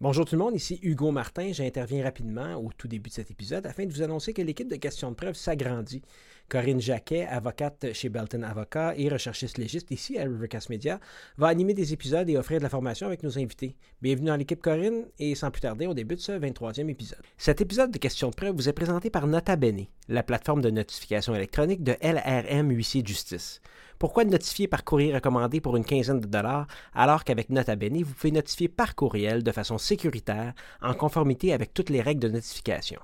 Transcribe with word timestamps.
Bonjour 0.00 0.24
tout 0.24 0.36
le 0.36 0.38
monde, 0.38 0.54
ici 0.54 0.78
Hugo 0.80 1.10
Martin. 1.10 1.50
J'interviens 1.50 2.04
rapidement 2.04 2.54
au 2.54 2.70
tout 2.70 2.86
début 2.86 3.10
de 3.10 3.14
cet 3.14 3.32
épisode 3.32 3.66
afin 3.66 3.84
de 3.84 3.92
vous 3.92 4.00
annoncer 4.00 4.32
que 4.32 4.40
l'équipe 4.40 4.68
de 4.68 4.76
questions 4.76 5.10
de 5.10 5.16
preuve 5.16 5.34
s'agrandit. 5.34 6.02
Corinne 6.48 6.80
Jacquet, 6.80 7.26
avocate 7.26 7.92
chez 7.94 8.08
Belton 8.08 8.42
Avocat 8.44 8.94
et 8.96 9.08
recherchiste 9.08 9.58
légiste 9.58 9.90
ici 9.90 10.16
à 10.16 10.22
Rivercast 10.22 10.70
Media, 10.70 11.00
va 11.36 11.48
animer 11.48 11.74
des 11.74 11.92
épisodes 11.92 12.30
et 12.30 12.36
offrir 12.36 12.58
de 12.58 12.62
la 12.62 12.68
formation 12.68 13.08
avec 13.08 13.24
nos 13.24 13.40
invités. 13.40 13.74
Bienvenue 14.00 14.28
dans 14.28 14.36
l'équipe 14.36 14.62
Corinne 14.62 15.04
et 15.18 15.34
sans 15.34 15.50
plus 15.50 15.62
tarder, 15.62 15.88
on 15.88 15.94
débute 15.94 16.20
ce 16.20 16.30
23e 16.30 16.88
épisode. 16.88 17.18
Cet 17.36 17.60
épisode 17.60 17.90
de 17.90 17.98
questions 17.98 18.30
de 18.30 18.36
preuve 18.36 18.54
vous 18.54 18.68
est 18.68 18.72
présenté 18.72 19.10
par 19.10 19.26
Nota 19.26 19.56
Bene, 19.56 19.86
la 20.06 20.22
plateforme 20.22 20.62
de 20.62 20.70
notification 20.70 21.34
électronique 21.34 21.82
de 21.82 21.96
LRM 22.00 22.70
Huissier 22.70 23.02
Justice. 23.04 23.60
Pourquoi 23.98 24.24
notifier 24.24 24.68
par 24.68 24.84
courrier 24.84 25.12
recommandé 25.12 25.60
pour 25.60 25.76
une 25.76 25.84
quinzaine 25.84 26.20
de 26.20 26.26
dollars 26.26 26.68
alors 26.94 27.24
qu'avec 27.24 27.50
Nota 27.50 27.74
Bene, 27.74 28.00
vous 28.02 28.14
pouvez 28.14 28.30
notifier 28.30 28.68
par 28.68 28.94
courriel 28.94 29.42
de 29.42 29.50
façon 29.50 29.76
sécuritaire 29.76 30.54
en 30.80 30.94
conformité 30.94 31.52
avec 31.52 31.74
toutes 31.74 31.90
les 31.90 32.00
règles 32.00 32.20
de 32.20 32.28
notification? 32.28 33.00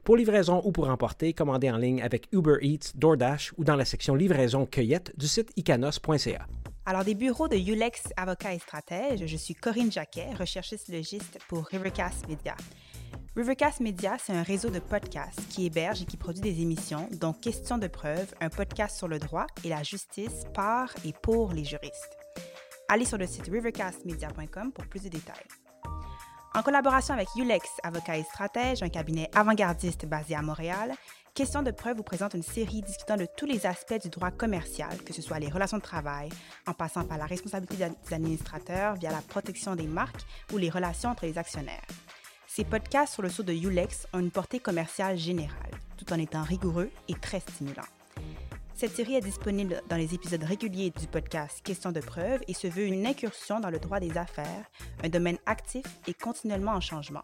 Pour 0.03 0.17
livraison 0.17 0.61
ou 0.65 0.73
pour 0.73 0.91
emporter, 0.91 1.33
commandez 1.33 1.71
en 1.71 1.77
ligne 1.77 2.03
avec 2.03 2.27
Uber 2.33 2.57
Eats, 2.63 2.97
DoorDash 2.97 3.53
ou 3.57 3.63
dans 3.63 3.77
la 3.77 3.85
section 3.85 4.17
livraison 4.17 4.67
cueillette 4.67 5.17
du 5.17 5.29
site 5.29 5.53
icanos.ca. 5.55 6.49
Alors, 6.85 7.05
des 7.05 7.15
bureaux 7.15 7.47
de 7.47 7.57
Ulex 7.57 8.09
Avocat 8.17 8.55
et 8.55 8.59
Stratège, 8.59 9.25
je 9.25 9.37
suis 9.37 9.55
Corinne 9.55 9.93
Jacquet, 9.93 10.35
recherchiste 10.37 10.89
logiste 10.89 11.39
pour 11.47 11.67
Rivercast 11.67 12.27
Media. 12.27 12.57
Rivercast 13.37 13.81
Media, 13.81 14.17
c'est 14.19 14.33
un 14.33 14.43
réseau 14.43 14.71
de 14.71 14.79
podcasts 14.79 15.47
qui 15.49 15.67
héberge 15.67 16.03
et 16.03 16.05
qui 16.05 16.17
produit 16.17 16.43
des 16.43 16.61
émissions, 16.61 17.09
dont 17.13 17.33
Questions 17.33 17.79
de 17.79 17.87
preuve, 17.87 18.35
un 18.41 18.49
podcast 18.49 18.97
sur 18.97 19.09
le 19.09 19.19
droit 19.19 19.47
et 19.65 19.69
la 19.69 19.83
justice 19.83 20.45
par 20.55 20.93
et 21.05 21.13
pour 21.13 21.53
les 21.53 21.65
juristes. 21.65 22.19
Allez 22.89 23.05
sur 23.05 23.19
le 23.19 23.27
site 23.27 23.49
rivercastmedia.com 23.49 24.73
pour 24.73 24.87
plus 24.87 25.05
de 25.05 25.09
détails. 25.09 25.47
En 26.55 26.63
collaboration 26.63 27.15
avec 27.15 27.29
Ulex, 27.37 27.69
avocat 27.85 28.19
et 28.19 28.25
stratège, 28.25 28.83
un 28.83 28.89
cabinet 28.89 29.31
avant-gardiste 29.35 30.07
basé 30.07 30.35
à 30.35 30.43
Montréal, 30.43 30.95
Questions 31.33 31.63
de 31.63 31.71
preuve 31.71 31.97
vous 31.97 32.03
présente 32.03 32.35
une 32.35 32.43
série 32.43 32.83
discutant 32.83 33.17
de 33.17 33.27
tous 33.37 33.47
les 33.47 33.65
aspects 33.65 34.03
du 34.03 34.09
droit 34.09 34.33
commercial, 34.33 35.01
que 35.05 35.13
ce 35.13 35.23
soit 35.23 35.39
les 35.39 35.49
relations 35.49 35.77
de 35.77 35.83
travail, 35.83 36.29
en 36.67 36.75
passant 36.75 37.05
par 37.05 37.19
la 37.19 37.25
responsabilité 37.25 37.77
des 37.77 38.15
administrateurs 38.15 38.97
via 38.97 39.13
la 39.13 39.23
protection 39.23 39.77
des 39.77 39.87
marques 39.87 40.27
ou 40.53 40.59
les 40.59 40.71
relations 40.71 41.11
entre 41.11 41.27
les 41.27 41.39
actionnaires. 41.39 41.87
Ces 42.53 42.65
podcasts 42.65 43.13
sur 43.13 43.23
le 43.23 43.29
saut 43.29 43.45
de 43.45 43.53
Ulex 43.53 44.09
ont 44.13 44.19
une 44.19 44.33
portée 44.33 44.59
commerciale 44.59 45.17
générale, 45.17 45.71
tout 45.97 46.13
en 46.13 46.19
étant 46.19 46.43
rigoureux 46.43 46.91
et 47.07 47.15
très 47.15 47.39
stimulants. 47.39 47.87
Cette 48.75 48.91
série 48.91 49.15
est 49.15 49.21
disponible 49.21 49.81
dans 49.89 49.95
les 49.95 50.17
épisodes 50.17 50.43
réguliers 50.43 50.91
du 50.91 51.07
podcast 51.07 51.61
Questions 51.63 51.93
de 51.93 52.01
preuve 52.01 52.41
et 52.49 52.55
se 52.55 52.67
veut 52.67 52.87
une 52.87 53.07
incursion 53.07 53.61
dans 53.61 53.71
le 53.71 53.79
droit 53.79 54.01
des 54.01 54.19
affaires, 54.19 54.69
un 55.05 55.09
domaine 55.09 55.39
actif 55.47 55.85
et 56.09 56.13
continuellement 56.13 56.73
en 56.73 56.81
changement. 56.81 57.23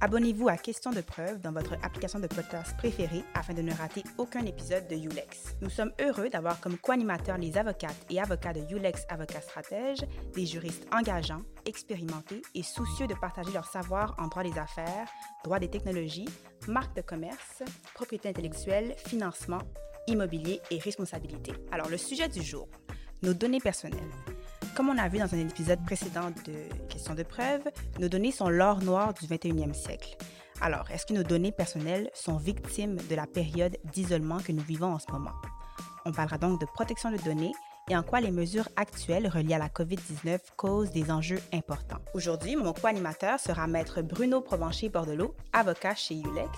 Abonnez-vous 0.00 0.48
à 0.48 0.56
Questions 0.56 0.92
de 0.92 1.00
preuve 1.00 1.40
dans 1.40 1.50
votre 1.50 1.72
application 1.82 2.20
de 2.20 2.28
podcast 2.28 2.76
préférée 2.76 3.24
afin 3.34 3.52
de 3.52 3.62
ne 3.62 3.72
rater 3.72 4.04
aucun 4.16 4.44
épisode 4.46 4.86
de 4.86 4.94
Ulex. 4.94 5.56
Nous 5.60 5.70
sommes 5.70 5.92
heureux 6.00 6.28
d'avoir 6.28 6.60
comme 6.60 6.78
co-animateurs 6.78 7.36
les 7.36 7.58
avocates 7.58 8.06
et 8.08 8.20
avocats 8.20 8.52
de 8.52 8.60
Ulex 8.72 9.04
Avocats 9.08 9.40
Stratège, 9.40 9.98
des 10.34 10.46
juristes 10.46 10.86
engageants, 10.92 11.42
expérimentés 11.66 12.42
et 12.54 12.62
soucieux 12.62 13.08
de 13.08 13.14
partager 13.14 13.50
leur 13.50 13.66
savoir 13.66 14.14
en 14.20 14.28
droit 14.28 14.44
des 14.44 14.56
affaires, 14.56 15.08
droit 15.42 15.58
des 15.58 15.68
technologies, 15.68 16.28
marque 16.68 16.94
de 16.94 17.02
commerce, 17.02 17.64
propriété 17.92 18.28
intellectuelle, 18.28 18.94
financement, 19.04 19.62
immobilier 20.06 20.60
et 20.70 20.78
responsabilité. 20.78 21.50
Alors, 21.72 21.88
le 21.88 21.98
sujet 21.98 22.28
du 22.28 22.42
jour, 22.44 22.68
nos 23.22 23.34
données 23.34 23.58
personnelles. 23.58 23.98
Comme 24.74 24.90
on 24.90 24.98
a 24.98 25.08
vu 25.08 25.18
dans 25.18 25.34
un 25.34 25.38
épisode 25.38 25.84
précédent 25.84 26.30
de 26.46 26.54
Questions 26.88 27.14
de 27.14 27.22
preuve, 27.22 27.62
nos 27.98 28.08
données 28.08 28.32
sont 28.32 28.48
l'or 28.48 28.82
noir 28.82 29.14
du 29.14 29.26
21e 29.26 29.74
siècle. 29.74 30.16
Alors, 30.60 30.90
est-ce 30.90 31.06
que 31.06 31.14
nos 31.14 31.22
données 31.22 31.52
personnelles 31.52 32.10
sont 32.14 32.36
victimes 32.36 32.96
de 33.08 33.14
la 33.14 33.26
période 33.26 33.76
d'isolement 33.92 34.38
que 34.38 34.52
nous 34.52 34.62
vivons 34.62 34.94
en 34.94 34.98
ce 34.98 35.10
moment? 35.12 35.34
On 36.04 36.12
parlera 36.12 36.38
donc 36.38 36.60
de 36.60 36.66
protection 36.66 37.10
de 37.10 37.18
données 37.18 37.52
et 37.90 37.96
en 37.96 38.02
quoi 38.02 38.20
les 38.20 38.30
mesures 38.30 38.68
actuelles 38.76 39.28
reliées 39.28 39.54
à 39.54 39.58
la 39.58 39.68
COVID-19 39.68 40.38
causent 40.56 40.90
des 40.90 41.10
enjeux 41.10 41.40
importants. 41.52 42.00
Aujourd'hui, 42.14 42.56
mon 42.56 42.72
co-animateur 42.72 43.40
sera 43.40 43.66
maître 43.66 44.02
Bruno 44.02 44.40
Provencher-Bordelot, 44.40 45.34
avocat 45.52 45.94
chez 45.94 46.16
Ulex. 46.16 46.50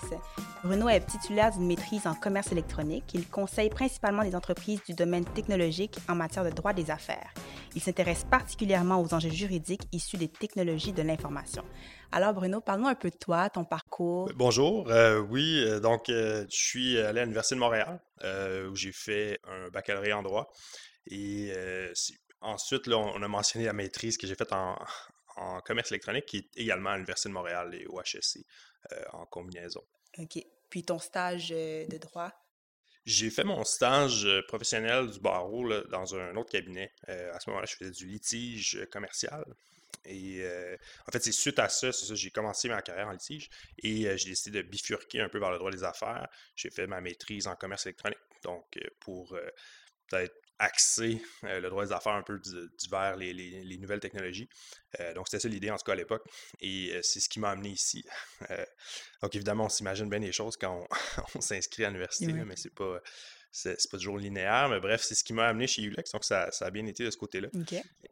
Bruno 0.63 0.89
est 0.89 1.05
titulaire 1.05 1.51
d'une 1.51 1.67
maîtrise 1.67 2.05
en 2.05 2.13
commerce 2.13 2.51
électronique. 2.51 3.05
Il 3.13 3.27
conseille 3.27 3.69
principalement 3.69 4.23
des 4.23 4.35
entreprises 4.35 4.81
du 4.85 4.93
domaine 4.93 5.25
technologique 5.25 5.97
en 6.09 6.15
matière 6.15 6.43
de 6.43 6.49
droit 6.49 6.73
des 6.73 6.91
affaires. 6.91 7.33
Il 7.75 7.81
s'intéresse 7.81 8.25
particulièrement 8.29 9.01
aux 9.01 9.13
enjeux 9.13 9.29
juridiques 9.29 9.87
issus 9.91 10.17
des 10.17 10.27
technologies 10.27 10.91
de 10.91 11.01
l'information. 11.01 11.63
Alors 12.11 12.33
Bruno, 12.33 12.59
parle-nous 12.59 12.87
un 12.87 12.95
peu 12.95 13.09
de 13.09 13.15
toi, 13.15 13.49
ton 13.49 13.63
parcours. 13.63 14.29
Bonjour, 14.35 14.89
euh, 14.89 15.19
oui, 15.19 15.63
euh, 15.65 15.79
donc 15.79 16.09
euh, 16.09 16.45
je 16.49 16.55
suis 16.55 16.97
allé 16.99 17.21
à 17.21 17.23
l'Université 17.23 17.55
de 17.55 17.61
Montréal 17.61 17.99
où 18.69 18.75
j'ai 18.75 18.91
fait 18.91 19.39
un 19.47 19.69
baccalauréat 19.69 20.15
en 20.15 20.21
droit. 20.21 20.51
Et 21.07 21.53
ensuite, 22.41 22.87
là, 22.87 22.97
on 22.97 23.21
a 23.21 23.27
mentionné 23.27 23.65
la 23.65 23.73
maîtrise 23.73 24.17
que 24.17 24.27
j'ai 24.27 24.35
faite 24.35 24.53
en, 25.37 25.61
commerce 25.61 25.91
électronique, 25.91 26.25
qui 26.25 26.37
est 26.37 26.49
également 26.57 26.91
à 26.91 26.95
l'Université 26.95 27.29
de 27.29 27.33
Montréal 27.33 27.73
et 27.73 27.85
au 27.87 28.01
HSC 28.01 28.45
en 29.13 29.25
combinaison. 29.25 29.83
OK. 30.17 30.43
Puis 30.69 30.83
ton 30.83 30.99
stage 30.99 31.49
de 31.49 31.97
droit? 31.97 32.31
J'ai 33.05 33.31
fait 33.31 33.43
mon 33.43 33.63
stage 33.63 34.27
professionnel 34.47 35.09
du 35.09 35.19
barreau 35.19 35.67
dans 35.85 36.15
un 36.15 36.35
autre 36.35 36.51
cabinet. 36.51 36.91
à 37.07 37.39
ce 37.39 37.49
moment-là, 37.49 37.65
je 37.65 37.75
faisais 37.75 37.91
du 37.91 38.05
litige 38.05 38.87
commercial. 38.91 39.43
Et 40.05 40.43
en 41.07 41.11
fait, 41.11 41.23
c'est 41.23 41.31
suite 41.31 41.59
à 41.59 41.69
ça, 41.69 41.91
c'est 41.91 42.05
ça, 42.05 42.15
j'ai 42.15 42.31
commencé 42.31 42.69
ma 42.69 42.81
carrière 42.81 43.07
en 43.07 43.11
litige 43.11 43.49
et 43.81 44.17
j'ai 44.17 44.29
décidé 44.29 44.63
de 44.63 44.67
bifurquer 44.67 45.21
un 45.21 45.29
peu 45.29 45.39
vers 45.39 45.51
le 45.51 45.57
droit 45.57 45.71
des 45.71 45.83
affaires. 45.83 46.27
J'ai 46.55 46.69
fait 46.69 46.87
ma 46.87 47.01
maîtrise 47.01 47.47
en 47.47 47.55
commerce 47.55 47.85
électronique. 47.85 48.19
Donc, 48.43 48.77
pour 48.99 49.37
peut-être 50.07 50.35
axer 50.61 51.21
le 51.41 51.67
droit 51.69 51.85
des 51.85 51.91
affaires 51.91 52.13
un 52.13 52.21
peu 52.21 52.39
vers 52.89 53.17
les, 53.17 53.77
nouvelles 53.77 53.99
technologies. 53.99 54.47
donc, 55.15 55.27
c'était 55.27 55.41
ça 55.41 55.49
l'idée, 55.49 55.71
en 55.71 55.77
tout 55.77 55.83
cas, 55.83 55.93
à 55.93 55.95
l'époque. 55.95 56.23
Et 56.59 56.99
c'est 57.01 57.19
ce 57.19 57.27
qui 57.27 57.39
m'a 57.39 57.49
amené 57.49 57.69
ici. 57.69 58.05
donc, 59.21 59.35
évidemment, 59.35 59.65
on 59.65 59.69
s'imagine 59.69 60.09
bien 60.09 60.19
les 60.19 60.31
choses 60.31 60.57
quand 60.57 60.87
on, 61.35 61.41
s'inscrit 61.41 61.83
à 61.83 61.87
l'université, 61.87 62.31
mais 62.33 62.55
c'est 62.55 62.73
pas 62.73 63.01
c'est 63.53 63.75
pas 63.91 63.97
toujours 63.97 64.17
linéaire, 64.17 64.69
mais 64.69 64.79
bref, 64.79 65.01
c'est 65.03 65.13
ce 65.13 65.25
qui 65.25 65.33
m'a 65.33 65.47
amené 65.47 65.67
chez 65.67 65.81
ULEX, 65.81 66.11
donc 66.13 66.23
ça, 66.23 66.49
a 66.59 66.71
bien 66.71 66.85
été 66.85 67.03
de 67.03 67.11
ce 67.11 67.17
côté-là. 67.17 67.49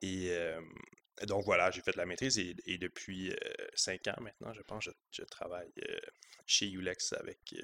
Et 0.02 0.36
donc 1.28 1.46
voilà, 1.46 1.70
j'ai 1.72 1.82
fait 1.82 1.96
la 1.96 2.06
maîtrise 2.06 2.40
et, 2.40 2.78
depuis 2.78 3.34
cinq 3.76 4.08
ans 4.08 4.22
maintenant, 4.22 4.54
je 4.54 4.62
pense, 4.64 4.84
je, 4.84 4.92
je 5.12 5.24
travaille 5.24 5.72
chez 6.46 6.70
ULEX 6.70 7.14
avec 7.14 7.56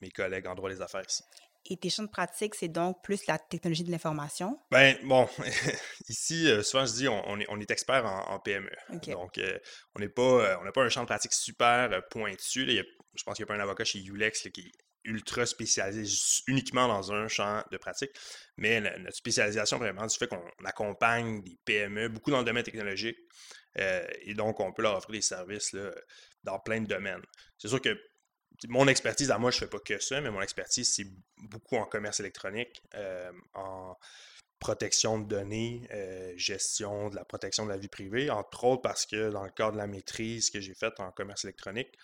mes 0.00 0.10
collègues 0.10 0.46
en 0.46 0.54
droit 0.54 0.68
des 0.68 0.80
affaires 0.80 1.04
ici. 1.08 1.22
Et 1.66 1.76
tes 1.76 1.90
champs 1.90 2.02
de 2.02 2.08
pratique, 2.08 2.56
c'est 2.56 2.68
donc 2.68 3.02
plus 3.04 3.26
la 3.26 3.38
technologie 3.38 3.84
de 3.84 3.90
l'information? 3.90 4.58
Ben 4.70 4.96
bon, 5.04 5.28
ici, 6.08 6.50
euh, 6.50 6.62
souvent 6.62 6.84
je 6.86 6.92
dis 6.92 7.08
on, 7.08 7.38
est, 7.38 7.46
on 7.48 7.60
est 7.60 7.70
expert 7.70 8.04
en, 8.04 8.40
PME. 8.40 8.70
Donc, 9.08 9.38
euh, 9.38 9.58
on 9.94 10.00
n'est 10.00 10.08
pas, 10.08 10.22
euh, 10.22 10.56
on 10.60 10.64
n'a 10.64 10.72
pas 10.72 10.82
un 10.82 10.88
champ 10.88 11.02
de 11.02 11.06
pratique 11.06 11.32
super 11.32 12.02
pointu. 12.10 12.66
je 12.66 13.22
pense 13.22 13.36
qu'il 13.36 13.44
n'y 13.44 13.50
a 13.50 13.54
pas 13.54 13.60
un 13.60 13.62
avocat 13.62 13.84
chez 13.84 14.00
Ulex 14.00 14.48
qui 14.52 14.60
est 14.60 14.72
ultra 15.04 15.46
spécialisé 15.46 16.42
uniquement 16.48 16.88
dans 16.88 17.12
un 17.12 17.28
champ 17.28 17.62
de 17.70 17.76
pratique. 17.76 18.10
Mais 18.56 18.80
notre 18.80 19.16
spécialisation 19.16 19.78
vraiment 19.78 20.06
du 20.06 20.16
fait 20.16 20.26
qu'on 20.26 20.42
accompagne 20.64 21.42
des 21.42 21.58
PME, 21.64 22.08
beaucoup 22.08 22.32
dans 22.32 22.38
le 22.38 22.44
domaine 22.44 22.64
technologique. 22.64 23.18
et 23.76 24.34
donc, 24.34 24.58
on 24.58 24.72
peut 24.72 24.82
leur 24.82 24.96
offrir 24.96 25.12
des 25.12 25.22
services 25.22 25.72
là, 25.72 25.90
dans 26.42 26.58
plein 26.58 26.80
de 26.80 26.86
domaines. 26.86 27.22
C'est 27.56 27.68
sûr 27.68 27.80
que 27.80 27.96
mon 28.68 28.88
expertise 28.88 29.30
à 29.30 29.38
moi, 29.38 29.50
je 29.50 29.56
ne 29.56 29.60
fais 29.60 29.66
pas 29.66 29.78
que 29.78 29.98
ça, 29.98 30.20
mais 30.20 30.30
mon 30.30 30.40
expertise, 30.40 30.92
c'est 30.92 31.06
beaucoup 31.38 31.76
en 31.76 31.84
commerce 31.84 32.20
électronique, 32.20 32.82
euh, 32.94 33.32
en 33.54 33.96
protection 34.58 35.18
de 35.18 35.26
données, 35.26 35.88
euh, 35.92 36.32
gestion 36.36 37.10
de 37.10 37.16
la 37.16 37.24
protection 37.24 37.64
de 37.64 37.70
la 37.70 37.76
vie 37.76 37.88
privée, 37.88 38.30
entre 38.30 38.64
autres 38.64 38.82
parce 38.82 39.06
que 39.06 39.30
dans 39.30 39.42
le 39.42 39.50
cadre 39.50 39.72
de 39.72 39.78
la 39.78 39.88
maîtrise 39.88 40.50
que 40.50 40.60
j'ai 40.60 40.74
faite 40.74 41.00
en 41.00 41.10
commerce 41.10 41.44
électronique, 41.44 41.98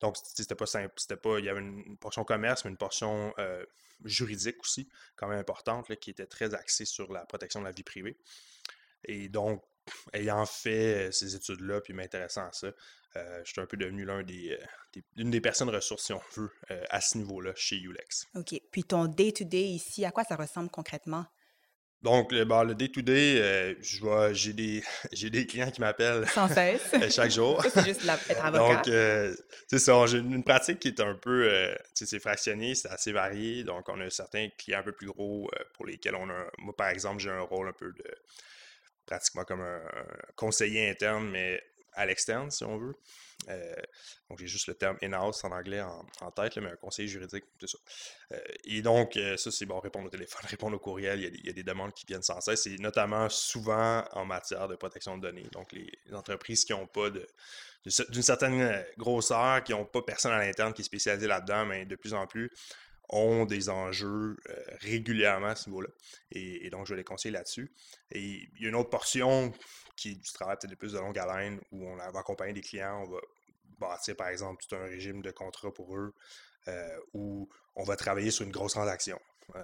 donc 0.00 0.16
c'était 0.22 0.54
pas 0.54 0.66
simple, 0.66 0.92
c'était 0.96 1.16
pas, 1.16 1.40
il 1.40 1.44
y 1.44 1.48
avait 1.48 1.60
une 1.60 1.96
portion 1.98 2.22
commerce, 2.22 2.64
mais 2.64 2.70
une 2.70 2.76
portion 2.76 3.34
euh, 3.38 3.64
juridique 4.04 4.60
aussi, 4.60 4.88
quand 5.16 5.26
même 5.26 5.40
importante, 5.40 5.94
qui 5.96 6.10
était 6.10 6.26
très 6.26 6.54
axée 6.54 6.84
sur 6.84 7.12
la 7.12 7.24
protection 7.26 7.60
de 7.60 7.64
la 7.64 7.72
vie 7.72 7.82
privée. 7.82 8.16
Et 9.04 9.28
donc, 9.28 9.64
ayant 10.12 10.46
fait 10.46 11.10
ces 11.12 11.34
études-là, 11.34 11.80
puis 11.80 11.92
m'intéressant 11.92 12.46
à 12.46 12.52
ça, 12.52 12.68
je 13.44 13.50
suis 13.50 13.60
un 13.60 13.66
peu 13.66 13.76
devenu 13.76 14.04
l'un 14.04 14.22
des, 14.22 14.58
une 15.16 15.30
des 15.30 15.40
personnes 15.40 15.70
ressources, 15.70 16.04
si 16.04 16.12
on 16.12 16.20
veut, 16.34 16.50
à 16.90 17.00
ce 17.00 17.18
niveau-là 17.18 17.52
chez 17.56 17.76
Ulex. 17.76 18.26
OK. 18.34 18.60
Puis 18.70 18.84
ton 18.84 19.06
day-to-day 19.06 19.62
ici, 19.62 20.04
à 20.04 20.10
quoi 20.10 20.24
ça 20.24 20.36
ressemble 20.36 20.70
concrètement? 20.70 21.26
Donc, 22.02 22.30
le 22.30 22.74
day-to-day, 22.74 23.40
euh, 23.40 23.74
j'ai 24.32 24.52
des, 24.52 24.82
des 25.30 25.46
clients 25.46 25.70
qui 25.70 25.80
m'appellent 25.80 26.26
Sans 26.28 26.46
cesse. 26.48 26.94
chaque 27.10 27.30
jour. 27.30 27.60
c'est 27.72 27.84
juste 27.84 28.02
être 28.28 28.44
avocat. 28.44 28.76
Donc, 28.76 28.88
euh, 28.88 29.34
c'est 29.66 29.78
ça, 29.78 30.06
j'ai 30.06 30.18
une 30.18 30.44
pratique 30.44 30.78
qui 30.78 30.88
est 30.88 31.00
un 31.00 31.14
peu, 31.14 31.48
euh, 31.50 31.74
c'est 31.94 32.20
fractionné, 32.20 32.74
c'est 32.74 32.90
assez 32.90 33.12
varié. 33.12 33.64
Donc, 33.64 33.88
on 33.88 34.00
a 34.00 34.10
certains 34.10 34.48
clients 34.58 34.80
un 34.80 34.84
peu 34.84 34.92
plus 34.92 35.08
gros 35.08 35.50
pour 35.74 35.86
lesquels 35.86 36.14
on 36.14 36.28
a, 36.28 36.46
moi 36.58 36.76
par 36.76 36.88
exemple, 36.90 37.18
j'ai 37.18 37.30
un 37.30 37.40
rôle 37.40 37.68
un 37.68 37.72
peu 37.72 37.90
de, 37.90 38.04
pratiquement 39.06 39.44
comme 39.44 39.62
un 39.62 39.80
conseiller 40.36 40.88
interne, 40.88 41.28
mais 41.30 41.60
à 41.96 42.06
l'externe, 42.06 42.50
si 42.50 42.64
on 42.64 42.76
veut. 42.78 42.94
Euh, 43.48 43.74
donc, 44.28 44.38
j'ai 44.38 44.46
juste 44.46 44.66
le 44.66 44.74
terme 44.74 44.96
in-house 45.02 45.44
en 45.44 45.52
anglais 45.52 45.80
en, 45.80 46.30
tête, 46.30 46.56
mais 46.56 46.70
un 46.70 46.76
conseiller 46.76 47.08
juridique, 47.08 47.44
c'est 47.60 47.68
ça. 47.68 47.78
Euh, 48.32 48.40
et 48.64 48.82
donc, 48.82 49.16
euh, 49.16 49.36
ça, 49.36 49.50
c'est 49.50 49.66
bon, 49.66 49.78
répondre 49.78 50.06
au 50.06 50.10
téléphone, 50.10 50.42
répondre 50.48 50.76
au 50.76 50.78
courriel. 50.78 51.20
Il 51.20 51.46
y, 51.46 51.50
a 51.50 51.52
des, 51.52 51.62
demandes 51.62 51.92
qui 51.92 52.06
viennent 52.06 52.22
sans 52.22 52.40
cesse, 52.40 52.66
et 52.66 52.76
notamment 52.78 53.28
souvent 53.28 54.04
en 54.12 54.24
matière 54.24 54.68
de 54.68 54.76
protection 54.76 55.16
de 55.16 55.22
données. 55.22 55.46
Donc, 55.52 55.72
les, 55.72 55.90
entreprises 56.12 56.64
qui 56.64 56.72
n'ont 56.72 56.86
pas 56.86 57.10
d'une 57.10 58.22
certaine 58.22 58.84
grosseur, 58.96 59.62
qui 59.62 59.72
n'ont 59.72 59.84
pas 59.84 60.02
personne 60.02 60.32
à 60.32 60.38
l'interne 60.38 60.72
qui 60.72 60.82
est 60.82 60.84
spécialisé 60.84 61.26
là-dedans, 61.26 61.66
mais 61.66 61.84
de 61.84 61.96
plus 61.96 62.14
en 62.14 62.26
plus 62.26 62.50
ont 63.08 63.44
des 63.44 63.68
enjeux 63.68 64.36
régulièrement 64.80 65.48
à 65.48 65.54
ce 65.54 65.68
niveau-là. 65.68 65.88
Et, 66.32 66.68
donc, 66.70 66.86
je 66.86 66.94
les 66.94 67.04
conseiller 67.04 67.32
là-dessus. 67.32 67.72
Et 68.10 68.20
il 68.20 68.62
y 68.62 68.66
a 68.66 68.68
une 68.68 68.74
autre 68.74 68.90
portion 68.90 69.52
qui 69.96 70.12
est 70.12 70.14
du 70.14 70.32
travail 70.32 70.56
peut-être 70.60 70.76
plus 70.76 70.92
de 70.92 70.98
longue 70.98 71.18
haleine, 71.18 71.60
où 71.72 71.86
on 71.86 71.96
va 71.96 72.18
accompagner 72.18 72.52
des 72.52 72.60
clients, 72.60 73.02
on 73.02 73.10
va 73.10 73.20
bâtir 73.78 74.16
par 74.16 74.28
exemple 74.28 74.64
tout 74.64 74.74
un 74.74 74.84
régime 74.84 75.22
de 75.22 75.30
contrat 75.30 75.72
pour 75.72 75.96
eux, 75.96 76.14
euh, 76.68 76.98
où 77.14 77.48
on 77.74 77.84
va 77.84 77.96
travailler 77.96 78.30
sur 78.30 78.44
une 78.44 78.52
grosse 78.52 78.72
transaction. 78.72 79.20
Euh, 79.54 79.62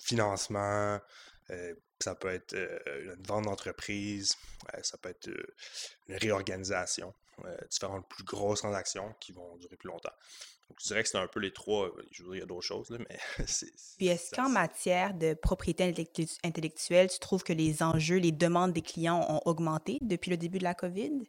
financement, 0.00 1.00
euh, 1.50 1.74
ça 2.00 2.14
peut 2.14 2.28
être 2.28 2.54
une 2.54 3.22
vente 3.26 3.44
d'entreprise, 3.44 4.36
ça 4.82 4.96
peut 4.98 5.10
être 5.10 5.28
une 6.08 6.16
réorganisation, 6.16 7.14
différentes 7.70 8.08
plus 8.08 8.24
grosses 8.24 8.60
transactions 8.60 9.14
qui 9.20 9.32
vont 9.32 9.56
durer 9.56 9.76
plus 9.76 9.88
longtemps 9.88 10.14
je 10.78 10.86
dirais 10.88 11.02
que 11.02 11.08
c'est 11.08 11.18
un 11.18 11.26
peu 11.26 11.40
les 11.40 11.52
trois. 11.52 11.86
Euh, 11.86 12.02
je 12.10 12.22
veux 12.22 12.28
dire, 12.28 12.36
il 12.36 12.40
y 12.40 12.42
a 12.42 12.46
d'autres 12.46 12.66
choses, 12.66 12.90
mais 12.90 13.18
c'est. 13.46 13.72
Puis 13.98 14.08
est-ce 14.08 14.34
qu'en 14.34 14.48
matière 14.48 15.14
de 15.14 15.34
propriété 15.34 15.94
intellectuelle, 16.44 17.10
tu 17.10 17.18
trouves 17.18 17.42
que 17.42 17.52
les 17.52 17.82
enjeux, 17.82 18.16
les 18.16 18.32
demandes 18.32 18.72
des 18.72 18.82
clients 18.82 19.24
ont 19.28 19.40
augmenté 19.44 19.98
depuis 20.00 20.30
le 20.30 20.36
début 20.36 20.58
de 20.58 20.64
la 20.64 20.74
COVID? 20.74 21.22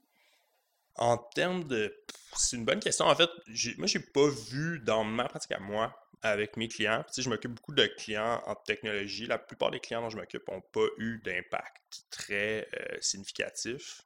En 0.96 1.18
termes 1.18 1.64
de. 1.66 1.96
C'est 2.36 2.58
une 2.58 2.66
bonne 2.66 2.80
question. 2.80 3.06
En 3.06 3.16
fait, 3.16 3.30
moi, 3.78 3.88
je 3.88 3.98
n'ai 3.98 4.04
pas 4.04 4.28
vu 4.50 4.80
dans 4.80 5.04
ma 5.04 5.28
pratique 5.28 5.52
à 5.52 5.60
moi 5.60 5.96
avec 6.22 6.58
mes 6.58 6.68
clients. 6.68 7.04
je 7.18 7.30
m'occupe 7.30 7.52
beaucoup 7.52 7.74
de 7.74 7.86
clients 7.86 8.42
en 8.46 8.56
technologie. 8.56 9.26
La 9.26 9.38
plupart 9.38 9.72
des 9.72 9.80
clients 9.80 10.02
dont 10.02 10.10
je 10.10 10.18
m'occupe 10.18 10.48
n'ont 10.48 10.62
pas 10.62 10.86
eu 10.98 11.20
d'impact 11.24 12.04
très 12.10 12.68
euh, 12.74 12.98
significatif. 13.02 14.04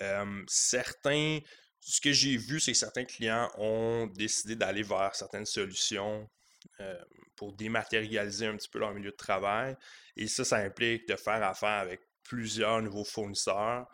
Euh, 0.00 0.42
certains 0.48 1.40
ce 1.84 2.00
que 2.00 2.12
j'ai 2.12 2.36
vu, 2.36 2.60
c'est 2.60 2.72
que 2.72 2.78
certains 2.78 3.04
clients 3.04 3.50
ont 3.58 4.06
décidé 4.06 4.54
d'aller 4.54 4.84
vers 4.84 5.14
certaines 5.16 5.46
solutions 5.46 6.30
euh, 6.80 7.04
pour 7.34 7.52
dématérialiser 7.54 8.46
un 8.46 8.56
petit 8.56 8.68
peu 8.68 8.78
leur 8.78 8.94
milieu 8.94 9.10
de 9.10 9.16
travail. 9.16 9.76
Et 10.16 10.28
ça, 10.28 10.44
ça 10.44 10.58
implique 10.58 11.08
de 11.08 11.16
faire 11.16 11.42
affaire 11.42 11.80
avec 11.80 12.00
plusieurs 12.22 12.80
nouveaux 12.82 13.04
fournisseurs 13.04 13.88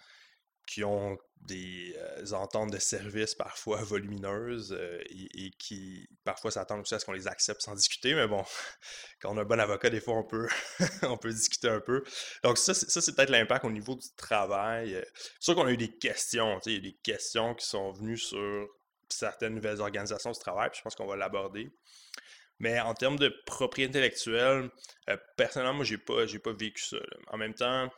qui 0.68 0.84
ont 0.84 1.16
des 1.40 1.96
euh, 1.96 2.32
ententes 2.32 2.70
de 2.70 2.78
services 2.78 3.34
parfois 3.34 3.82
volumineuses 3.82 4.76
euh, 4.78 5.02
et, 5.08 5.50
qui 5.58 6.06
parfois 6.22 6.50
s'attendent 6.50 6.82
aussi 6.82 6.94
à 6.94 6.98
ce 6.98 7.06
qu'on 7.06 7.12
les 7.12 7.26
accepte 7.26 7.62
sans 7.62 7.74
discuter. 7.74 8.14
Mais 8.14 8.28
bon, 8.28 8.44
quand 9.22 9.32
on 9.34 9.38
a 9.38 9.40
un 9.40 9.44
bon 9.44 9.58
avocat, 9.58 9.88
des 9.88 10.00
fois 10.00 10.14
on 10.14 10.24
peut, 10.24 10.46
on 11.02 11.16
peut 11.16 11.32
discuter 11.32 11.68
un 11.68 11.80
peu. 11.80 12.04
Donc 12.44 12.58
ça, 12.58 12.74
c'est 12.74 13.16
peut-être 13.16 13.30
l'impact 13.30 13.64
au 13.64 13.70
niveau 13.70 13.94
du 13.94 14.08
travail. 14.16 14.94
Euh, 14.94 15.02
c'est 15.14 15.44
sûr 15.44 15.54
qu'on 15.54 15.66
a 15.66 15.72
eu 15.72 15.78
des 15.78 15.96
questions. 15.96 16.60
Il 16.66 16.72
y 16.74 16.76
a 16.76 16.80
des 16.80 16.98
questions 17.02 17.54
qui 17.54 17.66
sont 17.66 17.92
venues 17.92 18.18
sur 18.18 18.68
certaines 19.08 19.54
nouvelles 19.54 19.80
organisations 19.80 20.32
du 20.32 20.38
travail, 20.38 20.68
puis 20.68 20.78
je 20.78 20.82
pense 20.82 20.94
qu'on 20.94 21.06
va 21.06 21.16
l'aborder. 21.16 21.70
Mais 22.58 22.78
en 22.80 22.92
termes 22.92 23.18
de 23.18 23.32
propriété 23.46 23.90
intellectuelle, 23.90 24.68
personnellement, 25.36 25.74
moi, 25.74 25.84
j'ai 25.84 25.96
pas, 25.96 26.26
pas 26.44 26.52
vécu 26.52 26.82
ça. 26.82 26.98
En 27.28 27.38
même 27.38 27.54
temps, 27.54 27.88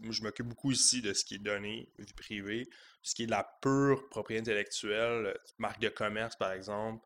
moi, 0.00 0.12
je 0.12 0.22
m'occupe 0.22 0.46
beaucoup 0.46 0.70
ici 0.70 1.02
de 1.02 1.12
ce 1.12 1.24
qui 1.24 1.36
est 1.36 1.38
donné, 1.38 1.92
vie 1.98 2.12
privée. 2.12 2.68
Ce 3.02 3.14
qui 3.14 3.24
est 3.24 3.26
de 3.26 3.30
la 3.30 3.44
pure 3.62 4.08
propriété 4.08 4.42
intellectuelle, 4.42 5.36
marque 5.58 5.80
de 5.80 5.88
commerce, 5.88 6.36
par 6.36 6.52
exemple, 6.52 7.04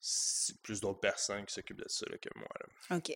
c'est 0.00 0.60
plus 0.62 0.80
d'autres 0.80 1.00
personnes 1.00 1.44
qui 1.46 1.54
s'occupent 1.54 1.82
de 1.82 1.88
ça 1.88 2.06
que 2.20 2.28
moi. 2.36 2.48
OK. 2.90 3.12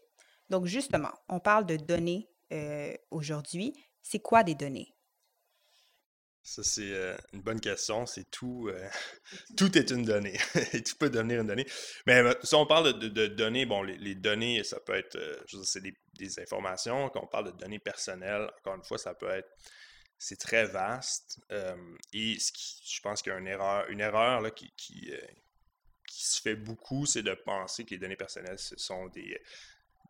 Donc, 0.48 0.66
justement, 0.66 1.12
on 1.28 1.40
parle 1.40 1.66
de 1.66 1.76
données 1.76 2.30
euh, 2.52 2.94
aujourd'hui. 3.10 3.74
C'est 4.02 4.20
quoi 4.20 4.42
des 4.42 4.54
données? 4.54 4.94
Ça, 6.48 6.62
c'est 6.62 6.92
euh, 6.92 7.14
une 7.34 7.42
bonne 7.42 7.60
question. 7.60 8.06
C'est 8.06 8.30
tout. 8.30 8.70
tout 9.56 9.76
est 9.76 9.90
une 9.90 10.02
donnée. 10.02 10.38
tout 10.72 10.96
peut 10.98 11.10
devenir 11.10 11.42
une 11.42 11.46
donnée. 11.46 11.66
Mais 12.06 12.22
si 12.42 12.54
on 12.54 12.64
parle 12.64 12.98
de, 12.98 13.26
données, 13.26 13.66
bon, 13.66 13.82
les, 13.82 14.14
données, 14.14 14.64
ça 14.64 14.80
peut 14.80 14.94
être. 14.94 15.18
c'est 15.62 15.82
des, 15.82 15.94
des, 16.14 16.40
informations. 16.40 17.10
Quand 17.10 17.22
on 17.22 17.26
parle 17.26 17.52
de 17.52 17.58
données 17.58 17.78
personnelles, 17.78 18.50
encore 18.60 18.76
une 18.76 18.84
fois, 18.84 18.96
ça 18.96 19.12
peut 19.12 19.28
être. 19.28 19.50
C'est 20.16 20.38
très 20.38 20.64
vaste. 20.64 21.38
et 22.12 22.38
ce 22.38 22.50
qui, 22.50 22.82
je 22.84 23.00
pense 23.02 23.20
qu'il 23.20 23.30
y 23.30 23.36
a 23.36 23.38
une 23.38 23.46
erreur, 23.46 23.88
une 23.90 24.00
erreur 24.00 24.40
là, 24.40 24.50
qui, 24.50 24.72
qui, 24.76 25.12
qui 26.08 26.24
se 26.26 26.40
fait 26.40 26.56
beaucoup, 26.56 27.06
c'est 27.06 27.22
de 27.22 27.34
penser 27.34 27.84
que 27.84 27.90
les 27.90 27.98
données 27.98 28.16
personnelles, 28.16 28.58
ce 28.58 28.76
sont 28.76 29.06
des, 29.08 29.38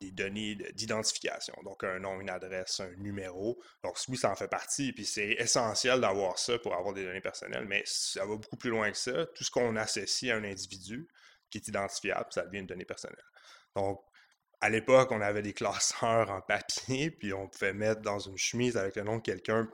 des 0.00 0.12
données 0.12 0.54
d'identification. 0.74 1.54
Donc, 1.64 1.82
un 1.84 1.98
nom, 1.98 2.20
une 2.20 2.30
adresse, 2.30 2.80
un 2.80 2.90
numéro. 2.96 3.60
Donc, 3.82 3.98
oui, 4.08 4.16
ça 4.16 4.30
en 4.30 4.36
fait 4.36 4.48
partie. 4.48 4.92
Puis, 4.92 5.04
c'est 5.04 5.32
essentiel 5.32 6.00
d'avoir 6.00 6.38
ça 6.38 6.58
pour 6.58 6.74
avoir 6.74 6.94
des 6.94 7.04
données 7.04 7.20
personnelles, 7.20 7.66
mais 7.66 7.82
ça 7.84 8.24
va 8.24 8.36
beaucoup 8.36 8.56
plus 8.56 8.70
loin 8.70 8.90
que 8.90 8.96
ça. 8.96 9.26
Tout 9.26 9.44
ce 9.44 9.50
qu'on 9.50 9.76
associe 9.76 10.32
à 10.32 10.36
un 10.36 10.44
individu 10.44 11.08
qui 11.50 11.58
est 11.58 11.68
identifiable, 11.68 12.26
ça 12.30 12.44
devient 12.44 12.60
une 12.60 12.66
donnée 12.66 12.84
personnelle. 12.84 13.24
Donc, 13.74 14.00
à 14.60 14.70
l'époque, 14.70 15.10
on 15.12 15.20
avait 15.20 15.42
des 15.42 15.52
classeurs 15.52 16.30
en 16.30 16.40
papier, 16.40 17.10
puis 17.18 17.32
on 17.32 17.48
pouvait 17.48 17.74
mettre 17.74 18.02
dans 18.02 18.18
une 18.18 18.38
chemise 18.38 18.76
avec 18.76 18.96
le 18.96 19.02
nom 19.02 19.16
de 19.16 19.22
quelqu'un 19.22 19.68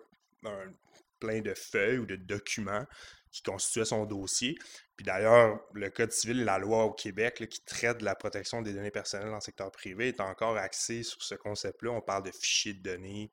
plein 1.20 1.40
de 1.40 1.54
feuilles 1.54 1.98
ou 1.98 2.06
de 2.06 2.16
documents 2.16 2.84
qui 3.34 3.42
constituaient 3.42 3.84
son 3.84 4.06
dossier. 4.06 4.56
Puis 4.96 5.04
d'ailleurs, 5.04 5.58
le 5.72 5.90
Code 5.90 6.12
civil 6.12 6.40
et 6.40 6.44
la 6.44 6.58
loi 6.58 6.84
au 6.84 6.92
Québec 6.92 7.48
qui 7.50 7.64
traite 7.64 7.98
de 7.98 8.04
la 8.04 8.14
protection 8.14 8.62
des 8.62 8.72
données 8.72 8.92
personnelles 8.92 9.28
dans 9.28 9.34
le 9.34 9.40
secteur 9.40 9.72
privé 9.72 10.08
est 10.08 10.20
encore 10.20 10.56
axé 10.56 11.02
sur 11.02 11.20
ce 11.20 11.34
concept-là. 11.34 11.90
On 11.90 12.00
parle 12.00 12.22
de 12.22 12.30
fichiers 12.30 12.74
de 12.74 12.82
données. 12.82 13.32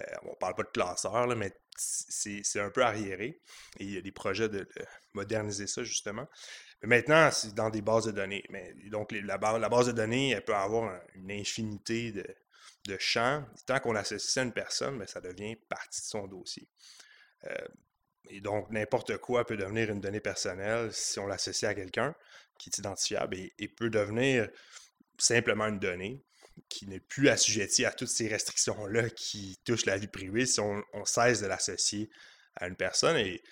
Euh, 0.00 0.04
on 0.22 0.30
ne 0.30 0.34
parle 0.34 0.56
pas 0.56 0.64
de 0.64 0.70
classeurs, 0.70 1.28
mais 1.36 1.52
c'est 1.76 2.58
un 2.58 2.70
peu 2.70 2.82
arriéré. 2.82 3.40
Et 3.78 3.84
il 3.84 3.94
y 3.94 3.96
a 3.96 4.00
des 4.00 4.10
projets 4.10 4.48
de, 4.48 4.68
moderniser 5.14 5.68
ça, 5.68 5.84
justement. 5.84 6.26
Mais 6.82 6.88
maintenant, 6.88 7.30
c'est 7.30 7.54
dans 7.54 7.70
des 7.70 7.82
bases 7.82 8.06
de 8.06 8.10
données. 8.10 8.42
Donc, 8.90 9.12
la, 9.12 9.38
base 9.38 9.86
de 9.86 9.92
données, 9.92 10.30
elle 10.30 10.44
peut 10.44 10.56
avoir 10.56 11.00
une 11.14 11.30
infinité 11.30 12.10
de, 12.10 12.26
champs. 12.98 13.44
Tant 13.64 13.78
qu'on 13.78 13.92
l'associe 13.92 14.38
à 14.38 14.42
une 14.42 14.52
personne, 14.52 14.98
ben, 14.98 15.06
ça 15.06 15.20
devient 15.20 15.54
partie 15.68 16.00
de 16.00 16.06
son 16.06 16.26
dossier. 16.26 16.68
Euh, 17.44 17.54
et 18.28 18.40
donc, 18.40 18.70
n'importe 18.70 19.18
quoi 19.18 19.44
peut 19.44 19.56
devenir 19.56 19.90
une 19.90 20.00
donnée 20.00 20.20
personnelle 20.20 20.92
si 20.92 21.18
on 21.18 21.26
l'associe 21.26 21.70
à 21.70 21.74
quelqu'un 21.74 22.14
qui 22.58 22.70
est 22.70 22.78
identifiable 22.78 23.36
et, 23.36 23.68
peut 23.68 23.90
devenir 23.90 24.48
simplement 25.18 25.66
une 25.66 25.78
donnée 25.78 26.22
qui 26.68 26.86
n'est 26.86 27.00
plus 27.00 27.28
assujettie 27.28 27.84
à 27.84 27.92
toutes 27.92 28.08
ces 28.08 28.28
restrictions-là 28.28 29.10
qui 29.10 29.58
touchent 29.64 29.86
la 29.86 29.98
vie 29.98 30.06
privée 30.06 30.46
si 30.46 30.60
on, 30.60 30.82
cesse 31.04 31.42
de 31.42 31.46
l'associer 31.46 32.10
à 32.56 32.66
une 32.66 32.76
personne. 32.76 33.16
Et 33.16 33.42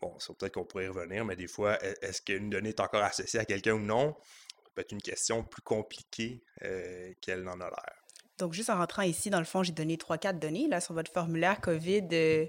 bon, 0.00 0.16
peut-être 0.38 0.54
qu'on 0.54 0.64
pourrait 0.64 0.86
y 0.86 0.88
revenir, 0.88 1.24
mais 1.24 1.36
des 1.36 1.46
fois, 1.46 1.78
e, 1.82 1.94
est-ce 2.02 2.22
qu'une 2.22 2.50
donnée 2.50 2.70
est 2.70 2.80
encore 2.80 3.04
associée 3.04 3.40
à 3.40 3.44
quelqu'un 3.44 3.74
ou 3.74 3.80
non? 3.80 4.16
Ça 4.64 4.70
peut 4.74 4.80
être 4.82 4.92
une 4.92 5.02
question 5.02 5.44
plus 5.44 5.62
compliquée 5.62 6.42
euh, 6.62 7.12
qu'elle 7.20 7.42
n'en 7.42 7.60
a 7.60 7.70
l'air. 7.70 7.99
Donc, 8.40 8.54
juste 8.54 8.70
en 8.70 8.78
rentrant 8.78 9.02
ici, 9.02 9.28
dans 9.28 9.38
le 9.38 9.44
fond, 9.44 9.62
j'ai 9.62 9.72
donné 9.72 9.96
3-4 9.96 10.38
données 10.38 10.66
là, 10.66 10.80
sur 10.80 10.94
votre 10.94 11.12
formulaire 11.12 11.60
COVID. 11.60 12.08
Euh, 12.12 12.46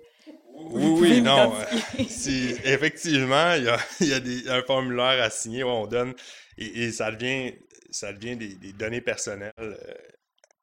oui, 0.56 0.86
oui, 1.00 1.22
non. 1.22 1.54
Euh, 1.54 1.66
effectivement, 2.00 3.54
il 3.56 3.66
y 3.66 3.68
a, 3.68 3.78
y 4.00 4.14
a 4.14 4.20
des, 4.22 4.48
un 4.48 4.64
formulaire 4.64 5.22
à 5.22 5.30
signer 5.30 5.64
où 5.64 5.68
on 5.68 5.88
donne 5.88 6.14
et, 6.58 6.92
ça 6.92 7.12
devient, 7.12 7.56
ça 7.90 8.14
devient 8.14 8.38
des, 8.38 8.72
données 8.72 9.02
personnelles 9.02 9.52
euh, 9.60 9.76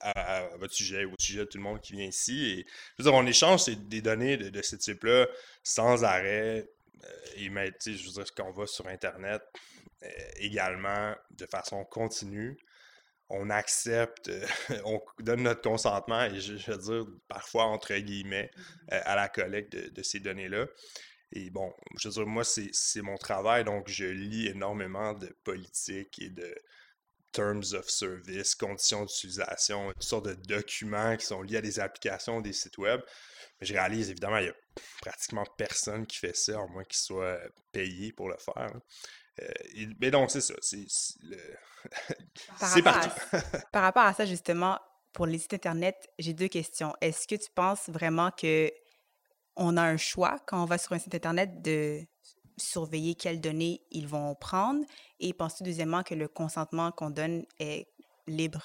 à, 0.00 0.48
votre 0.58 0.72
sujet 0.72 1.04
au 1.04 1.14
sujet 1.18 1.40
de 1.40 1.44
tout 1.44 1.58
le 1.58 1.64
monde 1.64 1.80
qui 1.82 1.92
vient 1.92 2.06
ici. 2.06 2.46
Et, 2.46 2.66
je 2.96 3.02
veux 3.02 3.10
dire, 3.10 3.14
on 3.14 3.26
échange 3.26 3.66
des 3.66 4.00
données 4.00 4.38
de, 4.38 4.62
ce 4.62 4.76
type-là 4.76 5.26
sans 5.62 6.04
arrêt. 6.04 6.66
et 7.36 7.50
mais, 7.50 7.70
je 7.84 7.90
veux 7.90 8.12
dire, 8.12 8.34
quand 8.34 8.46
on 8.48 8.52
va 8.52 8.66
sur 8.66 8.86
Internet, 8.86 9.42
également 10.38 11.14
de 11.32 11.44
façon 11.44 11.84
continue 11.84 12.56
on 13.30 13.50
accepte, 13.50 14.28
euh, 14.28 14.46
on 14.84 15.00
donne 15.20 15.42
notre 15.42 15.62
consentement, 15.62 16.24
et 16.24 16.40
je, 16.40 16.54
veux 16.70 16.78
dire 16.78 17.06
parfois 17.28 17.64
entre 17.64 17.94
guillemets, 17.94 18.50
mmh. 18.54 18.60
euh, 18.94 19.00
à 19.04 19.16
la 19.16 19.28
collecte 19.28 19.76
de, 19.76 20.02
ces 20.02 20.20
données-là. 20.20 20.66
Et 21.32 21.50
bon, 21.50 21.74
je 21.98 22.08
veux 22.08 22.14
dire, 22.14 22.26
moi, 22.26 22.42
c'est 22.44 23.02
mon 23.02 23.18
travail, 23.18 23.64
donc 23.64 23.88
je 23.88 24.06
lis 24.06 24.46
énormément 24.46 25.12
de 25.12 25.26
politique 25.44 26.18
et 26.20 26.30
de 26.30 26.54
terms 27.32 27.74
of 27.74 27.88
service, 27.88 28.54
conditions 28.54 29.04
d'utilisation, 29.04 29.92
toutes 29.92 30.02
sortes 30.02 30.26
de 30.28 30.34
documents 30.34 31.16
qui 31.16 31.26
sont 31.26 31.42
liés 31.42 31.58
à 31.58 31.60
des 31.60 31.78
applications, 31.80 32.40
des 32.40 32.54
sites 32.54 32.78
web. 32.78 33.00
Mais 33.60 33.66
je 33.66 33.74
réalise, 33.74 34.08
évidemment, 34.10 34.38
il 34.38 34.44
n'y 34.44 34.50
a 34.50 34.54
pratiquement 35.02 35.44
personne 35.56 36.06
qui 36.06 36.18
fait 36.18 36.34
ça, 36.34 36.60
à 36.60 36.66
moins 36.66 36.84
qu'il 36.84 36.98
soit 36.98 37.38
payé 37.72 38.12
pour 38.12 38.28
le 38.28 38.36
faire. 38.36 38.72
Euh, 39.40 39.86
mais 40.00 40.10
donc, 40.10 40.30
c'est 40.30 40.40
ça. 40.40 40.54
C'est 40.60 40.82
partout. 42.82 43.10
par 43.72 43.82
rapport 43.82 44.04
à 44.04 44.14
ça, 44.14 44.24
justement, 44.24 44.78
pour 45.12 45.26
les 45.26 45.38
sites 45.38 45.54
Internet, 45.54 46.08
j'ai 46.18 46.32
deux 46.32 46.48
questions. 46.48 46.94
Est-ce 47.00 47.26
que 47.26 47.34
tu 47.34 47.50
penses 47.54 47.88
vraiment 47.88 48.30
que 48.30 48.70
on 49.56 49.76
a 49.76 49.82
un 49.82 49.96
choix 49.96 50.38
quand 50.46 50.62
on 50.62 50.66
va 50.66 50.78
sur 50.78 50.92
un 50.92 50.98
site 50.98 51.14
Internet 51.14 51.62
de 51.62 52.00
surveiller 52.56 53.14
quelles 53.14 53.40
données 53.40 53.82
ils 53.90 54.06
vont 54.06 54.34
prendre? 54.34 54.84
Et 55.20 55.32
penses-tu 55.32 55.64
deuxièmement 55.64 56.02
que 56.02 56.14
le 56.14 56.28
consentement 56.28 56.92
qu'on 56.92 57.10
donne 57.10 57.44
est 57.58 57.88
libre 58.26 58.64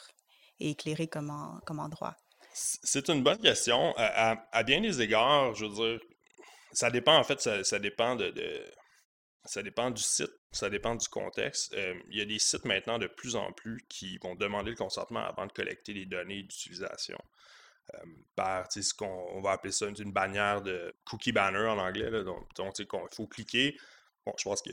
et 0.60 0.72
éclairé 0.72 1.08
comme, 1.08 1.60
comme 1.66 1.80
endroit? 1.80 2.16
C'est 2.54 3.10
une 3.10 3.24
bonne 3.24 3.40
question. 3.40 3.94
À, 3.98 4.64
bien 4.64 4.82
des 4.82 5.02
égards, 5.02 5.56
je 5.56 5.66
veux 5.66 5.74
dire, 5.74 6.00
ça 6.72 6.92
dépend, 6.92 7.18
en 7.18 7.24
fait, 7.24 7.42
ça, 7.42 7.80
dépend 7.80 8.16
de, 8.16 8.32
Ça 9.46 9.62
dépend 9.62 9.92
du 9.92 10.02
site, 10.02 10.32
ça 10.52 10.70
dépend 10.70 10.96
du 10.96 11.08
contexte. 11.10 11.76
Il 12.10 12.18
y 12.18 12.22
a 12.22 12.26
des 12.26 12.40
sites 12.40 12.66
maintenant 12.66 12.98
de 12.98 13.08
plus 13.08 13.36
en 13.36 13.52
plus 13.52 13.84
qui 13.90 14.18
vont 14.20 14.36
demander 14.36 14.72
le 14.72 14.78
consentement 14.78 15.20
avant 15.20 15.46
de 15.46 15.52
collecter 15.52 15.94
les 15.94 16.06
données 16.06 16.44
d'utilisation. 16.44 17.20
Euh, 17.96 17.98
par 18.36 18.72
ce 18.72 18.94
qu'on 18.94 19.42
va 19.42 19.52
appeler 19.52 19.74
ça 19.74 19.88
une 19.88 20.14
bannière 20.14 20.62
de 20.62 20.96
cookie 21.06 21.34
banner 21.34 21.68
en 21.68 21.78
anglais. 21.78 22.10
donc, 22.24 22.80
il 22.80 22.88
faut 23.12 23.28
cliquer. 23.28 23.78
Bon, 24.26 24.34
je 24.38 24.44
pense 24.46 24.62
que 24.62 24.72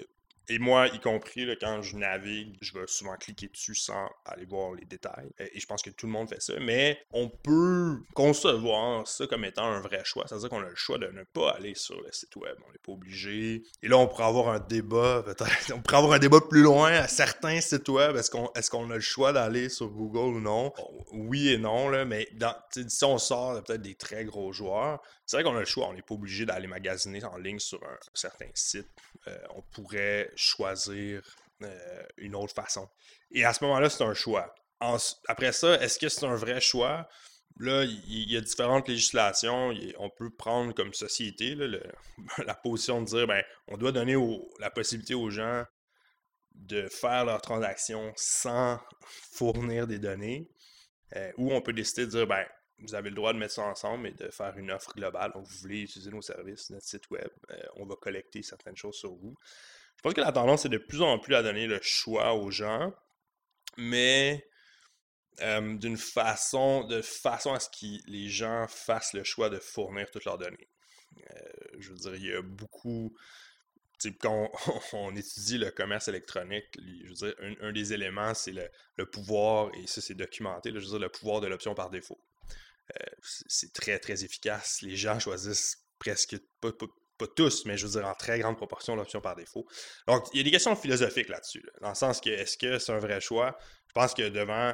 et 0.51 0.59
moi, 0.59 0.89
y 0.89 0.99
compris, 0.99 1.47
quand 1.61 1.81
je 1.81 1.97
navigue, 1.97 2.57
je 2.61 2.73
vais 2.77 2.85
souvent 2.89 3.15
cliquer 3.15 3.47
dessus 3.47 3.77
sans 3.77 4.09
aller 4.25 4.45
voir 4.45 4.75
les 4.75 4.85
détails. 4.85 5.31
Et 5.39 5.61
je 5.61 5.67
pense 5.67 5.81
que 5.81 5.91
tout 5.91 6.07
le 6.07 6.13
monde 6.13 6.29
fait 6.29 6.43
ça. 6.43 6.55
Mais 6.61 6.99
on 7.13 7.29
peut 7.29 7.99
concevoir 8.15 9.07
ça 9.07 9.29
comme 9.29 9.45
étant 9.45 9.67
un 9.67 9.81
vrai 9.81 10.01
choix. 10.03 10.25
C'est-à-dire 10.27 10.49
qu'on 10.49 10.63
a 10.63 10.69
le 10.69 10.75
choix 10.75 10.99
de 10.99 11.07
ne 11.07 11.23
pas 11.23 11.51
aller 11.51 11.77
sur 11.77 12.01
le 12.01 12.11
site 12.11 12.35
web. 12.35 12.57
On 12.67 12.73
n'est 12.73 12.79
pas 12.79 12.91
obligé. 12.91 13.63
Et 13.81 13.89
là, 13.89 13.97
on 13.97 14.09
pourrait 14.09 14.25
avoir 14.25 14.49
un 14.49 14.59
débat, 14.59 15.23
peut-être. 15.25 15.73
On 15.73 15.83
pourrait 15.83 15.99
avoir 15.99 16.13
un 16.15 16.19
débat 16.19 16.41
plus 16.41 16.63
loin 16.63 16.91
à 16.91 17.07
certains 17.07 17.61
sites 17.61 17.89
web. 17.89 18.17
Est-ce 18.17 18.31
qu'on 18.31 18.51
est 18.89 18.93
a 18.93 18.95
le 18.97 19.01
choix 19.01 19.33
d'aller 19.33 19.69
sur 19.69 19.89
Google 19.89 20.37
ou 20.37 20.41
non? 20.41 20.73
oui 21.13 21.51
et 21.51 21.59
non, 21.59 21.91
mais 22.07 22.29
si 22.89 23.05
on 23.05 23.19
sort 23.19 23.63
peut-être 23.63 23.83
des 23.83 23.95
très 23.95 24.25
gros 24.25 24.53
joueurs, 24.53 25.01
c'est 25.27 25.37
vrai 25.37 25.45
qu'on 25.45 25.57
a 25.57 25.61
le 25.61 25.65
choix. 25.65 25.89
On 25.89 25.93
n'est 25.93 26.03
pas 26.03 26.15
obligé 26.15 26.45
d'aller 26.45 26.67
magasiner 26.67 27.23
en 27.25 27.37
ligne 27.37 27.61
sur 27.61 27.81
un 27.85 27.99
certain 28.15 28.49
site. 28.55 28.89
Euh, 29.29 29.39
on 29.55 29.63
pourrait 29.63 30.31
choisir 30.41 31.23
euh, 31.63 32.03
une 32.17 32.35
autre 32.35 32.55
façon. 32.55 32.89
Et 33.31 33.45
à 33.45 33.53
ce 33.53 33.65
moment-là, 33.65 33.91
c'est 33.91 34.05
un 34.05 34.15
choix. 34.15 34.55
après 35.29 35.53
ça, 35.53 35.81
est-ce 35.81 35.99
que 35.99 36.09
c'est 36.09 36.27
un 36.27 36.37
vrai 36.37 36.61
choix? 36.61 37.09
Là, 37.59 37.85
il 37.85 38.31
y, 38.31 38.37
a 38.37 38.41
différentes 38.41 38.89
législations. 38.89 39.75
on 39.99 40.09
peut 40.09 40.31
prendre 40.31 40.73
comme 40.73 40.95
société 40.95 41.55
la 42.39 42.55
position 42.55 43.03
de 43.03 43.07
dire 43.07 43.27
ben, 43.27 43.43
on 43.69 43.77
doit 43.77 43.93
donner 43.93 44.17
la 44.61 44.71
possibilité 44.71 45.15
aux 45.15 45.31
gens 45.31 45.65
de 46.55 46.89
faire 46.89 47.25
leurs 47.25 47.43
transactions 47.43 48.13
sans 48.17 48.79
fournir 49.33 49.87
des 49.87 49.99
données. 49.99 50.49
Euh, 51.17 51.33
ou 51.37 51.53
on 51.53 51.61
peut 51.61 51.73
décider 51.73 52.07
de 52.07 52.11
dire 52.11 52.27
ben, 52.27 52.47
vous 52.79 52.95
avez 52.95 53.11
le 53.11 53.17
droit 53.17 53.33
de 53.33 53.39
mettre 53.39 53.55
ça 53.55 53.65
ensemble 53.65 54.09
et 54.09 54.13
de 54.13 54.31
faire 54.31 54.57
une 54.57 54.71
offre 54.71 54.95
globale. 54.95 55.33
Donc, 55.33 55.47
vous 55.47 55.59
voulez 55.59 55.83
utiliser 55.83 56.11
nos 56.11 56.23
services, 56.23 56.71
notre 56.71 56.87
site 56.87 57.11
web, 57.11 57.29
euh, 57.51 57.63
on 57.77 57.87
va 57.87 57.97
collecter 57.97 58.43
certaines 58.43 58.77
choses 58.77 58.97
sur 58.97 59.13
vous. 59.15 59.37
Je 60.01 60.03
pense 60.03 60.15
que 60.15 60.23
la 60.23 60.33
tendance 60.33 60.65
est 60.65 60.71
de 60.71 60.79
plus 60.79 61.03
en 61.03 61.19
plus 61.19 61.35
à 61.35 61.43
donner 61.43 61.67
le 61.67 61.79
choix 61.83 62.33
aux 62.33 62.51
gens, 62.51 62.91
mais 63.77 64.49
d'une 65.39 65.99
façon, 65.99 66.85
de 66.85 67.03
façon 67.03 67.53
à 67.53 67.61
ce 67.61 67.69
que 67.69 68.11
les 68.11 68.31
gens 68.31 68.67
fassent 68.67 69.13
le 69.13 69.25
choix 69.25 69.51
de 69.51 69.59
fournir 69.59 70.11
toutes 70.11 70.25
leurs 70.25 70.39
données. 70.39 70.69
Euh, 71.19 71.43
je 71.79 71.91
veux 71.91 71.99
dire, 71.99 72.15
il 72.15 72.27
y 72.27 72.33
a 72.33 72.41
beaucoup. 72.41 73.15
Quand 74.23 74.51
on, 74.95 75.15
étudie 75.15 75.59
le 75.59 75.71
commerce 75.71 76.09
électronique, 76.09 76.65
je 76.79 77.09
veux 77.09 77.15
dire, 77.15 77.35
un, 77.61 77.73
des 77.73 77.93
éléments, 77.93 78.33
c'est 78.33 78.53
le, 78.53 79.05
pouvoir, 79.05 79.71
et 79.75 79.87
ça 79.87 80.01
c'est 80.01 80.15
documenté, 80.15 80.71
je 80.71 80.77
veux 80.77 80.81
dire, 80.81 80.99
le 80.99 81.11
pouvoir 81.11 81.43
de 81.43 81.47
l'option 81.47 81.75
par 81.75 81.91
défaut. 81.91 82.19
Euh, 82.99 83.05
c'est 83.21 83.75
très, 83.75 83.99
très 83.99 84.25
efficace. 84.25 84.81
Les 84.81 84.97
gens 84.97 85.21
choisissent 85.21 85.85
presque, 85.99 86.39
pas, 86.61 86.71
tous, 87.27 87.65
mais 87.65 87.77
je 87.77 87.87
veux 87.87 87.93
dire 87.93 88.07
en 88.07 88.15
très 88.15 88.39
grande 88.39 88.57
proportion 88.57 88.97
l'option 88.97 89.21
par 89.21 89.37
défaut. 89.37 89.67
Donc, 90.07 90.27
il 90.33 90.39
y 90.39 90.41
a 90.41 90.45
des 90.45 90.51
questions 90.51 90.75
philosophiques 90.77 91.29
là-dessus, 91.29 91.65
dans 91.81 91.91
le 91.91 91.95
sens 91.95 92.21
que 92.21 92.31
est-ce 92.31 92.57
que 92.57 92.79
c'est 92.79 92.93
un 92.93 92.99
vrai 92.99 93.21
choix? 93.21 93.57
Je 93.89 93.93
pense 93.93 94.15
que 94.15 94.29
devant 94.29 94.73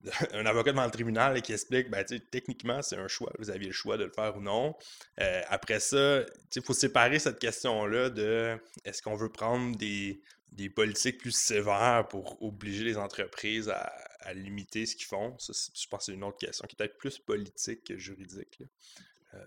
un 0.32 0.46
avocat 0.46 0.72
devant 0.72 0.84
le 0.84 0.90
tribunal 0.90 1.42
qui 1.42 1.52
explique, 1.52 1.90
ben, 1.90 2.04
techniquement, 2.30 2.82
c'est 2.82 2.96
un 2.96 3.08
choix. 3.08 3.32
Vous 3.38 3.50
aviez 3.50 3.68
le 3.68 3.72
choix 3.72 3.96
de 3.96 4.04
le 4.04 4.10
faire 4.10 4.36
ou 4.36 4.40
non. 4.40 4.74
Euh, 5.20 5.42
après 5.48 5.80
ça, 5.80 6.20
il 6.54 6.62
faut 6.62 6.74
séparer 6.74 7.18
cette 7.18 7.38
question-là 7.38 8.10
de 8.10 8.56
est-ce 8.84 9.02
qu'on 9.02 9.16
veut 9.16 9.30
prendre 9.30 9.76
des, 9.76 10.22
des 10.52 10.70
politiques 10.70 11.18
plus 11.18 11.32
sévères 11.32 12.06
pour 12.08 12.40
obliger 12.42 12.84
les 12.84 12.96
entreprises 12.96 13.68
à, 13.68 13.92
limiter 14.34 14.84
ce 14.84 14.94
qu'ils 14.94 15.06
font? 15.06 15.36
Ça, 15.38 15.54
je 15.54 15.86
pense 15.86 16.00
que 16.00 16.04
c'est 16.06 16.12
une 16.12 16.24
autre 16.24 16.36
question 16.36 16.66
qui 16.66 16.74
est 16.74 16.76
peut-être 16.76 16.98
plus 16.98 17.18
politique 17.18 17.84
que 17.84 17.96
juridique. 17.96 18.58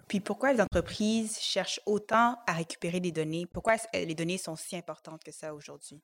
Puis 0.08 0.20
pourquoi 0.20 0.54
les 0.54 0.62
entreprises 0.62 1.40
cherchent 1.40 1.82
autant 1.86 2.38
à 2.48 2.54
récupérer 2.54 3.00
des 3.00 3.12
données? 3.12 3.46
Pourquoi 3.46 3.76
les 3.94 4.16
données 4.16 4.38
sont 4.38 4.56
si 4.56 4.76
importantes 4.76 5.24
que 5.24 5.32
ça 5.32 5.54
aujourd'hui? 5.54 6.02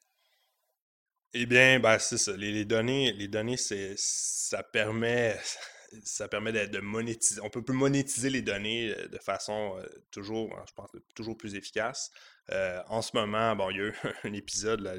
Eh 1.34 1.46
bien, 1.46 1.80
ben, 1.80 2.00
c'est 2.00 2.18
ça. 2.18 2.36
Les, 2.36 2.66
données, 2.66 3.12
les 3.14 3.28
données 3.28 3.58
ça 3.58 4.64
permet, 4.64 5.38
ça 6.04 6.28
permet 6.28 6.68
de, 6.68 6.80
monétiser. 6.80 7.42
On 7.44 7.50
peut 7.50 7.62
plus 7.62 7.76
monétiser 7.76 8.30
les 8.30 8.42
données 8.42 8.96
euh, 8.98 9.08
de 9.08 9.18
façon 9.20 9.78
euh, 9.78 9.86
toujours, 10.12 10.58
je 10.68 10.74
pense, 10.74 10.90
toujours 11.16 11.38
plus 11.38 11.56
efficace. 11.56 12.12
en 12.88 13.02
ce 13.02 13.12
moment, 13.16 13.56
bon, 13.56 13.70
il 13.70 13.78
y 13.78 13.82
a 13.82 13.84
eu 13.84 13.96
un 14.24 14.34
épisode 14.34 14.80
là, 14.80 14.96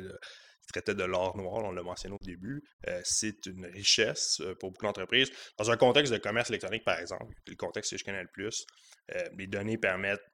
traitait 0.69 0.95
de 0.95 1.05
l'or 1.05 1.37
noir, 1.37 1.65
on 1.65 1.73
l'a 1.73 1.83
mentionné 1.83 2.15
au 2.15 2.25
début. 2.25 2.63
Euh, 2.87 3.01
c'est 3.05 3.47
une 3.47 3.67
richesse 3.67 4.41
euh, 4.41 4.55
pour 4.55 4.71
beaucoup 4.71 4.87
d'entreprises. 4.87 5.31
Dans 5.57 5.71
un 5.71 5.77
contexte 5.77 6.13
de 6.13 6.19
commerce 6.19 6.51
électronique, 6.51 6.85
par 6.85 6.99
exemple, 6.99 7.35
le 7.47 7.57
contexte 7.57 7.93
que 7.93 7.99
je 7.99 8.05
connais 8.05 8.23
le 8.23 8.29
plus, 8.29 8.67
euh, 9.15 9.25
les 9.37 9.47
données 9.47 9.79
permettent 9.79 10.25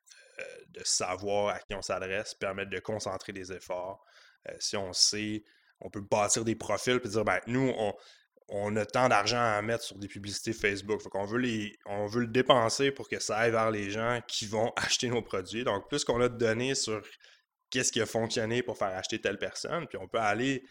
de 0.71 0.81
savoir 0.83 1.55
à 1.55 1.61
qui 1.61 1.77
on 1.77 1.83
s'adresse, 1.83 2.35
permettent 2.35 2.71
de 2.71 2.81
concentrer 2.81 3.33
des 3.33 3.53
efforts. 3.53 4.05
si 4.59 4.77
on 4.77 4.93
sait, 4.93 5.45
on 5.81 5.91
peut 5.91 6.01
bâtir 6.01 6.45
des 6.45 6.57
profils 6.57 7.01
et 7.05 7.09
dire, 7.09 7.25
ben, 7.25 7.39
nous, 7.47 7.73
on, 8.49 8.75
a 8.75 8.85
tant 8.85 9.09
d'argent 9.09 9.39
à 9.39 9.63
mettre 9.63 9.85
sur 9.85 9.97
des 9.97 10.09
publicités 10.09 10.53
Facebook. 10.53 11.01
on 11.15 11.25
veut, 11.25 11.39
les, 11.39 11.79
on 11.87 12.07
veut 12.07 12.23
le 12.23 12.27
dépenser 12.27 12.91
pour 12.91 13.09
que 13.09 13.21
ça 13.21 13.37
aille 13.37 13.53
vers 13.53 13.71
les 13.71 13.93
gens 13.93 14.21
qui 14.27 14.47
vont 14.47 14.73
acheter 14.77 15.07
nos 15.07 15.23
produits. 15.23 15.63
Donc, 15.63 15.89
plus 15.89 16.05
qu'on 16.05 16.21
a 16.21 16.29
de 16.29 16.37
données 16.37 16.75
sur 16.75 17.01
qu'est-ce 17.75 17.91
qui 17.91 18.01
a 18.01 18.07
fonctionné 18.07 18.63
pour 18.63 18.79
faire 18.79 18.97
acheter 18.97 19.21
telle 19.21 19.37
personne. 19.37 19.89
Puis 19.89 19.99
on 19.99 20.07
peut 20.07 20.21
aller 20.21 20.65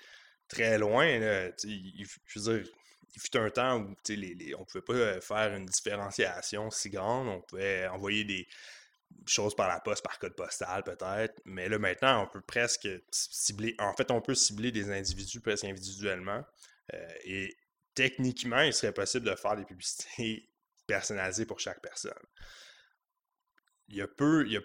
très 0.48 0.78
loin. 0.78 1.06
il, 1.06 2.06
je 2.26 2.40
veux 2.40 2.60
dire, 2.60 2.72
il 3.14 3.22
fut 3.22 3.38
un 3.38 3.50
temps 3.50 3.78
où 3.78 3.82
on 3.84 4.12
ne 4.12 4.64
pouvait 4.64 4.82
pas 4.82 4.94
euh, 4.94 5.22
faire 5.22 5.54
une 5.54 5.66
différenciation 5.66 6.72
si 6.72 6.90
grande. 6.90 7.28
On 7.28 7.42
pouvait 7.42 7.88
envoyer 7.88 8.24
des 8.24 8.48
choses 9.28 9.54
par 9.54 9.68
la 9.68 9.82
poste, 9.82 10.02
par 10.02 10.18
code 10.18 10.34
postal 10.34 10.84
peut-être. 10.84 11.42
Mais 11.44 11.68
là, 11.68 11.78
maintenant, 11.78 12.24
on 12.24 12.28
peut 12.28 12.42
presque 12.42 12.88
cibler. 13.12 13.76
En 13.80 13.94
fait, 13.94 14.10
on 14.10 14.22
peut 14.22 14.34
cibler 14.34 14.72
des 14.72 14.90
individus 14.90 15.42
presque 15.42 15.66
individuellement. 15.66 16.44
Euh, 16.94 17.14
et 17.26 17.58
techniquement, 17.96 18.62
il 18.62 18.74
serait 18.74 18.94
possible 18.94 19.26
de 19.26 19.36
faire 19.36 19.58
des 19.58 19.66
publicités 19.66 20.50
personnalisées 20.88 21.46
pour 21.46 21.60
chaque 21.60 21.82
personne. 21.82 22.14
Il 23.90 23.98
y 23.98 24.02
a 24.02 24.08
peu, 24.08 24.46
il 24.48 24.54
y 24.54 24.58
a 24.58 24.62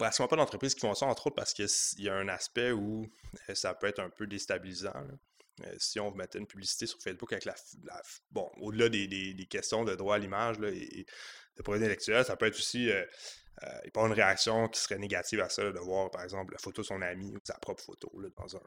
pratiquement 0.00 0.28
pas 0.28 0.36
d'entreprises 0.36 0.74
qui 0.74 0.80
font 0.80 0.94
ça, 0.94 1.06
entre 1.06 1.26
autres 1.26 1.36
parce 1.36 1.52
qu'il 1.52 1.68
y 1.98 2.08
a 2.08 2.14
un 2.14 2.28
aspect 2.28 2.72
où 2.72 3.06
euh, 3.48 3.54
ça 3.54 3.74
peut 3.74 3.86
être 3.86 4.00
un 4.00 4.10
peu 4.10 4.26
déstabilisant. 4.26 4.94
Euh, 5.64 5.74
si 5.78 6.00
on 6.00 6.10
mettait 6.14 6.38
une 6.38 6.46
publicité 6.46 6.86
sur 6.86 6.98
Facebook 7.02 7.30
avec 7.32 7.44
la. 7.44 7.54
bon, 8.30 8.50
au-delà 8.60 8.88
des, 8.88 9.46
questions 9.50 9.84
de 9.84 9.94
droit 9.94 10.14
à 10.14 10.18
l'image 10.18 10.56
et, 10.62 11.04
de 11.56 11.62
propriété 11.62 11.84
intellectuelle, 11.84 12.24
ça 12.24 12.36
peut 12.36 12.46
être 12.46 12.56
aussi. 12.56 12.90
Euh, 12.90 13.04
il 13.84 13.92
pas 13.92 14.00
une 14.06 14.12
réaction 14.12 14.68
qui 14.68 14.80
serait 14.80 14.96
négative 14.96 15.40
à 15.40 15.50
ça, 15.50 15.70
de 15.70 15.78
voir, 15.78 16.10
par 16.10 16.22
exemple, 16.22 16.54
la 16.54 16.58
photo 16.58 16.80
de 16.80 16.86
son 16.86 17.02
ami 17.02 17.36
ou 17.36 17.40
sa 17.44 17.58
propre 17.58 17.82
photo 17.84 18.10
dans 18.38 18.46
une 18.46 18.60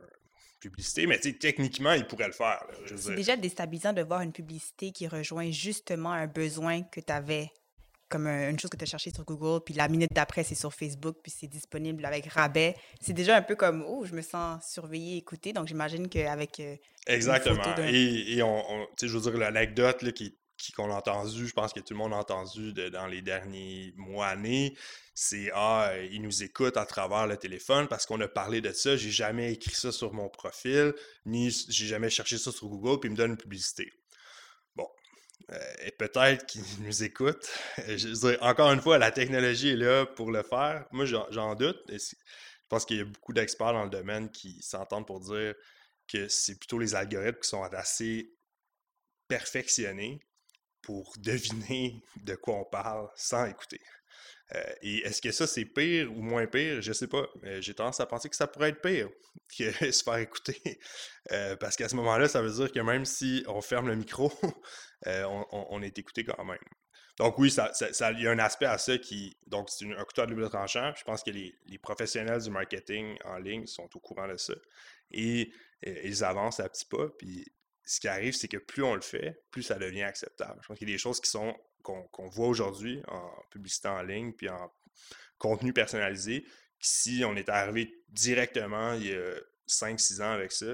publicité, 0.60 1.08
mais 1.08 1.18
techniquement, 1.18 1.94
il 1.94 2.06
pourrait 2.06 2.28
le 2.28 2.34
faire. 2.34 2.64
C'est 2.96 3.16
déjà 3.16 3.36
déstabilisant 3.36 3.94
de 3.94 4.04
voir 4.04 4.22
une 4.22 4.34
publicité 4.34 4.92
qui 4.92 5.08
rejoint 5.08 5.50
justement 5.50 6.12
un 6.12 6.28
besoin 6.28 6.84
que 6.84 7.00
tu 7.00 7.12
avais 7.12 7.52
comme 8.14 8.28
une 8.28 8.60
chose 8.60 8.70
que 8.70 8.78
tu 8.78 8.84
as 8.84 8.88
cherché 8.88 9.10
sur 9.10 9.26
Google, 9.26 9.64
puis 9.66 9.74
la 9.74 9.88
minute 9.88 10.12
d'après, 10.14 10.44
c'est 10.44 10.54
sur 10.54 10.72
Facebook, 10.72 11.18
puis 11.24 11.34
c'est 11.36 11.48
disponible 11.48 12.06
avec 12.06 12.28
rabais. 12.28 12.76
C'est 13.02 13.14
déjà 13.14 13.36
un 13.36 13.42
peu 13.42 13.56
comme, 13.56 13.84
oh, 13.88 14.06
je 14.06 14.14
me 14.14 14.22
sens 14.22 14.64
surveillé, 14.72 15.18
écouté. 15.18 15.52
Donc, 15.52 15.68
j'imagine 15.68 16.08
qu'avec. 16.08 16.60
Euh, 16.60 16.76
Exactement. 17.08 17.64
Et, 17.80 18.36
et, 18.36 18.44
on, 18.44 18.88
je 19.02 19.08
veux 19.08 19.32
dire, 19.32 19.40
l'anecdote 19.40 20.14
qui, 20.14 20.38
qu'on 20.76 20.92
a 20.92 20.96
entendu, 20.96 21.48
je 21.48 21.54
pense 21.54 21.74
que 21.74 21.80
tout 21.80 21.94
le 21.94 21.98
monde 21.98 22.14
a 22.14 22.18
entendu 22.18 22.72
dans 22.72 23.08
les 23.08 23.24
derniers 23.24 23.94
mois, 23.98 24.28
années, 24.28 24.78
c'est 25.16 25.50
Ah, 25.56 25.92
ils 26.12 26.22
nous 26.22 26.44
écoutent 26.44 26.78
à 26.78 26.86
travers 26.86 27.26
le 27.26 27.38
téléphone 27.38 27.88
parce 27.88 28.06
qu'on 28.06 28.22
a 28.22 28.28
parlé 28.28 28.62
de 28.62 28.72
ça. 28.72 28.96
J'ai 28.96 29.12
jamais 29.12 29.52
écrit 29.54 29.76
ça 29.76 29.92
sur 29.92 30.14
mon 30.14 30.30
profil, 30.30 30.94
ni 31.26 31.50
j'ai 31.50 31.88
jamais 31.88 32.12
cherché 32.12 32.38
ça 32.38 32.52
sur 32.52 32.68
Google, 32.68 33.00
puis 33.00 33.10
ils 33.10 33.14
me 33.14 33.18
donnent 33.18 33.32
une 33.32 33.38
publicité. 33.38 33.92
Euh, 35.54 35.74
et 35.86 35.92
peut-être 35.92 36.46
qu'ils 36.46 36.64
nous 36.82 37.04
écoutent. 37.04 37.50
Je 37.88 38.40
encore 38.42 38.72
une 38.72 38.82
fois, 38.82 38.98
la 38.98 39.12
technologie 39.12 39.70
est 39.70 39.76
là 39.76 40.06
pour 40.06 40.32
le 40.32 40.44
faire. 40.44 40.86
Moi, 40.92 41.06
j'en 41.06 41.56
doute. 41.56 41.82
je 41.90 42.16
pense 42.70 42.86
qu'il 42.86 42.98
y 42.98 43.02
a 43.02 43.06
beaucoup 43.06 43.34
d'experts 43.34 43.74
dans 43.74 43.84
le 43.84 43.90
domaine 43.90 44.30
qui 44.32 44.62
s'entendent 44.62 45.06
pour 45.06 45.20
dire 45.20 45.54
que 46.08 46.28
c'est 46.28 46.58
plutôt 46.58 46.80
les 46.80 46.96
algorithmes 46.96 47.40
qui 47.40 47.50
sont 47.50 47.64
assez 47.64 48.34
perfectionnés 49.28 50.20
pour 50.82 51.14
deviner 51.18 52.04
de 52.18 52.36
quoi 52.36 52.56
on 52.56 52.66
parle 52.66 53.10
sans 53.16 53.46
écouter. 53.46 53.82
Euh, 54.56 54.74
et 54.82 55.00
est-ce 55.00 55.22
que 55.22 55.32
ça, 55.32 55.48
c'est 55.48 55.66
pire 55.66 56.12
ou 56.12 56.22
moins 56.22 56.46
pire? 56.46 56.82
Je 56.82 56.94
sais 56.94 57.08
pas. 57.08 57.28
J'ai 57.60 57.74
tendance 57.74 58.00
à 58.00 58.06
penser 58.06 58.30
que 58.30 58.36
ça 58.36 58.48
pourrait 58.48 58.70
être 58.70 58.82
pire 58.82 59.10
que 59.58 59.92
se 59.92 60.04
faire 60.04 60.18
écouter. 60.18 60.80
Euh, 61.32 61.56
parce 61.56 61.76
qu'à 61.76 61.90
ce 61.90 61.96
moment-là, 61.96 62.28
ça 62.28 62.42
veut 62.42 62.52
dire 62.52 62.72
que 62.72 62.80
même 62.80 63.06
si 63.06 63.44
on 63.48 63.62
ferme 63.62 63.88
le 63.88 63.96
micro, 63.96 64.32
euh, 65.08 65.24
on, 65.52 65.82
est 65.82 65.98
écouté 65.98 66.24
quand 66.24 66.44
même. 66.44 66.58
Donc 67.18 67.38
oui, 67.38 67.54
il 67.54 68.22
y 68.22 68.28
a 68.28 68.32
un 68.32 68.40
aspect 68.40 68.66
à 68.66 68.78
ça 68.78 68.98
qui... 68.98 69.38
Donc 69.48 69.70
c'est 69.70 69.86
un 69.86 70.04
couteau 70.04 70.24
à 70.24 70.26
double 70.26 70.50
tranchant. 70.50 70.94
Je 70.96 71.04
pense 71.04 71.24
que 71.24 71.32
les, 71.32 71.54
professionnels 71.82 72.42
du 72.42 72.50
marketing 72.50 73.18
en 73.24 73.38
ligne 73.38 73.68
sont 73.68 73.90
au 73.96 74.00
courant 74.00 74.28
de 74.28 74.38
ça. 74.38 74.54
Et, 75.12 75.52
ils 75.86 76.24
avancent 76.24 76.60
à 76.60 76.70
petits 76.70 76.86
pas. 76.86 77.10
Puis 77.18 77.46
ce 77.86 78.00
qui 78.00 78.08
arrive, 78.08 78.34
c'est 78.34 78.48
que 78.48 78.58
plus 78.58 78.84
on 78.84 78.96
le 78.96 79.02
fait, 79.02 79.44
plus 79.52 79.64
ça 79.64 79.76
devient 79.76 80.04
acceptable. 80.04 80.58
Je 80.62 80.68
pense 80.68 80.78
qu'il 80.78 80.88
y 80.88 80.92
a 80.92 80.96
des 80.96 81.00
choses 81.00 81.20
qui 81.20 81.30
sont 81.30 81.54
qu'on 81.84 82.28
voit 82.30 82.48
aujourd'hui 82.48 83.02
en 83.08 83.30
publicité 83.50 83.88
en 83.90 84.02
ligne 84.02 84.34
puis 84.34 84.50
en 84.50 84.72
contenu 85.38 85.74
personnalisé, 85.74 86.46
si 86.80 87.24
on 87.26 87.36
est 87.36 87.50
arrivé 87.50 88.04
directement 88.10 88.94
il 88.94 89.08
y 89.08 89.14
a 89.14 89.36
5-6 89.68 90.22
ans 90.22 90.32
avec 90.32 90.52
ça, 90.52 90.74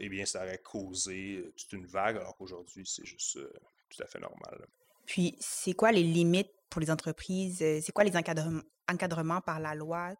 eh 0.00 0.08
bien, 0.08 0.24
ça 0.24 0.42
aurait 0.42 0.58
causé 0.58 1.36
euh, 1.36 1.52
toute 1.56 1.72
une 1.72 1.86
vague, 1.86 2.16
alors 2.16 2.36
qu'aujourd'hui, 2.36 2.84
c'est 2.86 3.04
juste 3.04 3.36
euh, 3.36 3.52
tout 3.88 4.02
à 4.02 4.06
fait 4.06 4.18
normal. 4.18 4.66
Puis, 5.06 5.36
c'est 5.38 5.74
quoi 5.74 5.92
les 5.92 6.02
limites 6.02 6.50
pour 6.68 6.80
les 6.80 6.90
entreprises? 6.90 7.62
Euh, 7.62 7.80
c'est 7.80 7.92
quoi 7.92 8.04
les 8.04 8.16
encadrements, 8.16 9.40
par 9.40 9.60
la 9.60 9.74
loi 9.74 10.14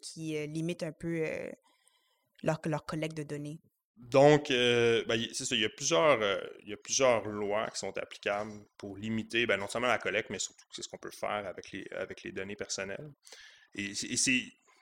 qui 0.00 0.36
limitent 0.48 0.82
un 0.82 0.92
peu 0.92 1.26
leur, 2.42 2.60
leur 2.66 2.84
collecte 2.84 3.16
de 3.16 3.22
données? 3.22 3.58
Donc, 3.96 4.50
euh, 4.50 5.04
ben, 5.06 5.20
c'est 5.32 5.44
ça, 5.44 5.54
il 5.54 5.60
y, 5.60 5.64
a 5.64 5.68
plusieurs, 5.68 6.20
euh, 6.20 6.40
il 6.62 6.68
y 6.68 6.72
a 6.72 6.76
plusieurs 6.76 7.26
lois 7.26 7.70
qui 7.70 7.78
sont 7.78 7.96
applicables 7.96 8.52
pour 8.76 8.96
limiter 8.96 9.46
ben, 9.46 9.56
non 9.56 9.68
seulement 9.68 9.88
la 9.88 9.98
collecte, 9.98 10.30
mais 10.30 10.40
surtout 10.40 10.64
c'est 10.72 10.82
ce 10.82 10.88
qu'on 10.88 10.98
peut 10.98 11.10
faire 11.10 11.46
avec 11.46 11.70
les, 11.70 11.86
avec 11.92 12.22
les 12.22 12.32
données 12.32 12.56
personnelles. 12.56 13.12
Et, 13.74 13.94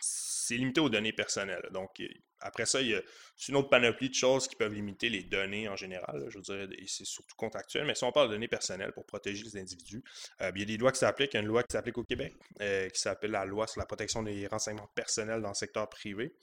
c'est 0.04 0.57
limité 0.57 0.81
aux 0.81 0.88
données 0.88 1.12
personnelles. 1.12 1.69
Donc, 1.73 2.02
après 2.40 2.66
ça, 2.66 2.81
il 2.81 2.88
y 2.88 2.95
a 2.95 3.00
une 3.49 3.57
autre 3.57 3.69
panoplie 3.69 4.09
de 4.09 4.14
choses 4.14 4.49
qui 4.49 4.57
peuvent 4.57 4.75
limiter 4.75 5.09
les 5.09 5.23
données 5.23 5.69
en 5.69 5.76
général. 5.76 6.26
je 6.28 6.38
veux 6.38 6.42
dire, 6.42 6.76
c'est 6.88 7.04
surtout 7.04 7.37
contractuel, 7.37 7.87
mais 7.87 7.95
si 7.95 8.02
on 8.02 8.11
parle 8.11 8.28
de 8.28 8.35
données 8.35 8.49
personnelles 8.49 8.92
pour 8.92 9.07
protéger 9.07 9.45
les 9.45 9.57
individus, 9.57 10.02
euh, 10.40 10.50
il 10.54 10.61
y 10.61 10.62
a 10.64 10.66
des 10.66 10.76
lois 10.76 10.90
qui 10.90 10.99
s'appliquent. 10.99 11.35
Il 11.35 11.37
y 11.37 11.38
a 11.38 11.42
une 11.42 11.49
loi 11.49 11.62
qui 11.62 11.73
s'applique 11.73 11.99
au 11.99 12.04
Québec, 12.04 12.35
qui 12.59 13.00
s'appelle 13.00 13.31
la 13.31 13.45
loi 13.45 13.69
sur 13.69 13.78
la 13.78 13.87
protection 13.87 14.25
des 14.25 14.49
renseignements 14.49 14.90
personnels 14.95 15.40
dans 15.40 15.50
le 15.50 15.54
secteur 15.54 15.88
privé. 15.88 16.35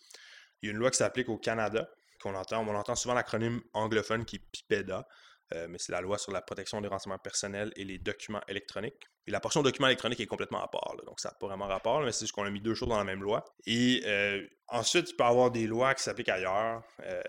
Il 0.61 0.67
y 0.67 0.69
a 0.69 0.71
une 0.71 0.79
loi 0.79 0.91
qui 0.91 0.97
s'applique 0.97 1.29
au 1.29 1.37
Canada, 1.37 1.89
qu'on 2.19 2.35
entend. 2.35 2.65
On 2.67 2.75
entend 2.75 2.95
souvent 2.95 3.13
l'acronyme 3.13 3.61
anglophone 3.73 4.25
qui 4.25 4.37
est 4.37 4.43
PIPEDA, 4.51 5.07
euh, 5.53 5.67
mais 5.67 5.79
c'est 5.79 5.91
la 5.91 6.01
loi 6.01 6.17
sur 6.17 6.31
la 6.31 6.41
protection 6.41 6.79
des 6.79 6.87
renseignements 6.87 7.17
personnels 7.17 7.71
et 7.75 7.83
les 7.83 7.97
documents 7.97 8.41
électroniques. 8.47 9.07
Et 9.25 9.31
la 9.31 9.39
portion 9.39 9.63
documents 9.63 9.87
électroniques 9.87 10.19
est 10.19 10.27
complètement 10.27 10.63
à 10.63 10.67
part, 10.67 10.95
donc 11.05 11.19
ça 11.19 11.29
n'a 11.29 11.35
pas 11.35 11.47
vraiment 11.47 11.67
rapport, 11.67 12.01
mais 12.01 12.11
c'est 12.11 12.21
juste 12.21 12.33
qu'on 12.33 12.45
a 12.45 12.49
mis 12.49 12.61
deux 12.61 12.75
choses 12.75 12.89
dans 12.89 12.97
la 12.97 13.03
même 13.03 13.21
loi. 13.21 13.43
Et 13.65 14.01
euh, 14.05 14.45
ensuite, 14.67 15.09
il 15.09 15.15
peut 15.15 15.23
y 15.23 15.27
avoir 15.27 15.49
des 15.51 15.65
lois 15.65 15.95
qui 15.95 16.03
s'appliquent 16.03 16.29
ailleurs. 16.29 16.83
Euh, 17.01 17.21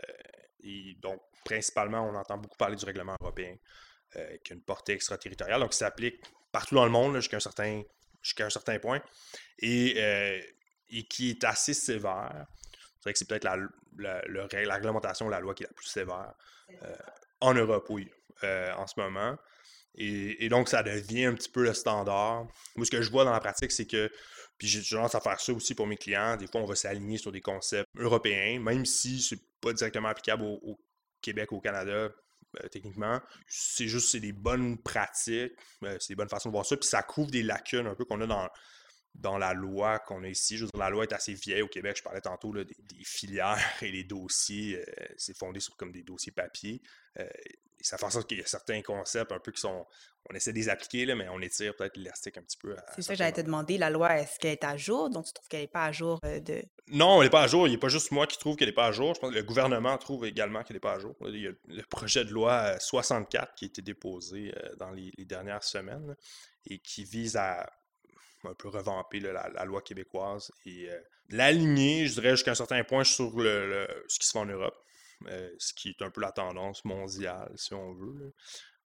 et 0.63 0.97
donc, 1.01 1.21
principalement, 1.45 2.07
on 2.07 2.15
entend 2.15 2.37
beaucoup 2.37 2.59
parler 2.59 2.77
du 2.77 2.85
règlement 2.85 3.17
européen, 3.21 3.57
qui 4.45 4.53
a 4.53 4.55
une 4.55 4.63
portée 4.63 4.93
extraterritoriale, 4.93 5.61
donc 5.61 5.71
qui 5.71 5.79
s'applique 5.79 6.21
partout 6.53 6.75
dans 6.75 6.85
le 6.85 6.91
monde 6.91 7.17
jusqu'à 7.17 7.39
un 7.39 7.41
certain 7.41 7.83
un 8.41 8.51
certain 8.51 8.79
point, 8.79 9.01
et 9.61 9.95
qui 11.09 11.31
est 11.31 11.45
assez 11.45 11.73
sévère. 11.73 12.47
C'est 13.01 13.05
vrai 13.05 13.13
que 13.15 13.19
c'est 13.19 13.29
peut-être 13.29 13.45
la, 13.45 13.57
la, 13.99 14.23
la, 14.29 14.75
réglementation, 14.75 15.29
la 15.31 15.41
loi 15.41 15.55
qui 15.55 15.63
est 15.63 15.67
la 15.67 15.73
plus 15.73 15.87
sévère 15.87 16.35
euh, 16.83 16.95
en 17.41 17.55
Europe, 17.55 17.87
oui, 17.89 18.11
euh, 18.45 18.73
en 18.75 18.87
ce 18.87 19.01
moment. 19.01 19.37
Et, 19.95 20.49
donc, 20.51 20.69
ça 20.69 20.83
devient 20.83 21.25
un 21.25 21.35
petit 21.35 21.49
peu 21.49 21.65
le 21.65 21.73
standard. 21.73 22.47
Moi, 22.77 22.85
ce 22.87 22.91
que 22.91 23.03
je 23.03 23.11
vois 23.11 23.25
dans 23.25 23.33
la 23.33 23.41
pratique, 23.41 23.73
c'est 23.73 23.87
que, 23.87 24.11
puis 24.59 24.69
j'ai 24.69 24.83
tendance 24.83 25.15
à 25.15 25.21
faire 25.21 25.41
ça 25.41 25.53
aussi 25.53 25.75
pour 25.75 25.87
mes 25.87 25.97
clients, 25.97 26.37
des 26.37 26.47
fois, 26.47 26.61
on 26.61 26.67
va 26.67 26.77
s'aligner 26.77 27.17
sur 27.17 27.33
des 27.33 27.41
concepts 27.41 27.89
européens, 27.97 28.61
même 28.61 28.85
si 28.85 29.21
c'est 29.21 29.41
pas 29.61 29.73
directement 29.73 30.09
applicable 30.09 30.45
au, 30.45 30.79
Québec, 31.23 31.53
au 31.53 31.61
Canada, 31.61 31.91
euh, 32.61 32.69
techniquement. 32.71 33.21
C'est 33.47 33.89
juste, 33.89 34.11
c'est 34.11 34.21
des 34.21 34.33
bonnes 34.33 34.79
pratiques, 34.79 35.53
c'est 35.83 36.11
des 36.11 36.15
bonnes 36.15 36.29
façons 36.29 36.51
de 36.51 36.55
voir 36.55 36.67
ça, 36.67 36.77
puis 36.77 36.89
ça 36.89 37.03
couvre 37.03 37.31
des 37.31 37.43
lacunes 37.43 37.87
un 37.87 37.95
peu 37.95 38.05
qu'on 38.05 38.21
a 38.21 38.27
dans, 38.27 38.49
dans 39.15 39.39
la 39.39 39.53
loi 39.53 39.99
qu'on 39.99 40.23
a 40.25 40.29
ici. 40.29 40.57
Je 40.57 40.65
veux 40.65 40.71
dire, 40.73 40.81
la 40.81 40.91
loi 40.91 41.05
est 41.05 41.13
assez 41.13 41.35
vieille 41.35 41.63
au 41.63 41.69
Québec. 41.69 41.97
Je 41.99 42.03
parlais 42.03 42.21
tantôt 42.21 42.53
des, 42.53 42.67
filières 43.05 43.59
et 43.83 43.91
les 43.91 44.05
dossiers. 44.05 44.79
Euh, 44.79 45.05
c'est 45.17 45.37
fondé 45.37 45.61
sur 45.61 45.77
comme 45.77 45.93
des 45.93 46.03
dossiers 46.03 46.33
papier. 46.33 46.81
Euh, 47.19 47.29
ça 47.83 47.97
fait 47.97 48.05
en 48.05 48.11
sorte 48.11 48.29
qu'il 48.29 48.39
y 48.39 48.43
a 48.43 48.47
certains 48.47 48.83
concepts 48.83 49.33
un 49.33 49.39
peu 49.39 49.53
qui 49.53 49.61
sont. 49.61 49.87
On 50.29 50.35
essaie 50.35 50.53
de 50.53 50.59
les 50.59 50.69
appliquer, 50.69 51.07
là, 51.07 51.15
mais 51.15 51.29
on 51.31 51.41
étire 51.41 51.75
peut-être 51.75 51.97
l'élastique 51.97 52.37
un 52.37 52.43
petit 52.43 52.59
peu. 52.59 52.77
C'est 52.95 53.03
ça, 53.03 53.15
j'allais 53.15 53.33
te 53.33 53.41
demander. 53.41 53.79
La 53.79 53.89
loi, 53.89 54.19
est-ce 54.19 54.39
qu'elle 54.39 54.53
est 54.53 54.65
à 54.65 54.77
jour? 54.77 55.09
Donc, 55.09 55.25
tu 55.25 55.33
trouves 55.33 55.49
qu'elle 55.49 55.63
n'est 55.63 55.67
pas 55.67 55.87
à 55.87 55.93
jour 55.93 56.21
euh, 56.27 56.41
de. 56.41 56.63
Non, 56.89 57.21
elle 57.23 57.27
n'est 57.27 57.31
pas 57.31 57.43
à 57.43 57.47
jour. 57.47 57.67
Il 57.67 57.71
n'est 57.71 57.79
pas 57.79 57.89
juste 57.89 58.11
moi 58.11 58.27
qui 58.27 58.37
trouve 58.39 58.57
qu'elle 58.57 58.69
n'est 58.69 58.75
pas 58.75 58.87
à 58.87 58.93
jour. 58.93 59.15
Je 59.15 59.21
pense 59.21 59.31
que 59.31 59.37
le 59.37 59.43
gouvernement 59.43 59.97
trouve 59.97 60.27
également 60.27 60.63
qu'elle 60.63 60.77
n'est 60.77 60.81
pas 60.81 60.93
à 60.93 60.99
jour. 60.99 61.17
Il 61.27 61.41
y 61.41 61.49
a 61.49 61.53
le 61.69 61.83
projet 61.85 62.25
de 62.25 62.31
loi 62.31 62.79
64 62.79 63.55
qui 63.55 63.65
a 63.65 63.67
été 63.67 63.81
déposé 63.81 64.53
dans 64.79 64.91
les 64.91 65.13
dernières 65.25 65.65
semaines 65.65 66.15
et 66.67 66.79
qui 66.79 67.05
vise 67.05 67.37
à 67.37 67.67
un 68.45 68.55
peu 68.55 68.69
revamper 68.69 69.21
la, 69.21 69.65
loi 69.65 69.83
québécoise 69.83 70.51
et 70.65 70.91
euh, 70.91 71.01
l'aligner, 71.29 72.07
je 72.07 72.15
dirais, 72.15 72.31
jusqu'à 72.31 72.53
un 72.53 72.57
certain 72.57 72.83
point 72.85 73.05
sur 73.05 73.33
ce 73.33 74.19
qui 74.19 74.27
se 74.27 74.33
fait 74.33 74.39
en 74.39 74.47
Europe, 74.47 74.77
euh, 75.29 75.51
ce 75.59 75.75
qui 75.75 75.91
est 75.91 76.03
un 76.03 76.11
peu 76.11 76.21
la 76.21 76.33
tendance 76.33 76.85
mondiale, 76.85 77.53
si 77.57 77.75
on 77.75 77.93
veut. 77.93 78.35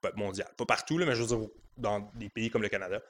Pas 0.01 0.11
mondiale, 0.15 0.51
pas 0.57 0.65
partout, 0.65 0.97
mais 0.97 1.15
je 1.15 1.23
veux 1.23 1.37
dire 1.37 1.47
dans 1.77 2.11
des 2.15 2.29
pays 2.29 2.49
comme 2.49 2.61
le 2.61 2.69
Canada. 2.69 3.01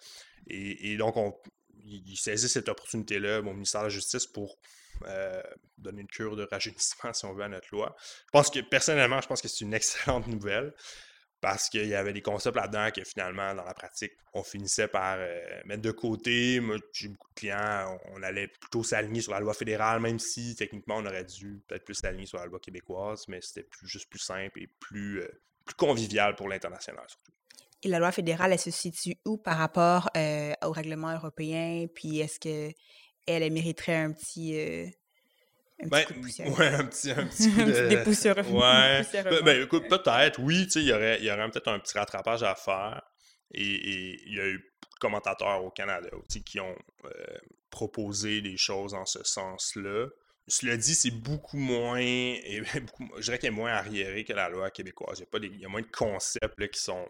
Et, 0.47 0.95
donc, 0.97 1.17
on, 1.17 1.36
il 1.84 2.17
saisit 2.17 2.49
cette 2.49 2.69
opportunité-là, 2.69 3.41
mon 3.41 3.53
ministère 3.53 3.81
de 3.81 3.88
la 3.88 3.89
Justice, 3.89 4.27
pour 4.27 4.60
euh, 5.08 5.41
donner 5.77 6.01
une 6.01 6.08
cure 6.08 6.36
de 6.36 6.43
rajeunissement, 6.43 7.13
si 7.13 7.25
on 7.25 7.34
veut, 7.34 7.43
à 7.43 7.49
notre 7.49 7.67
loi. 7.71 7.95
Je 7.99 8.31
pense 8.31 8.49
que, 8.49 8.60
personnellement, 8.60 9.19
je 9.21 9.27
pense 9.27 9.41
que 9.41 9.47
c'est 9.47 9.65
une 9.65 9.73
excellente 9.73 10.27
nouvelle 10.27 10.73
parce 11.45 11.69
qu'il 11.69 11.86
y 11.86 11.93
avait 11.93 12.12
des 12.12 12.23
concepts 12.23 12.55
là-dedans 12.55 12.89
que 12.89 13.03
finalement, 13.03 13.53
dans 13.53 13.65
la 13.65 13.75
pratique, 13.75 14.13
on 14.34 14.41
finissait 14.41 14.88
par 14.88 15.17
euh, 15.19 15.39
mettre 15.65 15.84
de 15.84 15.91
côté. 15.91 16.60
Moi, 16.60 16.77
j'ai 16.91 17.08
beaucoup 17.08 17.29
de 17.29 17.36
clients, 17.36 17.99
on, 18.15 18.23
allait 18.23 18.47
plutôt 18.47 18.84
s'aligner 18.84 19.21
sur 19.21 19.31
la 19.31 19.39
loi 19.39 19.53
fédérale, 19.53 19.99
même 19.99 20.17
si 20.17 20.55
techniquement, 20.55 20.95
on 20.97 21.05
aurait 21.05 21.23
dû 21.23 21.62
peut-être 21.67 21.86
plus 21.86 21.93
s'aligner 21.93 22.25
sur 22.25 22.39
la 22.39 22.47
loi 22.47 22.60
québécoise, 22.60 23.27
mais 23.27 23.41
c'était 23.41 23.67
juste 23.84 24.10
plus 24.10 24.17
simple 24.17 24.60
et 24.60 24.67
plus, 24.79 25.21
euh, 25.21 25.27
plus 25.65 25.75
convivial 25.75 26.36
pour 26.36 26.49
l'international 26.49 27.05
surtout. 27.08 27.31
Et 27.84 27.89
la 27.89 27.99
loi 27.99 28.12
fédérale, 28.12 28.51
elle 28.51 28.58
se 28.58 28.71
situe 28.71 29.15
où 29.23 29.38
par 29.38 29.60
rapport 29.60 30.10
euh, 30.17 30.51
au 30.63 30.71
règlement 30.71 31.13
européen? 31.13 31.86
Puis 31.93 32.21
est-ce 32.21 32.39
qu'elle 32.39 32.73
elle 33.27 33.53
mériterait 33.53 33.97
un 33.97 34.13
petit 34.13 34.58
un 35.83 35.88
ben, 35.88 36.05
petit 36.05 36.43
Ouais, 36.43 36.67
un 36.67 36.85
petit, 36.85 37.11
un 37.11 37.27
petit 37.27 37.51
coup 37.53 37.61
de... 37.63 38.51
Ouais. 38.51 39.41
Ben, 39.43 39.63
écoute, 39.63 39.88
peut-être, 39.89 40.39
oui, 40.39 40.65
tu 40.65 40.71
sais, 40.71 40.79
il 40.81 40.88
y 40.88 40.93
aurait, 40.93 41.21
y 41.21 41.31
aurait 41.31 41.49
peut-être 41.51 41.67
un 41.67 41.79
petit 41.79 41.97
rattrapage 41.97 42.43
à 42.43 42.55
faire. 42.55 43.01
Et 43.53 44.19
il 44.25 44.35
y 44.35 44.39
a 44.39 44.47
eu 44.47 44.57
de 44.57 44.99
commentateurs 44.99 45.63
au 45.63 45.71
Canada 45.71 46.09
aussi 46.13 46.43
qui 46.43 46.59
ont 46.59 46.75
euh, 47.05 47.38
proposé 47.69 48.41
des 48.41 48.57
choses 48.57 48.93
en 48.93 49.05
ce 49.05 49.23
sens-là. 49.23 50.07
Cela 50.47 50.77
dit, 50.77 50.95
c'est 50.95 51.11
beaucoup 51.11 51.57
moins, 51.57 51.97
et 51.99 52.61
beaucoup, 52.81 53.09
je 53.17 53.23
dirais 53.23 53.39
qu'il 53.39 53.47
est 53.47 53.51
moins 53.51 53.71
arriéré 53.71 54.23
que 54.23 54.33
la 54.33 54.49
loi 54.49 54.71
québécoise. 54.71 55.19
Il 55.19 55.21
y 55.21 55.23
a, 55.23 55.27
pas 55.27 55.39
il 55.45 55.59
y 55.59 55.65
a 55.65 55.69
moins 55.69 55.81
de 55.81 55.91
concepts 55.91 56.59
là, 56.59 56.67
qui 56.67 56.79
sont 56.79 57.07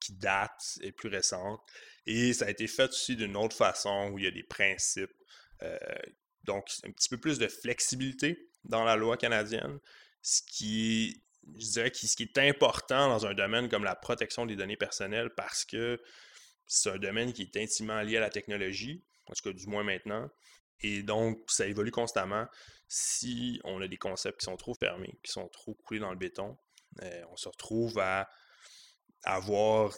qui 0.00 0.14
datent 0.14 0.78
et 0.80 0.92
plus 0.92 1.08
récentes. 1.08 1.60
Et 2.06 2.32
ça 2.32 2.46
a 2.46 2.50
été 2.50 2.66
fait 2.66 2.88
aussi 2.88 3.14
d'une 3.14 3.36
autre 3.36 3.56
façon 3.56 4.10
où 4.12 4.18
il 4.18 4.24
y 4.24 4.28
a 4.28 4.32
des 4.32 4.42
principes 4.42 5.14
euh, 5.62 5.78
donc, 6.44 6.68
un 6.84 6.90
petit 6.90 7.08
peu 7.08 7.18
plus 7.18 7.38
de 7.38 7.48
flexibilité 7.48 8.48
dans 8.64 8.84
la 8.84 8.96
loi 8.96 9.16
canadienne, 9.16 9.78
ce 10.22 10.42
qui, 10.42 11.22
je 11.58 11.66
dirais, 11.66 11.92
ce 11.94 12.16
qui 12.16 12.22
est 12.22 12.38
important 12.38 13.08
dans 13.08 13.26
un 13.26 13.34
domaine 13.34 13.68
comme 13.68 13.84
la 13.84 13.94
protection 13.94 14.46
des 14.46 14.56
données 14.56 14.76
personnelles 14.76 15.30
parce 15.36 15.64
que 15.64 16.00
c'est 16.66 16.90
un 16.90 16.98
domaine 16.98 17.32
qui 17.32 17.42
est 17.42 17.56
intimement 17.56 18.00
lié 18.02 18.16
à 18.16 18.20
la 18.20 18.30
technologie, 18.30 19.04
en 19.26 19.34
tout 19.34 19.42
cas 19.42 19.52
du 19.52 19.66
moins 19.66 19.84
maintenant. 19.84 20.30
Et 20.80 21.02
donc, 21.02 21.42
ça 21.48 21.66
évolue 21.66 21.90
constamment. 21.90 22.46
Si 22.88 23.60
on 23.64 23.80
a 23.80 23.88
des 23.88 23.96
concepts 23.96 24.40
qui 24.40 24.44
sont 24.44 24.56
trop 24.56 24.74
fermés, 24.74 25.18
qui 25.22 25.30
sont 25.32 25.48
trop 25.48 25.74
coulés 25.74 26.00
dans 26.00 26.10
le 26.10 26.16
béton, 26.16 26.56
euh, 27.02 27.24
on 27.30 27.36
se 27.36 27.48
retrouve 27.48 27.98
à 27.98 28.28
avoir, 29.24 29.94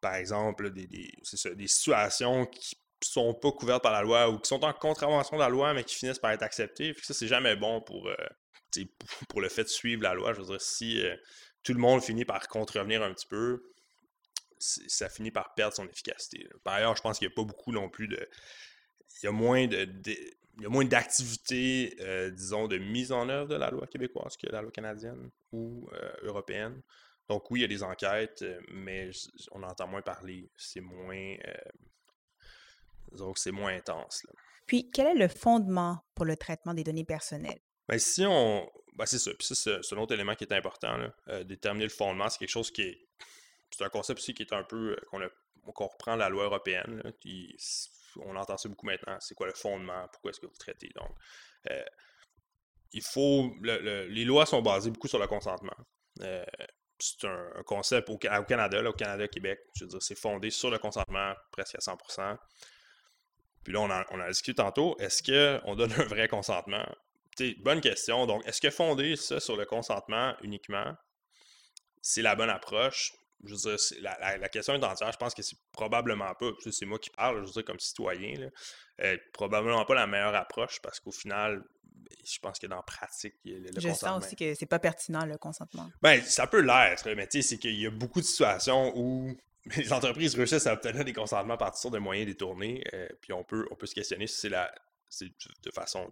par 0.00 0.14
exemple, 0.14 0.70
des, 0.70 0.86
des, 0.86 1.12
des 1.54 1.68
situations 1.68 2.46
qui 2.46 2.76
sont 3.06 3.34
pas 3.34 3.52
couvertes 3.52 3.82
par 3.82 3.92
la 3.92 4.02
loi 4.02 4.30
ou 4.30 4.38
qui 4.38 4.48
sont 4.48 4.64
en 4.64 4.72
contravention 4.72 5.36
de 5.36 5.42
la 5.42 5.48
loi, 5.48 5.74
mais 5.74 5.84
qui 5.84 5.94
finissent 5.94 6.18
par 6.18 6.30
être 6.32 6.42
acceptées. 6.42 6.94
ça, 7.02 7.14
c'est 7.14 7.28
jamais 7.28 7.56
bon 7.56 7.80
pour, 7.80 8.08
euh, 8.08 8.84
pour 9.28 9.40
le 9.40 9.48
fait 9.48 9.64
de 9.64 9.68
suivre 9.68 10.02
la 10.02 10.14
loi. 10.14 10.32
Je 10.32 10.40
veux 10.40 10.46
dire, 10.46 10.60
si 10.60 11.04
euh, 11.04 11.16
tout 11.62 11.72
le 11.72 11.80
monde 11.80 12.02
finit 12.02 12.24
par 12.24 12.48
contrevenir 12.48 13.02
un 13.02 13.12
petit 13.12 13.26
peu, 13.26 13.62
ça 14.58 15.08
finit 15.08 15.30
par 15.30 15.54
perdre 15.54 15.74
son 15.74 15.86
efficacité. 15.86 16.48
Par 16.62 16.74
ailleurs, 16.74 16.96
je 16.96 17.02
pense 17.02 17.18
qu'il 17.18 17.28
n'y 17.28 17.32
a 17.32 17.36
pas 17.36 17.44
beaucoup 17.44 17.72
non 17.72 17.88
plus 17.88 18.08
de. 18.08 18.28
Il 19.22 19.26
y 19.26 19.28
a 19.28 19.32
moins 19.32 19.66
de. 19.66 19.88
il 20.06 20.62
y 20.62 20.66
a 20.66 20.68
moins 20.68 20.84
d'activités, 20.84 21.96
euh, 22.00 22.30
disons, 22.30 22.68
de 22.68 22.78
mise 22.78 23.12
en 23.12 23.28
œuvre 23.28 23.48
de 23.48 23.56
la 23.56 23.70
loi 23.70 23.86
québécoise 23.86 24.36
que 24.36 24.46
la 24.46 24.62
loi 24.62 24.70
canadienne 24.70 25.30
ou 25.52 25.88
européenne. 26.22 26.80
Donc 27.28 27.50
oui, 27.50 27.60
il 27.60 27.62
y 27.62 27.64
a 27.64 27.68
des 27.68 27.82
enquêtes, 27.82 28.44
mais 28.70 29.10
on 29.50 29.62
entend 29.62 29.86
moins 29.86 30.02
parler. 30.02 30.48
C'est 30.56 30.80
moins, 30.80 31.36
donc, 33.16 33.38
c'est 33.38 33.52
moins 33.52 33.74
intense. 33.74 34.24
Puis, 34.66 34.90
quel 34.90 35.08
est 35.08 35.20
le 35.20 35.28
fondement 35.28 36.04
pour 36.14 36.24
le 36.24 36.36
traitement 36.36 36.74
des 36.74 36.84
données 36.84 37.04
personnelles? 37.04 37.60
Bien, 37.88 37.98
si 37.98 38.24
on. 38.26 38.70
Ben, 38.94 39.06
c'est 39.06 39.18
ça. 39.18 39.32
Puis, 39.38 39.48
c'est 39.54 39.92
un 39.92 39.96
autre 39.98 40.14
élément 40.14 40.34
qui 40.34 40.44
est 40.44 40.52
important. 40.52 40.96
Euh, 41.28 41.44
déterminer 41.44 41.84
le 41.84 41.90
fondement, 41.90 42.28
c'est 42.28 42.38
quelque 42.38 42.48
chose 42.48 42.70
qui 42.70 42.82
est. 42.82 43.08
C'est 43.70 43.84
un 43.84 43.88
concept 43.88 44.20
aussi 44.20 44.34
qui 44.34 44.42
est 44.42 44.52
un 44.52 44.64
peu. 44.64 44.96
Euh, 45.14 45.28
qu'on 45.72 45.86
reprend 45.86 46.14
la 46.16 46.28
loi 46.28 46.44
européenne. 46.44 47.02
on 48.18 48.36
entend 48.36 48.56
ça 48.58 48.68
beaucoup 48.68 48.86
maintenant. 48.86 49.16
C'est 49.20 49.34
quoi 49.34 49.46
le 49.46 49.54
fondement? 49.54 50.06
Pourquoi 50.12 50.30
est-ce 50.30 50.40
que 50.40 50.46
vous 50.46 50.56
traitez? 50.58 50.90
Donc, 50.94 51.10
euh, 51.70 51.82
il 52.92 53.02
faut. 53.02 53.50
les 53.62 54.24
lois 54.24 54.46
sont 54.46 54.62
basées 54.62 54.90
beaucoup 54.90 55.08
sur 55.08 55.18
le 55.18 55.26
consentement. 55.26 55.76
c'est 56.18 57.26
un, 57.26 57.62
concept 57.66 58.08
au, 58.08 58.18
Canada, 58.18 58.88
au 58.88 58.92
Canada, 58.92 59.26
Québec. 59.26 59.60
Je 59.74 59.84
veux 59.84 59.90
dire, 59.90 60.02
c'est 60.02 60.18
fondé 60.18 60.50
sur 60.50 60.70
le 60.70 60.78
consentement 60.78 61.34
presque 61.50 61.74
à 61.74 61.78
100%. 61.78 62.38
Puis 63.64 63.72
là, 63.72 63.80
on 63.80 63.90
en, 63.90 64.20
a 64.20 64.28
discuté 64.28 64.54
tantôt. 64.54 64.96
Est-ce 64.98 65.22
qu'on 65.22 65.74
donne 65.74 65.92
un 65.92 66.04
vrai 66.04 66.28
consentement? 66.28 66.84
bonne 67.62 67.80
question. 67.80 68.26
Donc, 68.26 68.46
est-ce 68.46 68.60
que 68.60 68.70
fonder 68.70 69.16
ça 69.16 69.40
sur 69.40 69.56
le 69.56 69.64
consentement 69.64 70.34
uniquement, 70.42 70.94
c'est 72.00 72.22
la 72.22 72.36
bonne 72.36 72.50
approche? 72.50 73.12
Je 73.44 73.54
veux 73.54 73.76
dire, 73.76 73.76
la, 74.00 74.48
question 74.48 74.74
est 74.74 74.84
entière. 74.84 75.12
Je 75.12 75.16
pense 75.16 75.34
que 75.34 75.42
c'est 75.42 75.58
probablement 75.72 76.32
pas, 76.34 76.50
c'est 76.70 76.86
moi 76.86 76.98
qui 76.98 77.10
parle, 77.10 77.40
je 77.40 77.46
veux 77.46 77.52
dire, 77.52 77.64
comme 77.64 77.80
citoyen, 77.80 78.50
euh, 79.00 79.16
probablement 79.32 79.84
pas 79.84 79.94
la 79.94 80.06
meilleure 80.06 80.34
approche 80.34 80.80
parce 80.80 81.00
qu'au 81.00 81.10
final, 81.10 81.62
je 82.24 82.38
pense 82.38 82.58
que 82.58 82.66
dans 82.66 82.76
la 82.76 82.82
pratique, 82.82 83.34
le, 83.44 83.58
le 83.58 83.80
je 83.80 83.92
sens 83.92 84.24
aussi 84.24 84.36
que 84.36 84.54
c'est 84.54 84.66
pas 84.66 84.78
pertinent 84.78 85.26
le 85.26 85.36
consentement. 85.36 85.90
Ben, 86.00 86.22
ça 86.22 86.46
peut 86.46 86.60
l'être, 86.60 87.10
mais 87.14 87.26
tu 87.26 87.42
sais, 87.42 87.48
c'est 87.48 87.58
qu'il 87.58 87.78
y 87.78 87.86
a 87.86 87.90
beaucoup 87.90 88.20
de 88.20 88.26
situations 88.26 88.92
où 88.96 89.36
les 89.76 89.92
entreprises 89.92 90.34
réussissent 90.34 90.66
à 90.66 90.74
obtenir 90.74 91.04
des 91.04 91.12
consentements 91.12 91.56
par 91.56 91.70
toutes 91.70 91.80
sortes 91.80 91.94
de 91.94 91.98
moyens 91.98 92.26
détournés. 92.26 92.84
Euh, 92.92 93.08
puis 93.20 93.32
on 93.32 93.44
peut, 93.44 93.66
on 93.70 93.76
peut 93.76 93.86
se 93.86 93.94
questionner 93.94 94.26
si 94.26 94.40
c'est 94.40 94.48
la 94.48 94.72
de 95.20 95.70
façon 95.70 96.10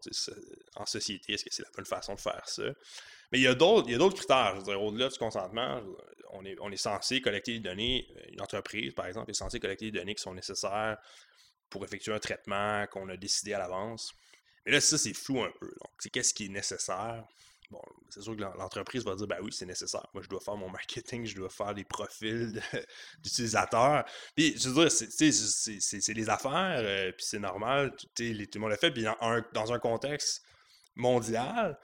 en 0.76 0.86
société, 0.86 1.32
est-ce 1.32 1.44
que 1.44 1.52
c'est 1.52 1.64
la 1.64 1.70
bonne 1.74 1.86
façon 1.86 2.14
de 2.14 2.20
faire 2.20 2.42
ça? 2.46 2.62
Mais 3.30 3.38
il 3.38 3.42
y 3.42 3.48
a 3.48 3.54
d'autres 3.54 4.14
critères. 4.14 4.56
Au-delà 4.68 5.08
du 5.08 5.18
consentement, 5.18 5.82
on 6.30 6.44
est, 6.44 6.56
on 6.60 6.70
est 6.70 6.76
censé 6.76 7.20
collecter 7.20 7.54
des 7.54 7.60
données. 7.60 8.06
Euh, 8.16 8.32
une 8.32 8.40
entreprise, 8.40 8.92
par 8.94 9.06
exemple, 9.06 9.30
est 9.30 9.34
censée 9.34 9.58
collecter 9.58 9.90
des 9.90 9.98
données 9.98 10.14
qui 10.14 10.22
sont 10.22 10.34
nécessaires 10.34 10.98
pour 11.70 11.84
effectuer 11.84 12.12
un 12.12 12.18
traitement 12.18 12.86
qu'on 12.88 13.08
a 13.08 13.16
décidé 13.16 13.54
à 13.54 13.58
l'avance. 13.58 14.12
Mais 14.66 14.72
là, 14.72 14.80
ça, 14.80 14.98
c'est 14.98 15.14
flou 15.14 15.42
un 15.42 15.52
peu. 15.58 15.66
Donc, 15.66 15.90
c'est 15.98 16.10
qu'est-ce 16.10 16.34
qui 16.34 16.46
est 16.46 16.50
nécessaire? 16.50 17.24
Bon, 17.72 17.80
c'est 18.10 18.20
sûr 18.20 18.36
que 18.36 18.42
l'entreprise 18.42 19.02
va 19.02 19.14
dire, 19.14 19.26
ben 19.26 19.38
oui, 19.40 19.50
c'est 19.50 19.64
nécessaire. 19.64 20.06
Moi, 20.12 20.22
je 20.22 20.28
dois 20.28 20.40
faire 20.40 20.56
mon 20.56 20.68
marketing, 20.68 21.24
je 21.24 21.34
dois 21.34 21.48
faire 21.48 21.72
des 21.72 21.84
profils 21.84 22.62
d'utilisateurs. 23.22 24.04
Puis, 24.36 24.58
je 24.58 24.68
veux 24.68 24.86
dire, 24.86 24.92
c'est 24.92 26.12
des 26.12 26.28
affaires, 26.28 26.82
euh, 26.84 27.12
puis 27.12 27.24
c'est 27.24 27.38
normal, 27.38 27.96
tout, 27.96 28.06
le 28.18 28.58
monde 28.58 28.72
le 28.72 28.76
fait. 28.76 28.90
Puis, 28.90 29.04
dans 29.04 29.16
un, 29.22 29.42
dans 29.54 29.72
un 29.72 29.78
contexte 29.78 30.42
mondial, 30.96 31.78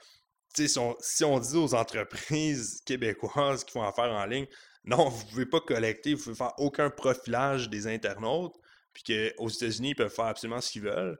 si 0.55 0.77
on, 0.77 0.95
si 0.99 1.23
on 1.23 1.39
dit 1.39 1.57
aux 1.57 1.73
entreprises 1.73 2.81
québécoises 2.85 3.63
qui 3.63 3.71
font 3.71 3.81
affaire 3.81 4.11
en 4.11 4.25
ligne, 4.27 4.45
non, 4.83 5.09
vous 5.09 5.25
ne 5.25 5.29
pouvez 5.31 5.45
pas 5.47 5.61
collecter, 5.61 6.13
vous 6.13 6.19
ne 6.19 6.23
pouvez 6.23 6.35
faire 6.35 6.53
aucun 6.59 6.91
profilage 6.91 7.67
des 7.67 7.87
internautes, 7.87 8.53
puis 8.93 9.01
qu'aux 9.01 9.49
États-Unis, 9.49 9.89
ils 9.89 9.95
peuvent 9.95 10.13
faire 10.13 10.25
absolument 10.25 10.61
ce 10.61 10.71
qu'ils 10.71 10.83
veulent, 10.83 11.17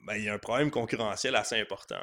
ben, 0.00 0.16
il 0.16 0.24
y 0.24 0.28
a 0.28 0.34
un 0.34 0.38
problème 0.38 0.70
concurrentiel 0.70 1.34
assez 1.34 1.58
important. 1.58 1.96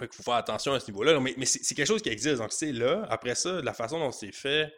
Il 0.00 0.14
faut 0.14 0.22
faire 0.22 0.34
attention 0.34 0.72
à 0.72 0.80
ce 0.80 0.90
niveau-là. 0.90 1.18
Mais, 1.20 1.46
c'est 1.46 1.74
quelque 1.74 1.86
chose 1.86 2.02
qui 2.02 2.08
existe. 2.08 2.38
Donc, 2.38 2.52
c'est 2.52 2.72
là. 2.72 3.06
Après 3.10 3.34
ça, 3.34 3.60
la 3.62 3.72
façon 3.74 3.98
dont 3.98 4.12
c'est 4.12 4.32
fait, 4.32 4.72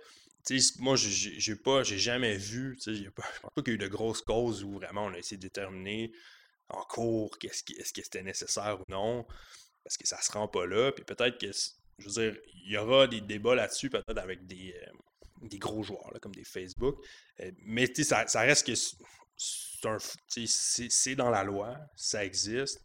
moi, 0.79 0.97
j'ai 0.97 1.57
pas, 1.57 1.83
j'ai 1.83 1.99
jamais 1.99 2.37
vu, 2.37 2.77
je 2.85 3.09
pense 3.11 3.27
pas 3.55 3.63
qu'il 3.63 3.69
y 3.69 3.71
a 3.71 3.75
eu 3.75 3.79
de 3.79 3.89
grosses 3.89 4.23
causes 4.23 4.65
où 4.65 4.73
vraiment 4.73 5.05
on 5.05 5.13
a 5.13 5.19
essayé 5.19 5.37
de 5.37 5.43
déterminer 5.43 6.13
en 6.69 6.83
cours 6.83 7.39
qu'est-ce 7.39 7.63
est-ce 7.79 7.93
que 7.93 8.03
c'était 8.03 8.23
nécessaire 8.23 8.81
ou 8.81 8.85
non, 8.89 9.27
parce 9.85 9.97
que 9.97 10.07
ça 10.07 10.21
se 10.21 10.33
rend 10.33 10.49
pas 10.49 10.67
là. 10.67 10.93
Puis 10.93 11.05
peut-être 11.05 11.39
que, 11.39 11.51
je 11.99 12.05
veux 12.05 12.13
dire, 12.13 12.37
il 12.65 12.73
y 12.73 12.77
aura 12.77 13.07
des 13.07 13.21
débats 13.21 13.55
là-dessus, 13.55 13.91
peut-être 13.91 14.19
avec 14.19 14.47
des, 14.47 14.75
euh, 14.75 15.59
gros 15.59 15.83
joueurs, 15.83 16.13
comme 16.21 16.35
des 16.35 16.45
Facebook. 16.45 16.97
Euh, 17.41 17.51
mais 17.65 17.93
ça, 18.03 18.27
ça 18.27 18.41
reste 18.41 18.67
que 18.67 18.75
c'est 20.47 21.15
dans 21.15 21.31
la 21.31 21.45
loi, 21.45 21.77
ça 21.95 22.25
existe. 22.25 22.81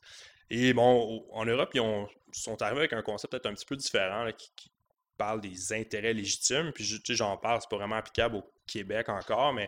Et 0.49 0.73
bon, 0.73 1.25
en 1.31 1.45
Europe, 1.45 1.71
ils 1.73 1.81
sont 2.31 2.61
arrivés 2.61 2.79
avec 2.79 2.93
un 2.93 3.01
concept 3.01 3.31
peut-être 3.31 3.45
un 3.45 3.53
petit 3.53 3.65
peu 3.65 3.75
différent 3.75 4.29
qui, 4.37 4.71
parle 5.17 5.41
des 5.41 5.73
intérêts 5.73 6.13
légitimes. 6.13 6.71
Puis 6.73 7.01
j'en 7.09 7.37
parle, 7.37 7.59
c'est 7.59 7.69
pas 7.69 7.77
vraiment 7.77 7.95
applicable 7.95 8.35
au 8.35 8.53
Québec 8.67 9.09
encore, 9.09 9.51
mais 9.51 9.67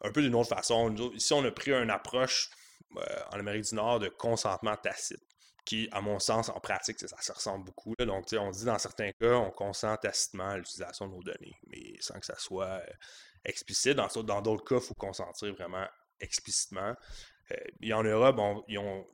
un 0.00 0.10
peu 0.10 0.22
d'une 0.22 0.34
autre 0.34 0.48
façon. 0.48 0.94
ici, 1.12 1.34
on 1.34 1.44
a 1.44 1.50
pris 1.50 1.72
une 1.72 1.90
approche 1.90 2.48
euh, 2.96 3.02
en 3.32 3.38
Amérique 3.38 3.64
du 3.64 3.74
Nord 3.74 3.98
de 3.98 4.08
consentement 4.08 4.76
tacite, 4.76 5.22
qui, 5.64 5.88
à 5.92 6.00
mon 6.00 6.18
sens, 6.18 6.48
en 6.48 6.60
pratique, 6.60 6.98
ça, 6.98 7.08
se 7.20 7.32
ressemble 7.32 7.64
beaucoup. 7.66 7.94
Donc, 7.98 8.26
on 8.32 8.50
dit 8.50 8.64
dans 8.64 8.78
certains 8.78 9.12
cas, 9.12 9.34
on 9.34 9.50
consent 9.50 9.96
tacitement 9.96 10.48
à 10.48 10.56
l'utilisation 10.56 11.08
de 11.08 11.12
nos 11.12 11.22
données, 11.22 11.56
mais 11.66 11.96
sans 12.00 12.18
que 12.18 12.26
ça 12.26 12.38
soit 12.38 12.66
euh, 12.66 12.86
explicite. 13.44 13.96
Dans 13.96 14.40
d'autres 14.40 14.64
cas, 14.64 14.76
il 14.76 14.80
faut 14.80 14.94
consentir 14.94 15.52
vraiment 15.54 15.86
explicitement. 16.20 16.94
Euh, 17.50 17.56
et 17.82 17.92
en 17.92 18.02
Europe, 18.02 18.40
ils, 18.68 18.78
ont, 18.78 19.06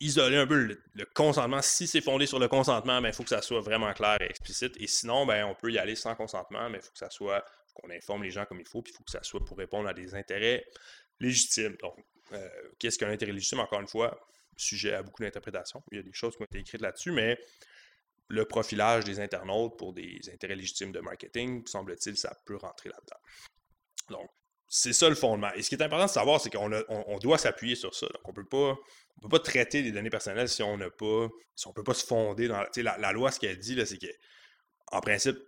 isoler 0.00 0.36
un 0.36 0.46
peu 0.46 0.78
le, 0.94 1.04
consentement. 1.14 1.62
Si 1.62 1.86
c'est 1.86 2.00
fondé 2.00 2.26
sur 2.26 2.38
le 2.38 2.48
consentement, 2.48 2.98
il 2.98 3.02
ben, 3.02 3.12
faut 3.12 3.22
que 3.22 3.30
ça 3.30 3.42
soit 3.42 3.60
vraiment 3.60 3.92
clair 3.92 4.16
et 4.20 4.26
explicite. 4.26 4.76
Et 4.78 4.86
sinon, 4.86 5.26
ben, 5.26 5.44
on 5.44 5.54
peut 5.54 5.72
y 5.72 5.78
aller 5.78 5.96
sans 5.96 6.14
consentement, 6.14 6.68
mais 6.70 6.78
il 6.78 6.82
faut 6.82 6.92
que 6.92 6.98
ça 6.98 7.10
soit, 7.10 7.44
qu'on 7.74 7.90
informe 7.90 8.22
les 8.22 8.30
gens 8.30 8.44
comme 8.44 8.60
il 8.60 8.68
faut, 8.68 8.82
puis 8.82 8.92
il 8.92 8.96
faut 8.96 9.04
que 9.04 9.10
ça 9.10 9.22
soit 9.22 9.44
pour 9.44 9.56
répondre 9.58 9.88
à 9.88 9.94
des 9.94 10.14
intérêts 10.14 10.64
légitimes. 11.20 11.76
Donc, 11.80 11.96
euh, 12.32 12.48
qu'est-ce 12.78 12.98
qu'un 12.98 13.10
intérêt 13.10 13.32
légitime? 13.32 13.60
Encore 13.60 13.80
une 13.80 13.88
fois, 13.88 14.18
sujet 14.56 14.94
à 14.94 15.02
beaucoup 15.02 15.22
d'interprétations. 15.22 15.82
Il 15.92 15.96
y 15.96 16.00
a 16.00 16.02
des 16.02 16.12
choses 16.12 16.36
qui 16.36 16.42
ont 16.42 16.46
été 16.46 16.58
écrites 16.58 16.80
là-dessus, 16.80 17.12
mais 17.12 17.38
le 18.28 18.44
profilage 18.44 19.04
des 19.04 19.20
internautes 19.20 19.78
pour 19.78 19.92
des 19.92 20.20
intérêts 20.32 20.56
légitimes 20.56 20.92
de 20.92 21.00
marketing, 21.00 21.66
semble-t-il, 21.66 22.16
ça 22.16 22.36
peut 22.44 22.56
rentrer 22.56 22.88
là-dedans. 22.88 23.20
Donc, 24.10 24.30
c'est 24.68 24.92
ça 24.92 25.08
le 25.08 25.14
fondement. 25.14 25.52
Et 25.54 25.62
ce 25.62 25.68
qui 25.68 25.76
est 25.76 25.82
important 25.82 26.06
de 26.06 26.10
savoir, 26.10 26.40
c'est 26.40 26.50
qu'on 26.50 27.18
doit 27.20 27.38
s'appuyer 27.38 27.76
sur 27.76 27.94
ça. 27.94 28.06
Donc, 28.06 28.28
on 28.28 28.32
peut 28.32 28.46
pas, 28.46 28.76
peut 29.22 29.28
pas 29.28 29.38
traiter 29.38 29.82
des 29.82 29.92
données 29.92 30.10
personnelles 30.10 30.48
si 30.48 30.62
on 30.62 30.76
n'a 30.76 30.90
pas, 30.90 31.28
si 31.54 31.66
on 31.68 31.72
peut 31.72 31.84
pas 31.84 31.94
se 31.94 32.04
fonder 32.04 32.48
dans 32.48 32.64
la, 32.76 32.98
la, 32.98 33.12
loi. 33.12 33.30
Ce 33.30 33.38
qu'elle 33.38 33.58
dit, 33.58 33.80
c'est 33.86 33.98
que, 33.98 34.06
en 34.88 35.00
principe, 35.00 35.38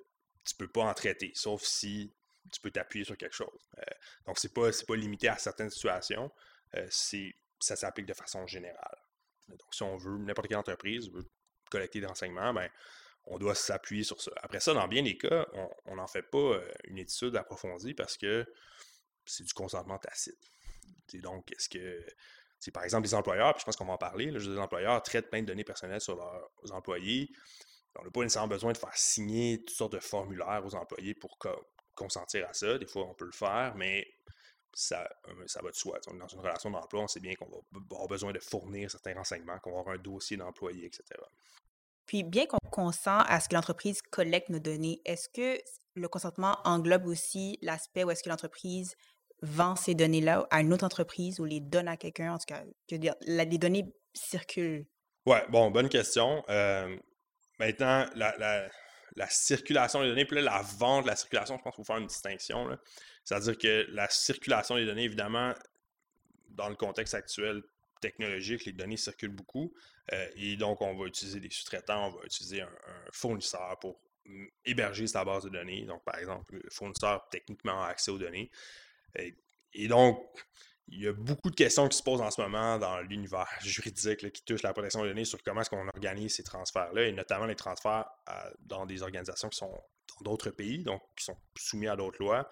tu 0.45 0.55
peux 0.55 0.69
pas 0.69 0.83
en 0.83 0.95
traiter, 0.95 1.33
sauf 1.35 1.63
si 1.63 2.15
tu 2.53 2.61
peux 2.61 2.71
t'appuyer 2.71 3.05
sur 3.05 3.17
quelque 3.17 3.35
chose. 3.35 3.69
Euh, 3.79 3.83
donc, 4.27 4.39
c'est 4.39 4.55
pas, 4.55 4.71
pas 4.87 4.97
limité 4.97 5.29
à 5.29 5.37
certaines 5.37 5.71
situations. 5.71 6.31
Euh, 6.77 6.87
ça 7.61 7.77
s'applique 7.77 8.07
de 8.07 8.15
façon 8.15 8.47
générale. 8.47 8.99
Donc, 9.49 9.61
si 9.73 9.83
on 9.83 9.97
veut, 9.97 10.17
n'importe 10.19 10.49
quelle 10.49 10.59
entreprise 10.59 11.11
veut 11.11 11.29
collecter 11.71 12.01
des 12.01 12.07
renseignements, 12.07 12.55
ben, 12.55 12.69
on 13.25 13.39
doit 13.39 13.55
s'appuyer 13.55 14.05
sur 14.05 14.21
ça. 14.21 14.31
Après 14.43 14.61
ça, 14.61 14.73
dans 14.75 14.89
bien 14.89 15.03
des 15.03 15.19
cas, 15.19 15.47
on 15.85 15.97
n'en 15.97 16.07
fait 16.07 16.23
pas 16.23 16.39
euh, 16.39 16.73
une 16.85 16.99
étude 16.99 17.37
approfondie 17.37 17.95
parce 17.95 18.17
que 18.17 18.47
c'est 19.29 19.45
du 19.45 19.53
consentement 19.53 19.99
tacite. 19.99 20.39
donc, 21.15 21.51
est-ce 21.53 21.69
que, 21.69 22.05
c'est 22.59 22.71
par 22.71 22.85
exemple, 22.85 23.07
les 23.07 23.15
employeurs, 23.15 23.55
puis 23.55 23.61
je 23.61 23.65
pense 23.65 23.77
qu'on 23.77 23.87
va 23.87 23.93
en 23.93 23.99
parler, 23.99 24.31
les 24.31 24.59
employeurs 24.59 25.03
traitent 25.03 25.31
plein 25.31 25.43
de 25.43 25.47
données 25.47 25.65
personnelles 25.65 26.01
sur 26.01 26.17
leurs 26.17 26.73
employés. 26.73 27.31
On 27.99 28.05
n'a 28.05 28.11
pas 28.11 28.21
nécessairement 28.21 28.49
besoin 28.49 28.73
de 28.73 28.79
faire 28.79 28.97
signer 28.97 29.59
toutes 29.59 29.77
sortes 29.77 29.93
de 29.93 30.01
formulaires 30.01 30.63
aux 30.65 30.75
employés 30.75 31.15
pour 31.15 31.37
consentir 31.95 32.49
à 32.49 32.53
ça. 32.53 32.79
Des 32.79 32.87
fois, 32.87 33.07
on 33.07 33.15
peut 33.15 33.25
le 33.25 33.33
faire, 33.33 33.75
mais 33.77 34.07
ça, 34.73 35.09
euh, 35.29 35.47
ça 35.47 35.61
va 35.63 35.71
de 35.71 35.75
soi. 35.75 35.99
Dans 36.07 36.29
une 36.29 36.41
relation 36.41 36.71
d'emploi, 36.71 37.03
on 37.03 37.09
sait 37.09 37.21
bien 37.21 37.35
qu'on 37.35 37.49
va 37.49 37.59
avoir 37.91 38.07
besoin 38.07 38.33
de 38.33 38.39
fournir 38.39 38.91
certains 38.91 39.15
renseignements, 39.15 39.59
qu'on 39.59 39.73
va 39.73 39.81
avoir 39.81 39.95
un 39.97 39.99
dossier 39.99 40.37
d'employé, 40.37 40.87
etc. 40.87 41.05
Puis, 42.07 42.23
bien 42.23 42.47
qu'on 42.47 42.59
consent 42.71 43.21
à 43.21 43.41
ce 43.41 43.49
que 43.49 43.55
l'entreprise 43.55 44.01
collecte 44.01 44.49
nos 44.49 44.61
données, 44.61 45.03
est-ce 45.05 45.29
que 45.29 45.61
le 45.95 46.09
consentement 46.09 46.57
englobe 46.65 47.07
aussi 47.07 47.59
l'aspect 47.61 48.05
où 48.05 48.11
est-ce 48.11 48.23
que 48.23 48.29
l'entreprise 48.29 48.95
vend 49.43 49.77
ces 49.77 49.95
données-là 49.95 50.47
à 50.51 50.61
une 50.61 50.73
autre 50.73 50.85
entreprise 50.85 51.41
ou 51.41 51.45
les 51.45 51.61
donne 51.61 51.89
à 51.89 51.97
quelqu'un? 51.97 52.35
En 52.35 52.39
tout 52.39 52.47
cas, 52.47 52.63
je 52.89 52.95
veux 52.95 53.01
dire, 53.01 53.15
les 53.23 53.47
données 53.59 53.87
circulent. 54.15 54.87
Ouais, 55.27 55.45
bon, 55.49 55.71
bonne 55.71 55.89
question. 55.89 56.43
Euh, 56.49 56.97
maintenant, 57.59 58.07
la 58.15 59.29
circulation 59.29 60.03
des 60.03 60.09
données, 60.09 60.25
puis 60.25 60.37
là, 60.37 60.43
la 60.43 60.63
vente, 60.63 61.07
la 61.07 61.17
circulation, 61.17 61.57
je 61.59 61.63
pense 61.63 61.75
qu'il 61.75 61.85
faut 61.85 61.93
faire 61.93 62.01
une 62.01 62.07
distinction. 62.07 62.69
C'est-à-dire 63.25 63.59
que 63.59 63.87
la 63.91 64.09
circulation 64.09 64.77
des 64.77 64.87
données, 64.87 65.05
évidemment, 65.05 65.53
dans 66.51 66.69
le 66.69 66.77
contexte 66.77 67.15
actuel 67.15 67.63
technologique, 68.01 68.65
les 68.65 68.73
données 68.73 68.97
circulent 68.97 69.35
beaucoup. 69.35 69.73
Euh, 70.13 70.29
et 70.37 70.57
donc, 70.57 70.81
on 70.81 70.97
va 70.97 71.07
utiliser 71.07 71.41
des 71.41 71.51
sous-traitants, 71.51 72.09
on 72.09 72.11
va 72.11 72.25
utiliser 72.25 72.63
un, 72.63 72.71
fournisseur 73.13 73.79
pour 73.81 74.01
mm, 74.25 74.47
héberger 74.65 75.07
sa 75.07 75.25
base 75.25 75.45
de 75.45 75.51
données. 75.51 75.83
Donc, 75.83 76.05
par 76.05 76.19
exemple, 76.19 76.55
le 76.55 76.71
fournisseur 76.71 77.29
techniquement 77.31 77.83
a 77.83 77.89
accès 77.89 78.11
aux 78.11 78.19
données. 78.19 78.51
Et, 79.17 79.89
donc, 79.89 80.21
il 80.89 81.03
y 81.03 81.09
a 81.09 81.13
beaucoup 81.13 81.51
de 81.51 81.55
questions 81.55 81.89
qui 81.89 81.97
se 81.97 82.03
posent 82.03 82.21
en 82.21 82.31
ce 82.31 82.41
moment 82.41 82.79
dans 82.79 83.01
l'univers 83.01 83.49
juridique 83.61 84.33
qui 84.33 84.43
touche 84.45 84.63
la 84.63 84.73
protection 84.73 85.03
des 85.03 85.09
données 85.09 85.25
sur 85.25 85.43
comment 85.43 85.61
est-ce 85.61 85.71
qu'on 85.71 85.89
organise 85.89 86.35
ces 86.35 86.43
transferts-là, 86.43 87.07
et 87.07 87.13
notamment 87.13 87.47
les 87.47 87.57
transferts 87.57 88.07
dans 88.61 88.87
des 88.87 89.03
organisations 89.03 89.49
qui 89.49 89.59
sont 89.59 89.73
dans 90.21 90.31
d'autres 90.31 90.51
pays, 90.51 90.85
donc 90.85 91.03
qui 91.17 91.25
sont 91.25 91.37
soumis 91.57 91.89
à 91.89 91.97
d'autres 91.97 92.19
lois 92.21 92.49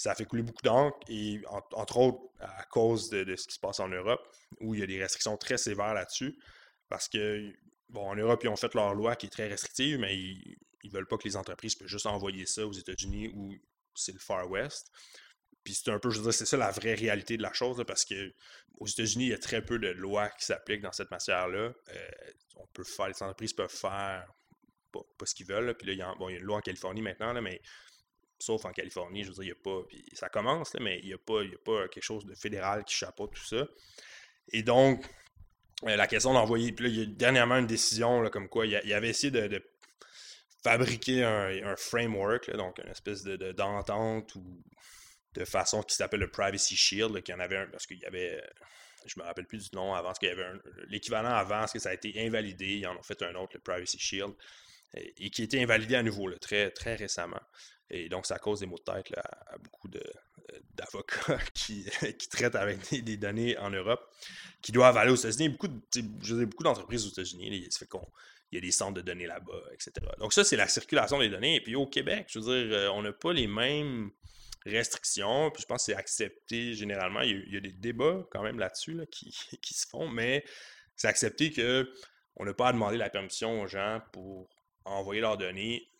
ça 0.00 0.12
a 0.12 0.14
fait 0.14 0.24
couler 0.24 0.42
beaucoup 0.42 0.62
d'encre 0.62 0.98
et 1.08 1.42
entre 1.50 1.98
autres 1.98 2.22
à 2.38 2.64
cause 2.70 3.10
de, 3.10 3.36
ce 3.36 3.46
qui 3.46 3.54
se 3.54 3.60
passe 3.60 3.80
en 3.80 3.88
Europe 3.88 4.34
où 4.58 4.72
il 4.72 4.80
y 4.80 4.82
a 4.82 4.86
des 4.86 4.98
restrictions 4.98 5.36
très 5.36 5.58
sévères 5.58 5.92
là-dessus 5.92 6.38
parce 6.88 7.06
que 7.06 7.52
bon 7.90 8.08
en 8.08 8.16
Europe 8.16 8.40
ils 8.42 8.48
ont 8.48 8.56
fait 8.56 8.72
leur 8.72 8.94
loi 8.94 9.14
qui 9.14 9.26
est 9.26 9.30
très 9.30 9.46
restrictive 9.46 9.98
mais 9.98 10.16
ils, 10.16 10.56
ne 10.84 10.90
veulent 10.90 11.06
pas 11.06 11.18
que 11.18 11.28
les 11.28 11.36
entreprises 11.36 11.74
puissent 11.74 11.90
juste 11.90 12.06
envoyer 12.06 12.46
ça 12.46 12.66
aux 12.66 12.72
États-Unis 12.72 13.30
où 13.34 13.54
c'est 13.94 14.12
le 14.12 14.18
Far 14.18 14.48
West. 14.48 14.90
Puis 15.64 15.74
c'est 15.74 15.90
un 15.90 15.98
peu, 15.98 16.10
je 16.10 16.18
veux 16.18 16.24
dire, 16.24 16.34
c'est 16.34 16.46
ça 16.46 16.56
la 16.56 16.70
vraie 16.70 16.94
réalité 16.94 17.36
de 17.36 17.42
la 17.42 17.52
chose, 17.52 17.82
parce 17.86 18.04
que 18.04 18.32
aux 18.78 18.86
États-Unis, 18.86 19.26
il 19.26 19.30
y 19.30 19.34
a 19.34 19.38
très 19.38 19.64
peu 19.64 19.78
de 19.78 19.88
lois 19.88 20.28
qui 20.30 20.46
s'appliquent 20.46 20.82
dans 20.82 20.92
cette 20.92 21.10
matière-là. 21.10 21.72
Euh, 21.88 22.10
on 22.56 22.66
peut 22.72 22.84
faire, 22.84 23.08
les 23.08 23.22
entreprises 23.22 23.52
peuvent 23.52 23.70
faire 23.70 24.26
pas, 24.90 25.00
ce 25.24 25.34
qu'ils 25.34 25.46
veulent. 25.46 25.74
Puis 25.76 25.86
là, 25.86 25.92
il 25.92 25.98
y, 25.98 26.02
a, 26.02 26.14
bon, 26.18 26.28
il 26.28 26.32
y, 26.32 26.36
a, 26.36 26.38
une 26.40 26.46
loi 26.46 26.58
en 26.58 26.60
Californie 26.60 27.02
maintenant, 27.02 27.32
là, 27.32 27.40
mais 27.40 27.60
sauf 28.38 28.64
en 28.64 28.72
Californie, 28.72 29.22
je 29.22 29.28
veux 29.28 29.34
dire, 29.34 29.42
il 29.44 29.46
n'y 29.46 29.52
a 29.52 29.62
pas, 29.62 29.82
puis 29.86 30.04
ça 30.14 30.28
commence, 30.28 30.74
mais 30.80 30.98
il 31.02 31.06
n'y 31.06 31.12
a, 31.12 31.18
pas, 31.18 31.42
a 31.42 31.58
pas 31.64 31.88
quelque 31.88 32.04
chose 32.04 32.24
de 32.24 32.34
fédéral 32.34 32.84
qui 32.84 32.94
chapeaute 32.94 33.34
tout 33.34 33.44
ça. 33.44 33.66
Et 34.52 34.62
donc, 34.62 35.04
euh, 35.84 35.96
la 35.96 36.06
question 36.06 36.32
d'envoyer, 36.32 36.72
puis 36.72 36.86
là, 36.86 36.90
il 36.90 36.98
y 36.98 37.02
a 37.02 37.06
dernièrement 37.06 37.56
une 37.56 37.66
décision, 37.66 38.20
là, 38.22 38.30
comme 38.30 38.48
quoi 38.48 38.66
il, 38.66 38.72
y 38.72 38.94
avait 38.94 39.10
essayé 39.10 39.30
de, 39.30 39.62
fabriquer 40.62 41.24
un, 41.24 41.74
framework, 41.76 42.54
donc 42.56 42.78
une 42.84 42.90
espèce 42.90 43.22
de, 43.22 43.52
d'entente 43.52 44.34
ou 44.34 44.62
de 45.34 45.44
façon 45.44 45.82
qui 45.82 45.94
s'appelle 45.94 46.20
le 46.20 46.30
Privacy 46.30 46.76
Shield, 46.76 47.22
qui 47.22 47.32
en 47.32 47.40
avait 47.40 47.58
un, 47.58 47.66
parce 47.66 47.86
qu'il 47.86 47.98
y 47.98 48.06
avait, 48.06 48.42
je 49.06 49.18
me 49.18 49.24
rappelle 49.24 49.46
plus 49.46 49.70
du 49.70 49.76
nom 49.76 49.94
avant, 49.94 50.08
parce 50.08 50.18
qu'il 50.18 50.28
y 50.28 50.32
avait 50.32 50.46
l'équivalent 50.88 51.30
avant, 51.30 51.60
parce 51.60 51.72
que 51.72 51.78
ça 51.78 51.90
a 51.90 51.94
été 51.94 52.12
invalidé, 52.24 52.78
ils 52.78 52.86
en 52.86 52.96
ont 52.96 53.02
fait 53.02 53.22
un 53.22 53.34
autre, 53.34 53.52
le 53.54 53.60
Privacy 53.60 53.98
Shield, 53.98 54.32
et, 54.94 55.30
qui 55.30 55.42
a 55.42 55.44
été 55.44 55.62
invalidé 55.62 55.94
à 55.94 56.02
nouveau, 56.02 56.30
très, 56.38 56.70
très 56.70 56.96
récemment. 56.96 57.40
Et 57.90 58.08
donc, 58.08 58.26
ça 58.26 58.38
cause 58.38 58.60
des 58.60 58.66
maux 58.66 58.78
de 58.78 58.92
tête 58.92 59.12
à, 59.16 59.58
beaucoup 59.58 59.88
euh, 59.94 60.58
d'avocats 60.74 61.38
qui, 61.54 61.84
qui, 62.18 62.28
traitent 62.28 62.54
avec 62.54 62.78
des, 63.02 63.16
données 63.16 63.58
en 63.58 63.70
Europe, 63.70 64.00
qui 64.62 64.70
doivent 64.70 64.96
aller 64.96 65.10
aux 65.10 65.16
États-Unis. 65.16 65.50
Beaucoup, 65.50 65.68
beaucoup 65.68 66.62
d'entreprises 66.62 67.04
aux 67.06 67.10
États-Unis. 67.10 67.66
Ça 67.70 67.80
fait 67.80 67.86
qu'on 67.86 68.06
il 68.52 68.56
y 68.56 68.58
a 68.58 68.60
des 68.60 68.72
centres 68.72 68.94
de 68.94 69.00
données 69.00 69.26
là-bas, 69.26 69.62
etc. 69.72 69.92
Donc, 70.18 70.32
ça, 70.32 70.42
c'est 70.42 70.56
la 70.56 70.66
circulation 70.66 71.18
des 71.18 71.28
données. 71.28 71.56
Et 71.56 71.60
puis, 71.60 71.76
au 71.76 71.86
Québec, 71.86 72.26
je 72.28 72.40
veux 72.40 72.44
dire, 72.46 72.76
euh, 72.76 72.88
on 72.88 73.02
n'a 73.02 73.12
pas 73.12 73.32
les 73.32 73.46
mêmes 73.46 74.10
restrictions. 74.66 75.50
Puis, 75.50 75.62
je 75.62 75.66
pense 75.66 75.86
que 75.86 75.92
c'est 75.92 75.98
accepté 75.98 76.74
généralement. 76.74 77.20
Il 77.22 77.52
y, 77.52 77.56
a, 77.56 77.60
des 77.60 77.72
débats 77.72 78.26
quand 78.30 78.42
même 78.42 78.58
là-dessus 78.58 78.98
qui, 79.10 79.34
qui, 79.62 79.74
se 79.74 79.86
font, 79.86 80.08
mais 80.08 80.44
c'est 80.96 81.08
accepté 81.08 81.52
qu'on 81.52 82.44
n'a 82.44 82.54
pas 82.54 82.68
à 82.68 82.72
demander 82.72 82.96
la 82.96 83.10
permission 83.10 83.62
aux 83.62 83.66
gens 83.66 84.00
pour 84.12 84.48
envoyer 84.84 85.20
leurs 85.20 85.36
données 85.36 85.90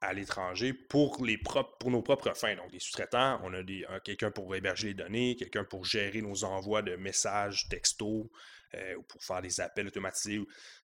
à 0.00 0.12
l'étranger 0.12 0.74
pour, 0.74 1.24
les 1.24 1.38
propres, 1.38 1.78
pour 1.78 1.90
nos 1.90 2.02
propres 2.02 2.36
fins. 2.36 2.54
Donc, 2.56 2.70
des 2.70 2.78
sous-traitants, 2.78 3.40
on 3.42 3.54
a 3.54 3.62
des, 3.62 3.86
quelqu'un 4.04 4.30
pour 4.30 4.54
héberger 4.54 4.88
les 4.88 4.94
données, 4.94 5.34
quelqu'un 5.36 5.64
pour 5.64 5.84
gérer 5.84 6.20
nos 6.20 6.44
envois 6.44 6.82
de 6.82 6.94
messages, 6.96 7.68
textos, 7.70 8.26
euh, 8.74 8.96
ou 8.96 9.02
pour 9.02 9.22
faire 9.22 9.40
des 9.40 9.60
appels 9.60 9.86
automatisés. 9.86 10.40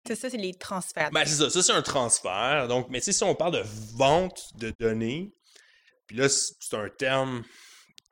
C'est 0.05 0.15
ça, 0.15 0.29
c'est 0.29 0.37
les 0.37 0.53
transferts. 0.53 1.11
Ben, 1.11 1.25
c'est 1.25 1.35
ça, 1.35 1.49
ça 1.49 1.61
c'est 1.61 1.71
un 1.71 1.81
transfert. 1.81 2.67
Donc, 2.67 2.87
mais 2.89 2.99
si 2.99 3.23
on 3.23 3.35
parle 3.35 3.53
de 3.53 3.63
vente 3.95 4.55
de 4.55 4.73
données, 4.79 5.33
puis 6.09 6.17
là, 6.17 6.27
c'est 6.27 6.73
un 6.73 6.89
terme 6.89 7.43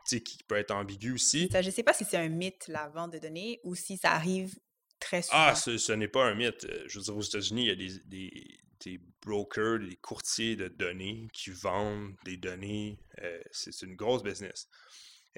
qui 0.05 0.43
peut 0.47 0.55
être 0.55 0.69
ambigu 0.69 1.13
aussi. 1.13 1.49
je 1.51 1.57
ne 1.57 1.71
sais 1.71 1.81
pas 1.81 1.93
si 1.93 2.05
c'est 2.05 2.15
un 2.15 2.29
mythe, 2.29 2.67
la 2.67 2.89
vente 2.89 3.11
de 3.11 3.17
données, 3.17 3.59
ou 3.63 3.73
si 3.73 3.97
ça 3.97 4.11
arrive 4.11 4.53
très 4.99 5.23
ah, 5.31 5.55
souvent. 5.55 5.75
Ah, 5.75 5.77
ce, 5.79 5.91
n'est 5.93 6.07
pas 6.07 6.25
un 6.25 6.35
mythe. 6.35 6.67
Je 6.85 6.99
veux 6.99 7.05
dire, 7.05 7.17
aux 7.17 7.21
États-Unis, 7.21 7.63
il 7.63 7.67
y 7.67 7.71
a 7.71 7.75
des, 7.75 8.59
des 8.85 9.01
brokers, 9.25 9.79
des 9.79 9.95
courtiers 9.95 10.55
de 10.55 10.67
données 10.67 11.27
qui 11.33 11.49
vendent 11.49 12.13
des 12.23 12.37
données. 12.37 12.99
Euh, 13.23 13.41
c'est 13.49 13.81
une 13.81 13.95
grosse 13.95 14.21
business. 14.21 14.69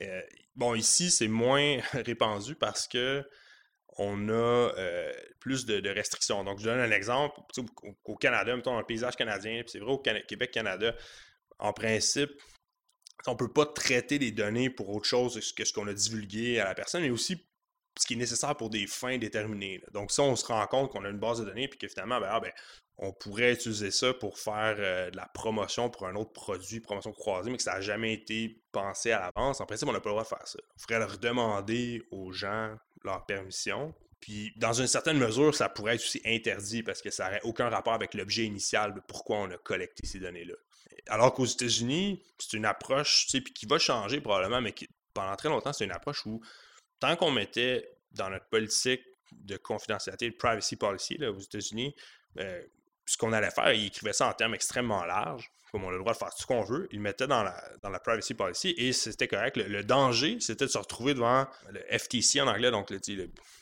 Euh, 0.02 0.22
bon, 0.54 0.76
ici, 0.76 1.12
c'est 1.12 1.30
moins 1.30 1.80
répandu 1.94 2.56
parce 2.56 2.90
que 2.90 3.26
on 3.98 4.28
a 4.28 4.34
euh, 4.34 5.14
plus 5.40 5.66
de, 5.66 5.90
restrictions. 5.90 6.44
Donc, 6.44 6.60
je 6.60 6.66
donne 6.66 6.80
un 6.80 6.92
exemple. 6.92 7.40
Au, 8.04 8.16
Canada, 8.18 8.54
mettons, 8.54 8.74
dans 8.74 8.80
le 8.80 8.86
paysage 8.86 9.16
canadien, 9.16 9.64
c'est 9.66 9.80
vrai 9.80 9.92
au 9.92 9.98
Québec-Canada, 9.98 10.96
en 11.60 11.74
principe, 11.74 12.32
on 13.28 13.34
ne 13.34 13.38
peut 13.38 13.52
pas 13.52 13.66
traiter 13.66 14.18
des 14.18 14.32
données 14.32 14.70
pour 14.70 14.90
autre 14.90 15.06
chose 15.06 15.54
que 15.54 15.66
ce 15.66 15.74
qu'on 15.74 15.88
a 15.88 15.94
divulgué 15.94 16.60
à 16.60 16.66
la 16.66 16.74
personne, 16.74 17.02
mais 17.02 17.10
aussi 17.10 17.46
ce 18.00 18.08
qui 18.08 18.14
est 18.14 18.18
nécessaire 18.18 18.56
pour 18.56 18.70
des 18.70 18.88
fins 18.88 19.18
déterminées. 19.18 19.82
Donc, 19.94 20.12
si 20.12 20.22
on 20.22 20.36
se 20.36 20.46
rend 20.46 20.66
compte 20.68 20.92
qu'on 20.92 21.04
a 21.04 21.10
une 21.10 21.20
base 21.20 21.42
de 21.42 21.46
données, 21.46 21.68
puis 21.68 21.78
que 21.78 21.88
finalement, 21.88 22.20
ben, 22.20 22.30
ah, 22.32 22.40
ben 22.40 22.52
on 22.98 23.14
pourrait 23.14 23.54
utiliser 23.54 23.92
ça 23.92 24.14
pour 24.14 24.38
faire 24.40 24.76
euh, 24.80 25.10
de 25.10 25.18
la 25.18 25.28
promotion 25.34 25.90
pour 25.90 26.06
un 26.06 26.16
autre 26.16 26.34
produit, 26.34 26.80
promotion 26.82 27.12
croisée, 27.12 27.50
mais 27.50 27.58
que 27.58 27.64
ça 27.64 27.76
n'a 27.76 27.82
jamais 27.82 28.14
été 28.14 28.62
pensé 28.72 29.12
à 29.12 29.20
l'avance. 29.20 29.62
En 29.62 29.66
principe, 29.66 29.88
on 29.88 29.94
n'a 29.94 30.02
pas 30.02 30.10
le 30.10 30.14
droit 30.14 30.24
de 30.24 30.28
faire 30.28 30.48
ça. 30.48 30.60
Il 30.78 30.82
faudrait 30.82 31.00
leur 31.00 31.18
demander 31.18 32.04
aux 32.12 32.32
gens 32.32 32.76
leur 33.04 33.26
permission. 33.26 33.94
Puis, 34.20 34.52
dans 34.58 34.74
une 34.74 34.88
certaine 34.88 35.18
mesure, 35.18 35.56
ça 35.56 35.70
pourrait 35.70 35.96
être 35.96 36.02
aussi 36.02 36.22
interdit 36.26 36.84
parce 36.84 37.02
que 37.02 37.10
ça 37.10 37.26
n'aurait 37.26 37.42
aucun 37.44 37.70
rapport 37.70 37.94
avec 37.94 38.14
l'objet 38.14 38.44
initial 38.44 38.94
de 38.94 39.00
pourquoi 39.08 39.38
on 39.38 39.52
a 39.52 39.58
collecté 39.58 40.06
ces 40.06 40.20
données-là. 40.20 40.56
Alors 41.08 41.34
qu'aux 41.34 41.46
États-Unis, 41.46 42.24
c'est 42.38 42.58
une 42.58 42.66
approche, 42.66 43.26
tu 43.26 43.38
sais, 43.38 43.44
qui 43.44 43.66
va 43.66 43.80
changer 43.80 44.22
probablement, 44.22 44.62
mais 44.62 44.74
qui, 44.74 44.88
pendant 45.14 45.36
très 45.36 45.50
longtemps, 45.50 45.74
c'est 45.74 45.86
une 45.86 45.92
approche 45.92 46.26
où, 46.26 46.42
tant 47.00 47.16
qu'on 47.16 47.32
mettait 47.32 47.90
dans 48.12 48.30
notre 48.30 48.46
politique 48.46 49.02
de 49.32 49.58
confidentialité, 49.58 50.30
de 50.30 50.36
privacy 50.36 50.76
policy 50.76 51.18
là, 51.18 51.32
aux 51.32 51.40
États-Unis, 51.40 51.96
euh, 52.38 52.62
ce 53.06 53.18
qu'on 53.18 53.34
allait 53.34 53.50
faire, 53.50 53.74
il 53.74 53.88
écrivait 53.88 54.14
ça 54.14 54.28
en 54.28 54.34
termes 54.34 54.54
extrêmement 54.54 55.04
larges, 55.04 55.52
comme 55.72 55.84
on 55.84 55.90
a 55.90 55.94
le 55.94 56.00
droit 56.00 56.14
de 56.14 56.18
faire 56.18 56.30
tout 56.30 56.42
ce 56.42 56.46
qu'on 56.46 56.64
veut. 56.64 56.88
Il 56.92 56.98
le 56.98 57.04
mettait 57.04 57.28
dans 57.28 57.44
la, 57.44 57.60
dans 57.82 57.90
la 57.90 58.00
privacy 58.00 58.34
policy 58.34 58.74
et 58.78 58.94
c'était 58.94 59.28
correct. 59.28 59.58
Le, 59.58 59.84
danger, 59.84 60.38
c'était 60.40 60.66
de 60.66 60.70
se 60.70 60.78
retrouver 60.78 61.16
devant 61.16 61.48
le 61.72 61.80
FTC 61.98 62.42
en 62.42 62.48
anglais, 62.48 62.70
donc 62.70 62.92
le, 62.92 63.00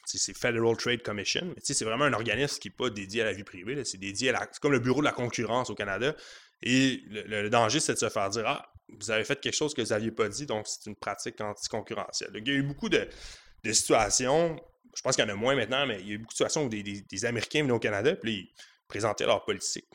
c'est 0.06 0.38
Federal 0.38 0.76
Trade 0.78 1.02
Commission. 1.02 1.54
C'est 1.64 1.84
vraiment 1.86 2.06
un 2.06 2.14
organisme 2.14 2.60
qui 2.60 2.70
n'est 2.70 2.76
pas 2.76 2.90
dédié 2.90 3.22
à 3.22 3.26
la 3.26 3.34
vie 3.34 3.44
privée. 3.44 3.84
C'est 3.86 3.98
dédié 3.98 4.30
à 4.30 4.34
la. 4.34 4.48
C'est 4.52 4.60
comme 4.60 4.72
le 4.72 4.80
bureau 4.80 5.00
de 5.00 5.06
la 5.06 5.12
concurrence 5.12 5.70
au 5.70 5.76
Canada. 5.76 6.16
Et 6.64 7.04
le, 7.08 7.50
danger, 7.50 7.80
c'est 7.80 7.94
de 7.94 8.00
se 8.00 8.10
faire 8.10 8.30
dire 8.30 8.44
Ah, 8.48 8.72
vous 8.90 9.12
avez 9.12 9.24
fait 9.24 9.40
quelque 9.40 9.56
chose 9.56 9.74
que 9.74 9.82
vous 9.82 9.90
n'aviez 9.90 10.12
pas 10.12 10.28
dit, 10.30 10.46
donc 10.46 10.68
c'est 10.68 10.86
une 10.90 10.96
pratique 10.96 11.40
anticoncurrentielle. 11.42 12.32
il 12.34 12.48
y 12.48 12.52
a 12.52 12.56
eu 12.56 12.64
beaucoup 12.64 12.90
de, 12.90 13.08
situations. 13.72 14.60
Je 14.96 15.02
pense 15.02 15.16
qu'il 15.16 15.26
y 15.26 15.28
en 15.28 15.32
a 15.32 15.36
moins 15.36 15.56
maintenant, 15.56 15.86
mais 15.86 16.00
il 16.00 16.08
y 16.08 16.12
a 16.12 16.14
eu 16.14 16.18
beaucoup 16.18 16.34
de 16.34 16.38
situations 16.38 16.66
où 16.66 16.70
des, 16.70 17.26
Américains 17.26 17.62
venaient 17.62 17.74
au 17.74 17.80
Canada, 17.80 18.16
puis 18.16 18.54
présenter 18.88 19.26
leur 19.26 19.44
politique 19.44 19.86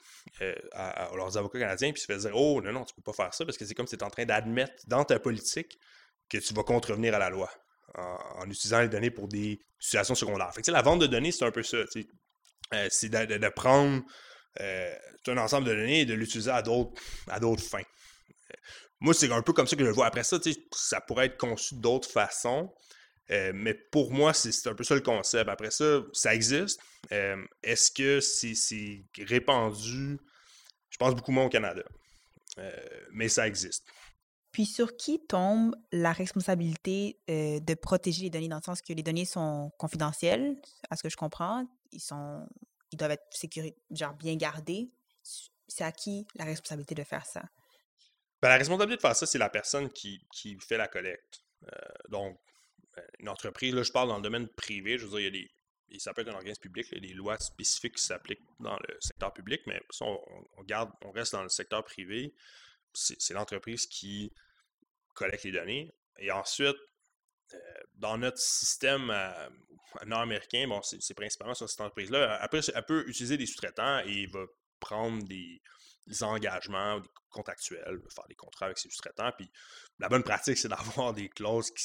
euh, 0.43 0.55
à, 0.73 1.11
leurs 1.17 1.37
avocats 1.39 1.59
canadiens, 1.59 1.93
puis 1.93 2.01
se 2.01 2.07
faire 2.07 2.19
dire 2.19 2.33
Oh, 2.35 2.61
non, 2.63 2.73
non, 2.73 2.85
tu 2.85 2.95
peux 2.95 3.03
pas 3.03 3.15
faire 3.15 3.35
ça, 3.35 3.45
parce 3.45 3.57
que 3.57 3.65
c'est 3.65 3.75
comme 3.75 3.87
si 3.87 3.97
tu 3.97 4.05
es 4.05 4.07
en 4.07 4.11
train 4.11 4.27
d'admettre 4.27 4.75
dans 4.87 5.05
ta 5.05 5.19
politique 5.19 5.79
que 6.29 6.39
tu 6.39 6.55
vas 6.55 6.63
contrevenir 6.63 7.15
à 7.15 7.19
la 7.19 7.31
loi 7.31 7.51
en, 7.95 8.49
utilisant 8.49 8.81
les 8.81 8.89
données 8.89 9.11
pour 9.11 9.29
des 9.29 9.61
situations 9.79 10.15
secondaires. 10.15 10.53
Fait 10.55 10.63
que, 10.63 10.71
la 10.71 10.83
vente 10.83 11.01
de 11.01 11.07
données, 11.07 11.33
c'est 11.33 11.45
un 11.45 11.51
peu 11.51 11.63
ça. 11.63 11.79
Euh, 12.75 12.89
c'est 12.91 13.09
de, 13.09 13.49
prendre 13.51 14.03
euh, 14.61 14.95
un 15.29 15.39
ensemble 15.39 15.67
de 15.67 15.75
données 15.75 16.01
et 16.01 16.05
de 16.05 16.15
l'utiliser 16.15 16.51
à 16.51 16.63
d'autres 16.63 17.63
fins. 17.63 17.83
moi, 19.01 19.15
c'est 19.15 19.31
un 19.31 19.43
peu 19.43 19.53
comme 19.53 19.67
ça 19.67 19.77
que 19.77 19.83
je 19.83 19.89
le 19.89 19.95
vois. 19.95 20.07
Après 20.07 20.25
ça, 20.25 20.39
ça 20.73 21.01
pourrait 21.01 21.27
être 21.27 21.39
conçu 21.39 21.77
d'autres 21.77 22.11
façons. 22.11 22.73
Euh, 23.31 23.53
mais 23.55 23.75
pour 23.75 24.13
moi, 24.13 24.35
c'est 24.35 24.69
un 24.69 24.75
peu 24.75 24.85
ça 24.85 24.95
le 24.95 25.01
concept. 25.01 25.49
Après 25.49 25.71
ça, 25.71 26.01
ça 26.13 26.35
existe. 26.35 26.81
Euh, 27.13 27.37
est-ce 27.63 27.91
que 27.91 28.21
c'est 28.21 29.05
répandu? 29.19 30.19
Je 30.91 30.97
pense 30.99 31.15
beaucoup 31.15 31.33
moins 31.33 31.47
au 31.47 31.49
Canada. 31.49 31.83
Euh, 32.59 32.71
mais 33.13 33.29
ça 33.29 33.47
existe. 33.47 33.85
Puis 34.51 34.67
sur 34.67 34.97
qui 34.97 35.25
tombe 35.27 35.75
la 35.93 36.13
responsabilité 36.13 37.19
de 37.27 37.75
protéger 37.75 38.25
les 38.25 38.31
données? 38.31 38.49
Dans 38.49 38.57
le 38.57 38.63
sens 38.63 38.83
que 38.83 38.93
les 38.93 39.03
données 39.03 39.25
sont 39.25 39.71
confidentielles, 39.79 40.61
à 40.91 40.97
ce 40.97 41.03
que 41.03 41.09
je 41.09 41.17
comprends, 41.17 41.65
ils 41.91 42.03
sont 42.03 42.47
ils 42.93 42.97
doivent 42.97 43.13
être 43.13 43.27
sécurisés, 43.31 43.77
genre 43.91 44.15
bien 44.15 44.37
gardés. 44.37 44.91
C'est 45.69 45.85
à 45.85 45.93
qui 45.93 46.27
la 46.35 46.45
responsabilité 46.45 46.95
de 46.95 47.05
faire 47.05 47.25
ça? 47.25 47.43
Ben, 48.41 48.49
la 48.49 48.57
responsabilité 48.57 48.97
de 48.97 49.01
faire 49.01 49.17
ça, 49.17 49.27
c'est 49.27 49.39
la 49.39 49.49
personne 49.49 49.91
qui, 49.91 50.27
qui, 50.33 50.59
fait 50.59 50.77
la 50.77 50.89
collecte. 50.89 51.43
donc, 52.09 52.39
une 53.21 53.29
entreprise, 53.29 53.75
là, 53.75 53.83
je 53.83 53.93
parle 53.93 54.09
dans 54.09 54.17
le 54.17 54.23
domaine 54.23 54.49
privé, 54.49 54.99
je 54.99 55.07
veux 55.07 55.19
dire, 55.19 55.29
il 55.29 55.37
y 55.37 55.45
a 55.45 55.49
et 55.93 55.99
ça 55.99 56.15
peut 56.15 56.23
être 56.23 56.29
un 56.29 56.35
organisme 56.35 56.63
public, 56.63 56.87
il 56.91 56.95
y 56.95 57.07
a 57.07 57.09
des 57.09 57.15
lois 57.15 57.39
spécifiques 57.39 57.97
qui 57.97 58.03
s'appliquent 58.03 58.43
dans 58.61 58.77
le 58.77 58.97
secteur 59.01 59.33
public, 59.33 59.61
mais 59.67 59.81
si 59.91 60.03
on, 60.03 60.19
garde, 60.65 60.91
on 61.03 61.11
reste 61.11 61.33
dans 61.33 61.43
le 61.43 61.51
secteur 61.51 61.85
privé, 61.85 62.35
c'est 62.95 63.35
l'entreprise 63.35 63.87
qui 63.87 64.33
collecte 65.15 65.45
les 65.45 65.53
données. 65.53 65.93
Et 66.19 66.31
ensuite, 66.31 66.69
euh, 66.69 66.92
dans 67.95 68.19
notre 68.19 68.39
système 68.39 69.11
euh, 69.11 69.49
nord-américain, 70.07 70.67
bon, 70.69 70.81
c'est 70.83 71.15
principalement 71.15 71.55
sur 71.55 71.69
cette 71.69 71.81
entreprise-là. 71.81 72.39
Après, 72.41 72.61
elle 72.75 72.85
peut 72.85 73.05
utiliser 73.09 73.37
des 73.37 73.47
sous-traitants 73.47 74.01
et 74.01 74.27
va 74.27 74.45
prendre 74.81 75.23
des, 75.25 75.63
engagements 76.23 77.01
des 77.01 77.09
contractuels, 77.31 78.01
faire 78.15 78.27
des 78.29 78.35
contrats 78.35 78.67
avec 78.67 78.79
ses 78.79 78.91
sous-traitants. 78.91 79.33
Puis 79.37 79.51
la 79.99 80.09
bonne 80.09 80.25
pratique, 80.25 80.59
c'est 80.59 80.69
d'avoir 80.69 81.15
des 81.15 81.29
clauses 81.29 81.71
qui 81.71 81.85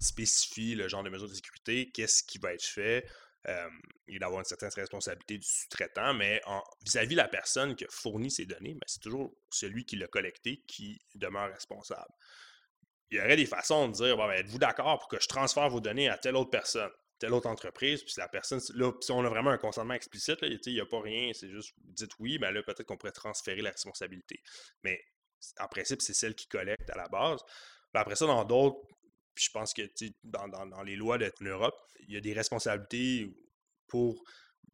spécifient 0.00 0.76
le 0.76 0.88
genre 0.88 1.02
de 1.02 1.10
mesures 1.10 1.28
de 1.28 1.34
sécurité, 1.34 1.90
qu'est-ce 1.92 2.22
qui 2.22 2.38
va 2.38 2.54
être 2.54 2.64
fait, 2.64 3.04
euh, 3.48 3.68
et 4.06 4.18
d'avoir 4.18 4.40
une 4.40 4.44
certaine 4.44 4.70
responsabilité 4.74 5.38
du 5.38 5.46
sous-traitant, 5.46 6.14
mais 6.14 6.40
vis-à-vis 6.84 7.14
de 7.14 7.16
la 7.16 7.28
personne 7.28 7.74
qui 7.74 7.84
a 7.84 7.88
fourni 7.90 8.30
ces 8.30 8.46
données, 8.46 8.74
ben, 8.74 8.84
c'est 8.86 9.00
toujours 9.00 9.34
celui 9.50 9.84
qui 9.84 9.96
l'a 9.96 10.06
collecté 10.06 10.62
qui 10.66 11.00
demeure 11.14 11.50
responsable. 11.52 12.12
Il 13.10 13.18
y 13.18 13.20
aurait 13.20 13.36
des 13.36 13.46
façons 13.46 13.88
de 13.88 13.92
dire 13.94 14.16
ben, 14.16 14.30
êtes-vous 14.30 14.58
d'accord 14.58 14.98
pour 14.98 15.08
que 15.08 15.20
je 15.20 15.28
transfère 15.28 15.68
vos 15.70 15.80
données 15.80 16.08
à 16.08 16.18
telle 16.18 16.36
autre 16.36 16.50
personne, 16.50 16.90
telle 17.18 17.32
autre 17.32 17.48
entreprise, 17.48 18.02
puis 18.02 18.12
si 18.12 18.20
la 18.20 18.28
personne, 18.28 18.60
là, 18.74 18.92
si 19.00 19.12
on 19.12 19.24
a 19.24 19.28
vraiment 19.28 19.50
un 19.50 19.58
consentement 19.58 19.94
explicite, 19.94 20.38
il 20.42 20.60
n'y 20.66 20.80
a 20.80 20.86
pas 20.86 21.00
rien, 21.00 21.32
c'est 21.32 21.50
juste 21.50 21.74
dites 21.78 22.12
oui, 22.18 22.38
ben 22.38 22.50
là, 22.50 22.62
peut-être 22.62 22.84
qu'on 22.84 22.96
pourrait 22.96 23.12
transférer 23.12 23.62
la 23.62 23.70
responsabilité. 23.70 24.42
Mais 24.82 25.02
en 25.58 25.68
principe, 25.68 26.02
c'est 26.02 26.14
celle 26.14 26.34
qui 26.34 26.48
collecte 26.48 26.90
à 26.90 26.96
la 26.96 27.08
base. 27.08 27.40
après 27.94 28.16
ça, 28.16 28.26
dans 28.26 28.44
d'autres 28.44 28.80
je 29.40 29.50
pense 29.50 29.72
que 29.72 29.82
dans, 30.24 30.48
dans, 30.48 30.82
les 30.82 30.96
lois 30.96 31.16
de 31.16 31.30
l'Europe, 31.40 31.76
il 32.00 32.14
y 32.14 32.16
a 32.16 32.20
des 32.20 32.32
responsabilités 32.32 33.32
pour 33.86 34.24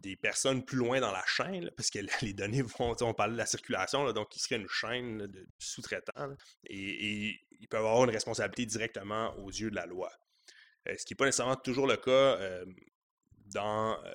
des 0.04 0.16
personnes 0.16 0.64
plus 0.64 0.76
loin 0.76 1.00
dans 1.00 1.12
la 1.12 1.24
chaîne, 1.26 1.70
parce 1.76 1.90
que 1.90 1.98
les 2.22 2.34
données 2.34 2.62
vont, 2.62 2.94
on 3.00 3.14
parle 3.14 3.32
de 3.32 3.38
la 3.38 3.46
circulation, 3.46 4.12
donc 4.12 4.36
il 4.36 4.40
serait 4.40 4.56
une 4.56 4.68
chaîne 4.68 5.26
de 5.26 5.48
sous-traitants, 5.58 6.36
et, 6.66 7.40
ils 7.60 7.68
peuvent 7.68 7.86
avoir 7.86 8.04
une 8.04 8.10
responsabilité 8.10 8.66
directement 8.66 9.34
aux 9.38 9.50
yeux 9.50 9.70
de 9.70 9.76
la 9.76 9.86
loi. 9.86 10.12
Euh, 10.88 10.94
ce 10.98 11.06
qui 11.06 11.14
n'est 11.14 11.16
pas 11.16 11.24
nécessairement 11.24 11.56
toujours 11.56 11.86
le 11.86 11.96
cas 11.96 12.10
euh, 12.10 12.66
dans 13.46 13.98
euh, 14.04 14.14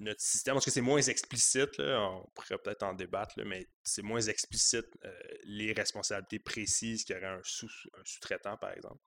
notre 0.00 0.20
système, 0.20 0.54
parce 0.54 0.66
que 0.66 0.70
c'est 0.70 0.82
moins 0.82 1.00
explicite, 1.00 1.78
on 1.78 2.26
pourrait 2.34 2.58
peut-être 2.58 2.82
en 2.82 2.92
débattre, 2.92 3.40
mais 3.46 3.66
c'est 3.82 4.02
moins 4.02 4.20
explicite 4.20 4.86
les 5.44 5.72
responsabilités 5.72 6.38
précises 6.38 7.04
qu'il 7.04 7.16
y 7.16 7.18
aurait 7.18 7.28
un 7.28 7.40
sous-traitant, 7.42 8.58
par 8.58 8.72
exemple. 8.72 9.00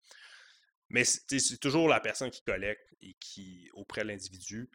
Mais 0.89 1.04
c'est 1.04 1.60
toujours 1.60 1.88
la 1.88 1.99
personne 1.99 2.32
qui 2.32 2.41
collecte 2.41 2.95
et 3.02 3.13
qui, 3.19 3.69
auprès 3.73 4.02
de 4.02 4.08
l'individu, 4.08 4.69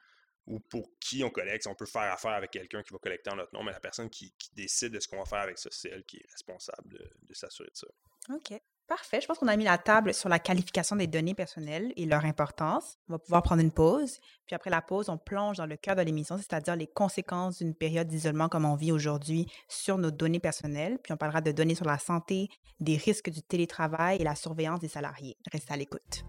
ou 0.47 0.61
pour 0.61 0.91
qui 1.01 1.25
on 1.25 1.31
collecte, 1.31 1.67
on 1.67 1.75
peut 1.75 1.87
faire 1.87 2.13
affaire 2.13 2.33
avec 2.33 2.51
quelqu'un 2.51 2.83
qui 2.83 2.93
va 2.93 2.99
collecter 2.99 3.31
en 3.31 3.37
notre 3.37 3.55
nom, 3.55 3.63
mais 3.63 3.73
la 3.73 3.81
personne 3.81 4.11
qui, 4.11 4.35
décide 4.55 4.93
de 4.93 5.01
ce 5.01 5.09
qu'on 5.09 5.19
va 5.19 5.25
faire 5.25 5.41
avec 5.41 5.59
ça, 5.59 5.69
c'est 5.73 5.89
elle 5.89 6.05
qui 6.05 6.19
est 6.19 6.31
responsable 6.31 6.89
de, 6.89 7.11
de 7.23 7.35
s'assurer 7.35 7.71
de 7.73 7.77
ça. 7.77 7.87
OK. 8.35 8.61
Parfait. 8.87 9.21
Je 9.23 9.27
pense 9.27 9.39
qu'on 9.39 9.49
a 9.49 9.57
mis 9.57 9.65
la 9.65 9.79
table 9.79 10.13
sur 10.13 10.29
la 10.29 10.39
qualification 10.39 10.95
des 10.97 11.07
données 11.07 11.35
personnelles 11.35 11.93
et 11.97 12.05
leur 12.05 12.27
importance. 12.27 12.99
On 13.09 13.15
va 13.15 13.19
pouvoir 13.19 13.43
prendre 13.43 13.63
une 13.63 13.73
pause. 13.73 14.19
Puis 14.47 14.55
après 14.55 14.69
la 14.69 14.83
pause, 14.83 15.09
on 15.09 15.17
plonge 15.17 15.57
dans 15.57 15.65
le 15.65 15.77
cœur 15.77 15.97
de 15.97 16.03
l'émission, 16.03 16.37
c'est-à-dire 16.37 16.77
les 16.77 16.87
conséquences 16.87 17.59
d'une 17.59 17.75
période 17.75 18.09
d'isolement 18.09 18.51
comme 18.51 18.67
on 18.67 18.75
vit 18.75 18.93
aujourd'hui 18.93 19.51
sur 19.69 19.97
nos 19.97 20.11
données 20.11 20.41
personnelles. 20.41 20.99
Puis 21.03 21.15
on 21.15 21.17
parlera 21.17 21.41
de 21.41 21.51
données 21.51 21.75
sur 21.75 21.87
la 21.87 21.99
santé, 21.99 22.49
des 22.79 22.97
risques 22.99 23.31
du 23.31 23.43
télétravail 23.43 24.19
et 24.21 24.25
la 24.25 24.35
surveillance 24.35 24.81
des 24.81 24.89
salariés. 24.89 25.39
Restez 25.51 25.73
à 25.73 25.77
l'écoute. 25.79 26.25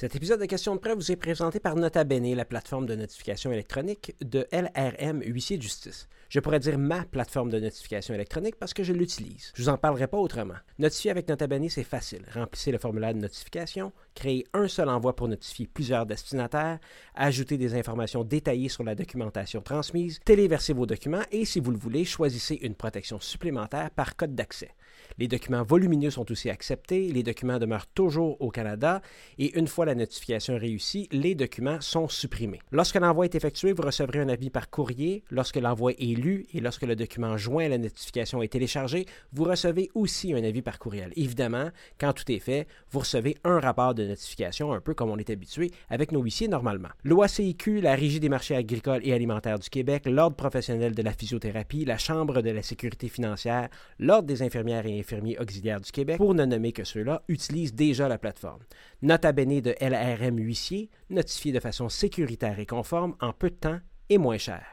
Cet 0.00 0.16
épisode 0.16 0.40
de 0.40 0.46
Questions 0.46 0.74
de 0.74 0.80
preuve 0.80 0.96
vous 0.96 1.12
est 1.12 1.16
présenté 1.16 1.60
par 1.60 1.76
Nota 1.76 2.04
Bene, 2.04 2.34
la 2.34 2.46
plateforme 2.46 2.86
de 2.86 2.94
notification 2.94 3.52
électronique 3.52 4.16
de 4.22 4.46
LRM 4.50 5.20
Huissier 5.22 5.58
de 5.58 5.62
Justice. 5.62 6.08
Je 6.30 6.40
pourrais 6.40 6.58
dire 6.58 6.78
ma 6.78 7.04
plateforme 7.04 7.50
de 7.50 7.60
notification 7.60 8.14
électronique 8.14 8.56
parce 8.56 8.72
que 8.72 8.82
je 8.82 8.94
l'utilise. 8.94 9.52
Je 9.54 9.62
vous 9.62 9.68
en 9.68 9.76
parlerai 9.76 10.06
pas 10.06 10.16
autrement. 10.16 10.54
Notifier 10.78 11.10
avec 11.10 11.28
Nota 11.28 11.46
Bene, 11.46 11.68
c'est 11.68 11.84
facile. 11.84 12.24
Remplissez 12.32 12.72
le 12.72 12.78
formulaire 12.78 13.12
de 13.12 13.18
notification, 13.18 13.92
créez 14.14 14.46
un 14.54 14.68
seul 14.68 14.88
envoi 14.88 15.14
pour 15.14 15.28
notifier 15.28 15.66
plusieurs 15.66 16.06
destinataires, 16.06 16.78
ajoutez 17.14 17.58
des 17.58 17.74
informations 17.74 18.24
détaillées 18.24 18.70
sur 18.70 18.84
la 18.84 18.94
documentation 18.94 19.60
transmise, 19.60 20.18
téléversez 20.24 20.72
vos 20.72 20.86
documents 20.86 21.24
et, 21.30 21.44
si 21.44 21.60
vous 21.60 21.72
le 21.72 21.76
voulez, 21.76 22.06
choisissez 22.06 22.54
une 22.62 22.74
protection 22.74 23.20
supplémentaire 23.20 23.90
par 23.90 24.16
code 24.16 24.34
d'accès. 24.34 24.70
Les 25.18 25.28
documents 25.28 25.62
volumineux 25.62 26.10
sont 26.10 26.30
aussi 26.30 26.50
acceptés, 26.50 27.12
les 27.12 27.22
documents 27.22 27.58
demeurent 27.58 27.86
toujours 27.86 28.40
au 28.40 28.50
Canada 28.50 29.00
et 29.38 29.58
une 29.58 29.66
fois 29.66 29.84
la 29.84 29.94
notification 29.94 30.56
réussie, 30.56 31.08
les 31.12 31.34
documents 31.34 31.80
sont 31.80 32.08
supprimés. 32.08 32.60
Lorsque 32.70 32.96
l'envoi 32.96 33.24
est 33.24 33.34
effectué, 33.34 33.72
vous 33.72 33.82
recevrez 33.82 34.20
un 34.20 34.28
avis 34.28 34.50
par 34.50 34.70
courrier. 34.70 35.24
Lorsque 35.30 35.56
l'envoi 35.56 35.92
est 35.92 36.16
lu 36.16 36.46
et 36.52 36.60
lorsque 36.60 36.82
le 36.82 36.96
document 36.96 37.36
joint 37.36 37.66
à 37.66 37.68
la 37.68 37.78
notification 37.78 38.42
est 38.42 38.48
téléchargé, 38.48 39.06
vous 39.32 39.44
recevez 39.44 39.90
aussi 39.94 40.32
un 40.32 40.42
avis 40.44 40.62
par 40.62 40.78
courriel. 40.78 41.12
Évidemment, 41.16 41.70
quand 41.98 42.12
tout 42.12 42.30
est 42.30 42.38
fait, 42.38 42.66
vous 42.90 43.00
recevez 43.00 43.36
un 43.44 43.60
rapport 43.60 43.94
de 43.94 44.06
notification, 44.06 44.72
un 44.72 44.80
peu 44.80 44.94
comme 44.94 45.10
on 45.10 45.18
est 45.18 45.30
habitué 45.30 45.70
avec 45.88 46.12
nos 46.12 46.22
huissiers 46.22 46.48
normalement. 46.48 46.88
L'OACIQ, 47.04 47.80
la 47.80 47.94
Régie 47.94 48.20
des 48.20 48.28
marchés 48.28 48.56
agricoles 48.56 49.00
et 49.04 49.12
alimentaires 49.12 49.58
du 49.58 49.68
Québec, 49.70 50.04
l'Ordre 50.06 50.36
professionnel 50.36 50.94
de 50.94 51.02
la 51.02 51.12
physiothérapie, 51.12 51.84
la 51.84 51.98
Chambre 51.98 52.42
de 52.42 52.50
la 52.50 52.62
sécurité 52.62 53.08
financière, 53.08 53.68
l'Ordre 53.98 54.26
des 54.26 54.42
infirmières 54.42 54.86
et 54.86 54.99
infirmiers 55.00 55.38
auxiliaires 55.38 55.80
du 55.80 55.90
Québec, 55.90 56.18
pour 56.18 56.34
ne 56.34 56.44
nommer 56.44 56.72
que 56.72 56.84
ceux-là, 56.84 57.22
utilisent 57.28 57.74
déjà 57.74 58.08
la 58.08 58.18
plateforme. 58.18 58.62
Nota 59.02 59.32
bene 59.32 59.60
de 59.60 59.74
LRM 59.80 60.38
Huissier, 60.38 60.88
notifié 61.08 61.52
de 61.52 61.60
façon 61.60 61.88
sécuritaire 61.88 62.58
et 62.58 62.66
conforme 62.66 63.14
en 63.20 63.32
peu 63.32 63.48
de 63.50 63.56
temps 63.56 63.78
et 64.08 64.18
moins 64.18 64.38
cher. 64.38 64.64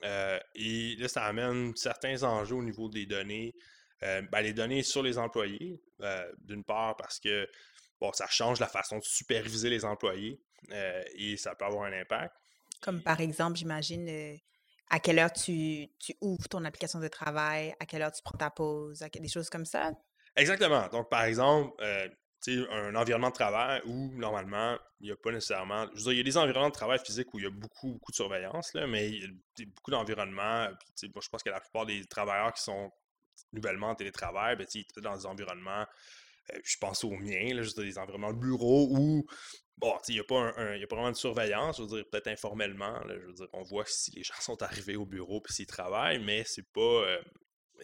Euh, 0.05 0.39
et 0.55 0.97
là, 0.97 1.09
ça 1.09 1.25
amène 1.25 1.75
certains 1.77 2.23
enjeux 2.23 2.57
au 2.57 2.63
niveau 2.63 2.89
des 2.89 3.07
données 3.07 3.55
ben, 4.01 4.43
les 4.43 4.53
données 4.53 4.85
sur 4.85 5.03
les 5.03 5.19
employés, 5.19 5.83
d'une 6.39 6.63
part 6.63 6.95
parce 6.95 7.19
que 7.19 7.49
bon, 8.01 8.13
ça 8.13 8.29
change 8.29 8.61
la 8.61 8.69
façon 8.69 8.99
de 8.99 9.03
superviser 9.03 9.69
les 9.71 9.85
employés 9.85 10.41
et 11.17 11.37
ça 11.37 11.57
peut 11.57 11.65
avoir 11.65 11.87
un 11.87 11.93
impact. 11.93 12.33
Comme 12.81 13.03
par 13.03 13.21
exemple, 13.21 13.57
j'imagine, 13.57 14.39
à 14.91 15.01
quelle 15.01 15.19
heure 15.19 15.33
tu, 15.33 15.89
tu, 15.99 16.15
ouvres 16.21 16.49
ton 16.49 16.65
application 16.65 17.01
de 17.01 17.09
travail, 17.09 17.75
à 17.81 17.87
quelle 17.87 18.03
heure 18.03 18.13
tu 18.13 18.23
prends 18.23 18.39
ta 18.39 18.51
pause, 18.51 19.01
des 19.01 19.29
choses 19.29 19.51
comme 19.51 19.67
ça? 19.67 19.91
Exactement. 20.37 20.87
Donc, 20.89 21.11
par 21.11 21.25
exemple, 21.25 21.75
euh, 21.83 22.09
un 22.47 22.95
environnement 22.95 23.29
de 23.29 23.35
travail 23.35 23.83
où, 23.85 24.13
normalement, 24.15 24.79
il 25.01 25.07
n'y 25.07 25.13
a 25.13 25.17
pas 25.17 25.33
nécessairement... 25.33 25.87
Je 25.95 25.99
veux 25.99 26.05
dire, 26.05 26.13
il 26.13 26.17
y 26.19 26.21
a 26.21 26.25
des 26.25 26.37
environnements 26.37 26.69
de 26.69 26.75
travail 26.75 26.99
physiques 26.99 27.33
où 27.35 27.39
il 27.39 27.45
y 27.45 27.47
a 27.47 27.51
beaucoup, 27.51 27.93
beaucoup 27.93 28.13
de 28.13 28.17
surveillance, 28.17 28.73
là, 28.75 28.87
mais 28.87 29.11
il 29.11 29.23
y 29.23 29.63
a 29.63 29.67
beaucoup 29.67 29.91
d'environnements. 29.91 30.69
je 31.01 31.29
pense 31.29 31.43
que 31.43 31.51
la 31.51 31.61
plupart 31.61 31.87
des 31.87 32.05
travailleurs 32.05 32.53
qui 32.53 32.63
sont 32.63 32.91
nouvellement 33.53 33.89
en 33.89 33.95
télétravail, 33.95 34.57
ben, 34.57 34.67
ils 34.75 34.85
sont 34.95 35.01
dans 35.01 35.17
des 35.17 35.27
environnements 35.27 35.87
euh, 36.53 36.59
je 36.65 36.77
pense 36.79 37.05
aux 37.05 37.11
miens, 37.11 37.55
là, 37.55 37.63
juste 37.63 37.79
des 37.81 37.99
environnements 37.99 38.33
de 38.33 38.39
bureau 38.39 38.89
où 38.91 39.27
Bon, 39.79 39.97
il 40.09 40.15
n'y 40.15 40.21
a, 40.21 40.25
pas 40.25 40.53
un, 40.57 40.83
a 40.83 40.87
pas 40.89 40.97
vraiment 40.97 41.13
de 41.13 41.17
surveillance, 41.17 41.77
je 41.77 41.83
veux 41.83 41.89
dire, 41.89 42.05
peut-être 42.11 42.27
informellement. 42.27 43.01
je 43.09 43.27
veux 43.27 43.33
dire, 43.33 43.47
on 43.53 43.63
voit 43.63 43.85
si 43.87 44.11
les 44.11 44.25
gens 44.25 44.35
sont 44.41 44.61
arrivés 44.61 44.97
au 44.97 45.07
bureau 45.07 45.41
puis 45.41 45.53
s'ils 45.53 45.67
travaillent, 45.67 46.19
mais 46.19 46.43
c'est 46.45 46.69
pas. 46.73 46.81
Euh, 46.81 47.23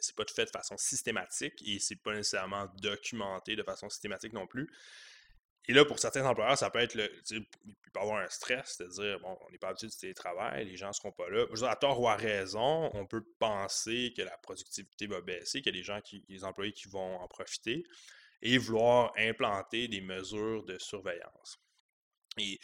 c'est 0.00 0.16
pas 0.16 0.24
fait 0.24 0.44
de 0.44 0.50
façon 0.50 0.76
systématique 0.76 1.62
et 1.66 1.78
c'est 1.78 1.96
pas 1.96 2.14
nécessairement 2.14 2.66
documenté 2.80 3.56
de 3.56 3.62
façon 3.62 3.88
systématique 3.88 4.32
non 4.32 4.46
plus. 4.46 4.70
Et 5.66 5.72
là, 5.72 5.84
pour 5.84 5.98
certains 5.98 6.26
employeurs, 6.26 6.58
ça 6.58 6.68
peut 6.68 6.80
être 6.80 6.94
le. 6.94 7.10
Il 7.30 7.44
peut 7.92 8.00
avoir 8.00 8.18
un 8.18 8.28
stress, 8.28 8.76
c'est-à-dire, 8.76 9.18
bon, 9.20 9.38
on 9.46 9.50
n'est 9.50 9.58
pas 9.58 9.68
habitué 9.68 9.86
du 9.86 9.96
télétravail, 9.96 10.66
les 10.66 10.76
gens 10.76 10.88
ne 10.88 10.92
seront 10.92 11.12
pas 11.12 11.28
là. 11.30 11.46
Je 11.50 11.56
dire, 11.56 11.68
à 11.68 11.76
tort 11.76 12.00
ou 12.00 12.08
à 12.08 12.16
raison, 12.16 12.90
on 12.92 13.06
peut 13.06 13.24
penser 13.38 14.12
que 14.14 14.22
la 14.22 14.36
productivité 14.38 15.06
va 15.06 15.22
baisser, 15.22 15.62
qu'il 15.62 15.74
y 15.74 15.78
a 15.78 15.80
des 15.80 15.84
gens 15.84 16.00
qui, 16.02 16.22
des 16.28 16.44
employés 16.44 16.72
qui 16.72 16.88
vont 16.88 17.16
en 17.16 17.28
profiter 17.28 17.84
et 18.42 18.58
vouloir 18.58 19.12
implanter 19.16 19.88
des 19.88 20.02
mesures 20.02 20.64
de 20.64 20.78
surveillance. 20.78 21.58
Et 22.36 22.58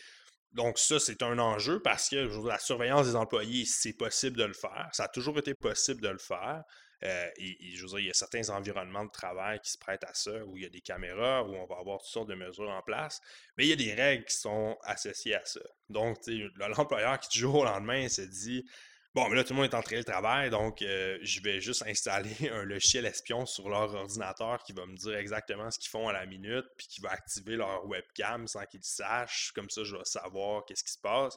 donc, 0.52 0.78
ça, 0.78 0.98
c'est 0.98 1.22
un 1.22 1.38
enjeu 1.38 1.80
parce 1.80 2.08
que 2.08 2.46
la 2.46 2.58
surveillance 2.58 3.06
des 3.06 3.16
employés, 3.16 3.64
c'est 3.64 3.92
possible 3.92 4.36
de 4.36 4.44
le 4.44 4.52
faire. 4.52 4.88
Ça 4.92 5.04
a 5.04 5.08
toujours 5.08 5.38
été 5.38 5.54
possible 5.54 6.00
de 6.02 6.08
le 6.08 6.18
faire. 6.18 6.64
Euh, 7.04 7.30
et, 7.36 7.56
je 7.74 7.82
veux 7.82 7.88
dire, 7.88 7.98
il 7.98 8.06
y 8.06 8.10
a 8.10 8.14
certains 8.14 8.48
environnements 8.50 9.04
de 9.04 9.10
travail 9.10 9.58
qui 9.60 9.70
se 9.70 9.78
prêtent 9.78 10.04
à 10.04 10.12
ça, 10.12 10.44
où 10.44 10.56
il 10.56 10.64
y 10.64 10.66
a 10.66 10.68
des 10.68 10.80
caméras, 10.80 11.42
où 11.44 11.54
on 11.54 11.66
va 11.66 11.76
avoir 11.78 11.98
toutes 11.98 12.10
sortes 12.10 12.28
de 12.28 12.34
mesures 12.34 12.68
en 12.68 12.82
place, 12.82 13.20
mais 13.56 13.64
il 13.64 13.70
y 13.70 13.72
a 13.72 13.76
des 13.76 13.94
règles 13.94 14.24
qui 14.24 14.36
sont 14.36 14.76
associées 14.82 15.34
à 15.34 15.44
ça. 15.44 15.60
Donc, 15.88 16.18
l'employeur 16.56 17.18
qui, 17.20 17.28
du 17.30 17.38
jour 17.38 17.54
au 17.56 17.64
lendemain, 17.64 18.08
se 18.08 18.22
dit 18.22 18.64
Bon, 19.12 19.28
mais 19.28 19.34
là, 19.34 19.42
tout 19.42 19.54
le 19.54 19.60
monde 19.60 19.72
est 19.72 19.74
en 19.74 19.82
train 19.82 19.98
de 19.98 20.04
travail, 20.04 20.50
donc 20.50 20.82
euh, 20.82 21.18
je 21.22 21.40
vais 21.40 21.60
juste 21.60 21.82
installer 21.84 22.30
un 22.52 22.62
logiciel 22.62 23.06
espion 23.06 23.44
sur 23.44 23.68
leur 23.68 23.92
ordinateur 23.92 24.62
qui 24.62 24.72
va 24.72 24.86
me 24.86 24.96
dire 24.96 25.16
exactement 25.16 25.68
ce 25.68 25.80
qu'ils 25.80 25.90
font 25.90 26.08
à 26.08 26.12
la 26.12 26.26
minute, 26.26 26.66
puis 26.76 26.86
qui 26.86 27.00
va 27.00 27.10
activer 27.10 27.56
leur 27.56 27.84
webcam 27.86 28.46
sans 28.46 28.64
qu'ils 28.66 28.84
sachent. 28.84 29.50
Comme 29.52 29.68
ça, 29.68 29.82
je 29.82 29.96
vais 29.96 30.04
savoir 30.04 30.64
qu'est-ce 30.64 30.84
qui 30.84 30.92
se 30.92 30.98
passe. 30.98 31.36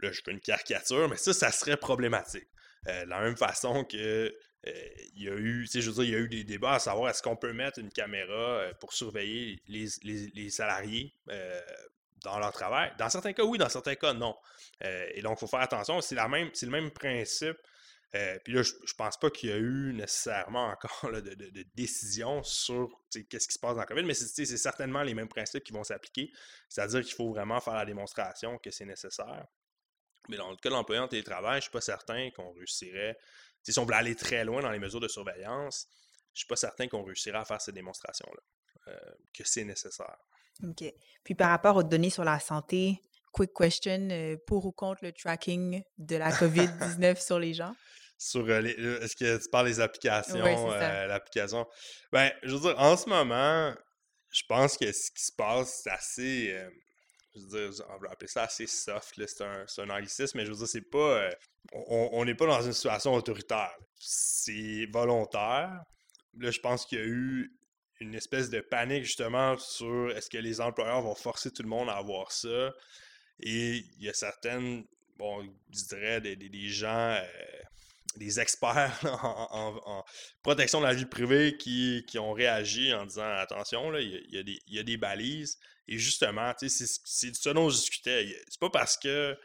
Là, 0.00 0.10
je 0.10 0.20
fais 0.24 0.32
une 0.32 0.40
caricature, 0.40 1.08
mais 1.08 1.16
ça, 1.16 1.32
ça 1.32 1.52
serait 1.52 1.76
problématique. 1.76 2.48
Euh, 2.88 3.04
de 3.04 3.10
la 3.10 3.20
même 3.20 3.36
façon 3.36 3.84
que 3.84 4.34
euh, 4.66 4.72
y 5.14 5.28
a 5.28 5.34
eu, 5.34 5.68
je 5.72 5.90
veux 5.90 5.92
dire, 5.92 6.04
il 6.04 6.10
y 6.10 6.14
a 6.14 6.18
eu 6.18 6.28
des 6.28 6.44
débats 6.44 6.74
à 6.74 6.78
savoir 6.78 7.10
est-ce 7.10 7.22
qu'on 7.22 7.36
peut 7.36 7.52
mettre 7.52 7.78
une 7.78 7.90
caméra 7.90 8.64
pour 8.80 8.92
surveiller 8.92 9.62
les, 9.66 9.86
les 10.02 10.50
salariés 10.50 11.14
dans 12.22 12.38
leur 12.38 12.52
travail? 12.52 12.92
Dans 12.98 13.08
certains 13.08 13.32
cas, 13.32 13.44
oui, 13.44 13.58
dans 13.58 13.68
certains 13.68 13.94
cas, 13.94 14.12
non. 14.12 14.36
Euh, 14.84 15.06
et 15.14 15.22
donc, 15.22 15.38
il 15.38 15.40
faut 15.40 15.46
faire 15.46 15.60
attention. 15.60 16.00
C'est 16.00 16.14
le 16.14 16.70
même 16.70 16.90
principe. 16.90 17.56
Euh, 18.14 18.38
puis 18.44 18.52
là, 18.52 18.62
je, 18.62 18.74
ne 18.74 18.96
pense 18.96 19.18
pas 19.18 19.30
qu'il 19.30 19.48
y 19.48 19.52
a 19.52 19.56
eu 19.56 19.92
nécessairement 19.94 20.66
encore 20.68 21.10
de, 21.12 21.64
décision 21.74 22.42
sur 22.42 22.90
qu'est-ce 23.10 23.48
qui 23.48 23.54
se 23.54 23.58
passe 23.58 23.72
dans 23.72 23.80
la 23.80 23.86
COVID, 23.86 24.04
mais 24.04 24.14
c'est 24.14 24.44
certainement 24.44 25.02
les 25.02 25.14
mêmes 25.14 25.28
principes 25.28 25.64
qui 25.64 25.72
vont 25.72 25.84
s'appliquer. 25.84 26.30
C'est-à-dire 26.68 27.02
qu'il 27.02 27.14
faut 27.14 27.30
vraiment 27.30 27.60
faire 27.60 27.74
la 27.74 27.86
démonstration 27.86 28.58
que 28.58 28.70
c'est 28.70 28.84
nécessaire. 28.84 29.46
Mais 30.28 30.36
dans 30.36 30.50
le 30.50 30.56
cas 30.56 30.68
de 30.68 30.74
l'employé 30.74 31.00
en 31.00 31.08
télétravail, 31.08 31.54
je 31.54 31.56
ne 31.56 31.60
suis 31.62 31.70
pas 31.70 31.80
certain 31.80 32.30
qu'on 32.30 32.52
réussirait. 32.52 33.16
Si 33.62 33.78
on 33.78 33.84
voulait 33.84 33.96
aller 33.96 34.14
très 34.16 34.44
loin 34.44 34.62
dans 34.62 34.70
les 34.70 34.78
mesures 34.78 35.00
de 35.00 35.08
surveillance, 35.08 35.86
je 36.32 36.38
ne 36.38 36.38
suis 36.38 36.46
pas 36.46 36.56
certain 36.56 36.88
qu'on 36.88 37.02
réussirait 37.02 37.38
à 37.38 37.44
faire 37.44 37.60
cette 37.60 37.74
démonstration-là, 37.74 38.92
euh, 38.92 39.14
que 39.34 39.44
c'est 39.44 39.64
nécessaire. 39.64 40.16
OK. 40.64 40.84
Puis 41.24 41.34
par 41.34 41.50
rapport 41.50 41.76
aux 41.76 41.82
données 41.82 42.10
sur 42.10 42.24
la 42.24 42.38
santé, 42.40 43.00
quick 43.32 43.52
question, 43.52 44.08
euh, 44.10 44.36
pour 44.46 44.66
ou 44.66 44.72
contre 44.72 45.04
le 45.04 45.12
tracking 45.12 45.82
de 45.98 46.16
la 46.16 46.30
COVID-19 46.30 47.16
sur 47.24 47.38
les 47.38 47.54
gens? 47.54 47.74
Sur 48.18 48.48
euh, 48.48 48.60
les, 48.60 48.72
est-ce 49.02 49.16
que 49.16 49.42
tu 49.42 49.48
parles 49.50 49.66
des 49.66 49.80
applications, 49.80 50.44
l'application? 50.44 51.66
Ben, 52.12 52.30
je 52.42 52.54
veux 52.54 52.60
dire, 52.60 52.78
en 52.78 52.96
ce 52.96 53.08
moment, 53.08 53.74
je 54.30 54.42
pense 54.48 54.76
que 54.76 54.90
ce 54.92 55.10
qui 55.10 55.24
se 55.24 55.32
passe, 55.32 55.82
c'est 55.82 55.90
assez, 55.90 56.68
je 57.34 57.40
veux 57.40 57.70
dire, 57.70 57.84
on 57.90 57.98
va 57.98 58.10
appeler 58.10 58.28
ça 58.28 58.42
assez 58.42 58.66
soft, 58.66 59.14
c'est 59.26 59.42
un, 59.42 59.64
un, 59.78 59.90
anglicisme, 59.90 60.38
mais 60.38 60.44
je 60.44 60.50
veux 60.50 60.56
dire, 60.56 60.68
c'est 60.68 60.80
pas, 60.82 61.30
on 61.72 62.24
n'est 62.24 62.34
pas 62.34 62.46
dans 62.46 62.62
une 62.62 62.72
situation 62.72 63.14
autoritaire. 63.14 63.74
C'est 63.98 64.86
volontaire. 64.92 65.82
Là, 66.38 66.50
je 66.50 66.60
pense 66.60 66.84
qu'il 66.84 66.98
y 66.98 67.02
a 67.02 67.04
eu 67.04 67.52
une 68.00 68.14
espèce 68.14 68.50
de 68.50 68.60
panique 68.60 69.04
justement 69.04 69.56
sur 69.58 70.10
est-ce 70.10 70.28
que 70.28 70.38
les 70.38 70.60
employeurs 70.60 71.02
vont 71.02 71.14
forcer 71.14 71.50
tout 71.50 71.62
le 71.62 71.68
monde 71.68 71.88
à 71.88 71.96
avoir 71.96 72.32
ça? 72.32 72.72
Et 73.40 73.84
il 73.98 74.04
y 74.04 74.08
a 74.08 74.14
certaines, 74.14 74.84
bon, 75.16 75.42
je 75.70 75.84
dirais, 75.84 76.20
des, 76.20 76.68
gens, 76.68 77.16
euh, 77.16 77.22
des 78.16 78.40
experts 78.40 78.98
en, 79.22 80.04
protection 80.42 80.80
de 80.80 80.86
la 80.86 80.94
vie 80.94 81.06
privée 81.06 81.56
qui, 81.56 82.04
ont 82.18 82.32
réagi 82.32 82.92
en 82.92 83.06
disant 83.06 83.28
attention, 83.36 83.90
là, 83.90 84.00
il, 84.00 84.58
y 84.68 84.78
a, 84.78 84.82
des, 84.82 84.96
balises. 84.96 85.58
Et 85.92 85.98
justement, 85.98 86.54
c'est 86.56 86.68
ce 86.70 87.50
dont 87.50 87.68
je 87.68 87.76
discutais. 87.76 88.34
C'est 88.48 88.58
pas 88.58 88.70
parce 88.70 88.96
que 88.96 89.36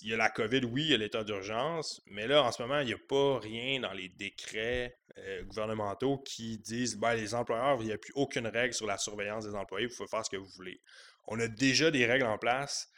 il 0.00 0.08
y 0.08 0.14
a 0.14 0.16
la 0.16 0.30
COVID, 0.30 0.64
oui, 0.64 0.84
il 0.84 0.90
y 0.92 0.94
a 0.94 0.96
l'état 0.96 1.24
d'urgence, 1.24 2.00
mais 2.06 2.26
là, 2.26 2.42
en 2.42 2.52
ce 2.52 2.62
moment, 2.62 2.80
il 2.80 2.86
n'y 2.86 2.94
a 2.94 2.98
pas 2.98 3.38
rien 3.38 3.80
dans 3.80 3.92
les 3.92 4.08
décrets 4.08 4.96
euh, 5.18 5.42
gouvernementaux 5.42 6.18
qui 6.18 6.56
disent 6.56 6.96
ben, 6.96 7.14
les 7.14 7.34
employeurs, 7.34 7.82
il 7.82 7.88
n'y 7.88 7.92
a 7.92 7.98
plus 7.98 8.12
aucune 8.14 8.46
règle 8.46 8.72
sur 8.72 8.86
la 8.86 8.96
surveillance 8.96 9.44
des 9.44 9.54
employés, 9.54 9.88
vous 9.88 9.94
pouvez 9.94 10.08
faire 10.08 10.24
ce 10.24 10.30
que 10.30 10.38
vous 10.38 10.48
voulez. 10.56 10.80
On 11.26 11.38
a 11.38 11.48
déjà 11.48 11.90
des 11.90 12.06
règles 12.06 12.24
en 12.24 12.38
place 12.38 12.88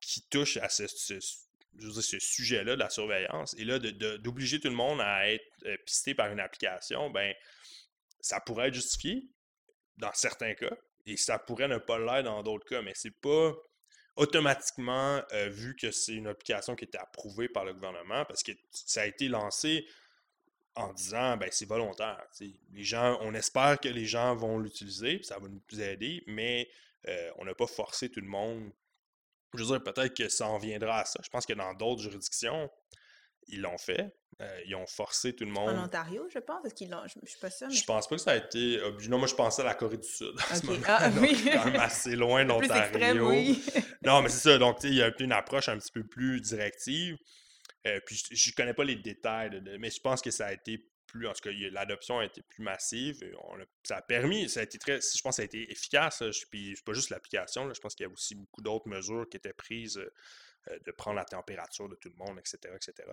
qui 0.00 0.22
touchent 0.28 0.56
à 0.56 0.70
ce, 0.70 0.86
sujet-là 2.20 2.74
de 2.74 2.80
la 2.80 2.88
surveillance. 2.88 3.54
Et 3.58 3.64
là, 3.64 3.78
d'obliger 3.78 4.60
tout 4.60 4.68
le 4.68 4.74
monde 4.74 5.02
à 5.02 5.30
être 5.30 5.44
euh, 5.66 5.76
pisté 5.84 6.14
par 6.14 6.32
une 6.32 6.40
application, 6.40 7.10
ben, 7.10 7.34
ça 8.20 8.40
pourrait 8.40 8.68
être 8.68 8.74
justifié 8.74 9.28
dans 9.98 10.12
certains 10.14 10.54
cas, 10.54 10.74
et 11.06 11.16
ça 11.16 11.38
pourrait 11.38 11.68
ne 11.68 11.78
pas 11.78 11.98
l'être 11.98 12.24
dans 12.24 12.42
d'autres 12.42 12.66
cas, 12.66 12.82
mais 12.82 12.92
c'est 12.94 13.18
pas 13.20 13.52
automatiquement 14.16 15.22
euh, 15.32 15.48
vu 15.48 15.76
que 15.76 15.90
c'est 15.90 16.14
une 16.14 16.26
application 16.26 16.74
qui 16.74 16.84
était 16.84 16.98
approuvée 16.98 17.48
par 17.48 17.64
le 17.64 17.74
gouvernement 17.74 18.24
parce 18.24 18.42
que 18.42 18.52
ça 18.70 19.02
a 19.02 19.06
été 19.06 19.28
lancé 19.28 19.86
en 20.74 20.92
disant 20.92 21.36
ben 21.36 21.48
c'est 21.52 21.66
volontaire. 21.66 22.22
Les 22.72 22.84
gens, 22.84 23.18
on 23.22 23.34
espère 23.34 23.78
que 23.80 23.88
les 23.88 24.06
gens 24.06 24.34
vont 24.34 24.58
l'utiliser, 24.58 25.22
ça 25.22 25.38
va 25.38 25.48
nous 25.48 25.80
aider, 25.80 26.22
mais 26.26 26.68
euh, 27.08 27.30
on 27.36 27.44
n'a 27.44 27.54
pas 27.54 27.66
forcé 27.66 28.10
tout 28.10 28.20
le 28.20 28.26
monde. 28.26 28.70
Je 29.54 29.62
veux 29.62 29.66
dire, 29.66 29.82
peut-être 29.82 30.14
que 30.14 30.28
ça 30.28 30.48
en 30.48 30.58
viendra 30.58 31.00
à 31.00 31.04
ça. 31.04 31.20
Je 31.22 31.30
pense 31.30 31.46
que 31.46 31.54
dans 31.54 31.72
d'autres 31.74 32.02
juridictions, 32.02 32.70
ils 33.48 33.60
l'ont 33.60 33.78
fait. 33.78 34.14
Euh, 34.42 34.60
ils 34.66 34.74
ont 34.74 34.86
forcé 34.86 35.34
tout 35.34 35.46
le 35.46 35.50
monde. 35.50 35.70
En 35.70 35.84
Ontario, 35.84 36.28
je 36.28 36.38
pense? 36.38 36.62
Est-ce 36.66 36.74
qu'ils 36.74 36.90
l'ont? 36.90 37.06
Je, 37.06 37.18
ne 37.22 37.26
suis 37.26 37.38
pas 37.38 37.48
sûre. 37.48 37.70
Je 37.70 37.84
pense 37.84 38.06
pas 38.06 38.16
que 38.16 38.20
ça 38.20 38.32
a 38.32 38.36
été 38.36 38.78
Non, 39.08 39.16
moi, 39.16 39.26
je 39.26 39.34
pensais 39.34 39.62
à 39.62 39.64
la 39.64 39.74
Corée 39.74 39.96
du 39.96 40.06
Sud. 40.06 40.34
À 40.50 40.56
ce 40.56 40.66
ah, 40.86 41.10
oui. 41.18 41.40
quand 41.50 41.64
même 41.64 41.80
assez 41.80 42.14
loin 42.16 42.44
d'Ontario. 42.44 43.30
Oui. 43.30 43.64
non, 44.04 44.20
mais 44.20 44.28
c'est 44.28 44.50
ça. 44.50 44.58
Donc, 44.58 44.84
il 44.84 44.94
y 44.94 45.02
a 45.02 45.10
une 45.20 45.32
approche 45.32 45.70
un 45.70 45.78
petit 45.78 45.90
peu 45.90 46.04
plus 46.04 46.42
directive. 46.42 47.16
Euh, 47.86 47.98
puis, 48.04 48.22
je, 48.30 48.50
ne 48.50 48.54
connais 48.54 48.74
pas 48.74 48.84
les 48.84 48.96
détails, 48.96 49.62
mais 49.80 49.88
je 49.88 50.00
pense 50.02 50.20
que 50.20 50.30
ça 50.30 50.46
a 50.46 50.52
été 50.52 50.86
plus. 51.06 51.26
En 51.26 51.32
tout 51.32 51.48
cas, 51.48 51.50
l'adoption 51.72 52.18
a 52.18 52.26
été 52.26 52.42
plus 52.42 52.62
massive. 52.62 53.18
ça 53.84 53.96
a 53.96 54.02
permis. 54.02 54.50
Ça 54.50 54.60
a 54.60 54.64
été 54.64 54.78
très. 54.78 55.00
Je 55.00 55.22
pense 55.22 55.32
que 55.32 55.36
ça 55.36 55.42
a 55.42 55.46
été 55.46 55.72
efficace. 55.72 56.22
puis, 56.50 56.74
c'est 56.76 56.84
pas 56.84 56.92
juste 56.92 57.08
l'application. 57.08 57.72
Je 57.72 57.80
pense 57.80 57.94
qu'il 57.94 58.04
y 58.04 58.08
a 58.08 58.12
aussi 58.12 58.34
beaucoup 58.34 58.60
d'autres 58.60 58.88
mesures 58.88 59.26
qui 59.30 59.38
étaient 59.38 59.54
prises 59.54 59.96
euh, 59.96 60.78
de 60.84 60.90
prendre 60.90 61.16
la 61.16 61.24
température 61.24 61.88
de 61.88 61.94
tout 61.94 62.10
le 62.10 62.22
monde, 62.22 62.38
etc. 62.38 62.58
etc 62.74 63.08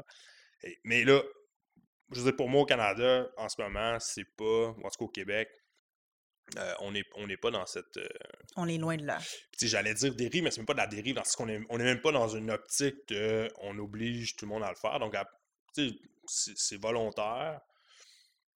mais 0.83 1.03
là, 1.03 1.21
je 2.11 2.19
veux 2.19 2.25
dire, 2.25 2.35
pour 2.35 2.49
moi, 2.49 2.61
au 2.61 2.65
Canada, 2.65 3.27
en 3.37 3.49
ce 3.49 3.61
moment, 3.61 3.99
c'est 3.99 4.25
pas, 4.37 4.69
en 4.69 4.89
tout 4.89 4.99
cas 4.99 5.05
au 5.05 5.09
Québec, 5.09 5.49
euh, 6.57 6.73
on 6.81 6.91
n'est 6.91 7.03
on 7.15 7.27
pas 7.41 7.51
dans 7.51 7.65
cette. 7.65 7.97
Euh, 7.97 8.07
on 8.57 8.67
est 8.67 8.77
loin 8.77 8.97
de 8.97 9.05
là. 9.05 9.17
J'allais 9.59 9.93
dire 9.93 10.13
dérive, 10.13 10.43
mais 10.43 10.51
c'est 10.51 10.59
même 10.59 10.65
pas 10.65 10.73
de 10.73 10.79
la 10.79 10.87
dérive, 10.87 11.15
parce 11.15 11.35
qu'on 11.35 11.47
est, 11.47 11.61
on 11.69 11.79
est 11.79 11.83
même 11.83 12.01
pas 12.01 12.11
dans 12.11 12.27
une 12.27 12.51
optique 12.51 13.07
de 13.07 13.49
on 13.61 13.77
oblige 13.79 14.35
tout 14.35 14.45
le 14.45 14.49
monde 14.49 14.63
à 14.63 14.69
le 14.69 14.75
faire. 14.75 14.99
Donc, 14.99 15.15
c'est 16.27 16.77
volontaire. 16.77 17.59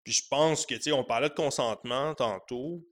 Puis 0.03 0.14
je 0.14 0.24
pense 0.30 0.66
que, 0.66 0.76
tu 0.76 0.82
sais, 0.82 0.91
on 0.91 1.03
parlait 1.03 1.30
de 1.30 1.36
consentement 1.36 2.14
tantôt. 2.16 2.86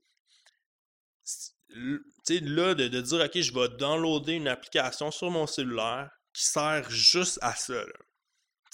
Tu 1.74 2.00
sais, 2.24 2.40
là, 2.40 2.74
de, 2.74 2.88
de, 2.88 3.00
dire, 3.00 3.20
OK, 3.20 3.40
je 3.40 3.52
vais 3.52 3.68
downloader 3.76 4.34
une 4.34 4.48
application 4.48 5.10
sur 5.10 5.30
mon 5.30 5.46
cellulaire 5.46 6.10
qui 6.32 6.44
sert 6.44 6.88
juste 6.90 7.38
à 7.42 7.54
ça. 7.54 7.74
Là 7.74 7.92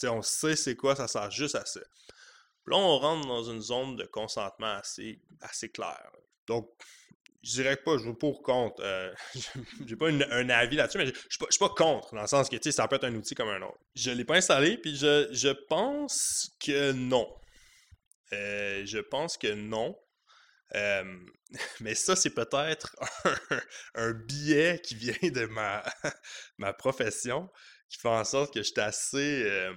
on 0.08 0.22
sait 0.22 0.56
c'est 0.56 0.76
quoi, 0.76 0.96
ça 0.96 1.08
sert 1.08 1.30
juste 1.30 1.54
à 1.54 1.64
ça. 1.64 1.80
Là, 2.66 2.76
on 2.76 2.98
rentre 2.98 3.26
dans 3.26 3.44
une 3.44 3.60
zone 3.60 3.96
de 3.96 4.04
consentement 4.04 4.74
assez, 4.74 5.20
assez 5.40 5.70
claire. 5.70 6.10
Donc, 6.46 6.70
je 7.42 7.52
dirais 7.52 7.76
pas, 7.76 7.96
je 7.96 8.04
veux 8.04 8.14
pour 8.14 8.42
contre. 8.42 8.82
Euh, 8.82 9.12
j'ai 9.86 9.96
pas 9.96 10.08
un 10.08 10.50
avis 10.50 10.76
là-dessus, 10.76 10.98
mais 10.98 11.06
je 11.06 11.12
suis 11.28 11.58
pas, 11.58 11.68
contre, 11.70 12.14
dans 12.14 12.20
le 12.20 12.26
sens 12.26 12.48
que, 12.48 12.70
ça 12.70 12.86
peut 12.86 12.96
être 12.96 13.04
un 13.04 13.14
outil 13.14 13.34
comme 13.34 13.48
un 13.48 13.62
autre. 13.62 13.78
Je 13.94 14.10
l'ai 14.10 14.24
pas 14.24 14.36
installé, 14.36 14.76
puis 14.76 14.96
je, 14.96 15.28
je 15.32 15.48
pense 15.48 16.50
que 16.60 16.92
non. 16.92 17.28
Euh, 18.32 18.82
je 18.84 18.98
pense 18.98 19.36
que 19.38 19.52
non. 19.52 19.98
Euh, 20.74 21.18
mais 21.80 21.94
ça, 21.94 22.14
c'est 22.14 22.34
peut-être 22.34 22.94
un, 23.24 23.60
un, 23.94 24.12
biais 24.12 24.80
qui 24.84 24.94
vient 24.94 25.30
de 25.30 25.46
ma, 25.46 25.82
ma 26.58 26.72
profession, 26.72 27.48
qui 27.90 27.98
fait 27.98 28.08
en 28.08 28.24
sorte 28.24 28.54
que 28.54 28.60
je 28.60 28.68
suis 28.68 28.80
assez 28.80 29.70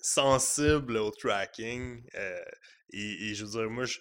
sensible 0.00 0.96
au 0.96 1.10
tracking. 1.10 2.04
Et, 2.92 3.30
et, 3.30 3.34
je 3.34 3.44
veux 3.44 3.50
dire, 3.52 3.70
moi, 3.70 3.84
je, 3.84 3.98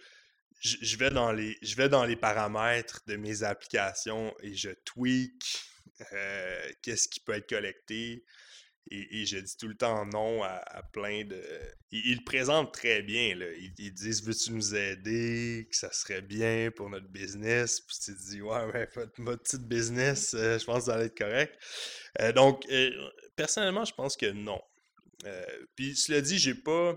je, 0.59 0.97
vais 0.97 1.09
dans 1.09 1.31
les, 1.31 1.57
je 1.61 1.75
vais 1.75 1.89
dans 1.89 2.05
les 2.05 2.15
paramètres 2.15 3.01
de 3.07 3.15
mes 3.15 3.43
applications 3.43 4.33
et 4.41 4.55
je 4.55 4.71
tweak 4.83 5.43
euh, 6.13 6.71
qu'est-ce 6.81 7.07
qui 7.07 7.19
peut 7.19 7.33
être 7.33 7.49
collecté. 7.49 8.25
Et, 8.91 9.25
je 9.25 9.39
dis 9.39 9.57
tout 9.57 9.67
le 9.67 9.75
temps 9.75 10.05
non 10.05 10.43
à, 10.43 10.83
plein 10.93 11.25
de. 11.25 11.41
Ils, 11.89 12.17
le 12.17 12.23
présentent 12.23 12.71
très 12.71 13.01
bien. 13.01 13.35
Là. 13.35 13.47
Ils, 13.57 13.73
disent 13.73 14.23
Veux-tu 14.23 14.51
nous 14.51 14.75
aider 14.75 15.67
Que 15.71 15.75
ça 15.75 15.91
serait 15.91 16.21
bien 16.21 16.69
pour 16.69 16.91
notre 16.91 17.07
business? 17.07 17.81
Puis 17.81 17.97
tu 17.97 18.15
te 18.15 18.29
dis 18.29 18.41
Ouais, 18.43 18.63
ouais, 18.65 18.87
votre, 19.17 19.41
petite 19.41 19.67
business, 19.67 20.35
euh, 20.35 20.59
je 20.59 20.65
pense 20.65 20.85
que 20.85 20.91
ça 20.91 20.97
va 20.97 21.05
être 21.05 21.17
correct. 21.17 21.57
Euh, 22.21 22.31
donc, 22.31 22.63
personnellement, 23.35 23.85
je 23.85 23.93
pense 23.93 24.17
que 24.17 24.31
non. 24.31 24.61
puis 25.75 25.95
cela 25.95 26.21
dit, 26.21 26.37
j'ai 26.37 26.55
pas 26.55 26.95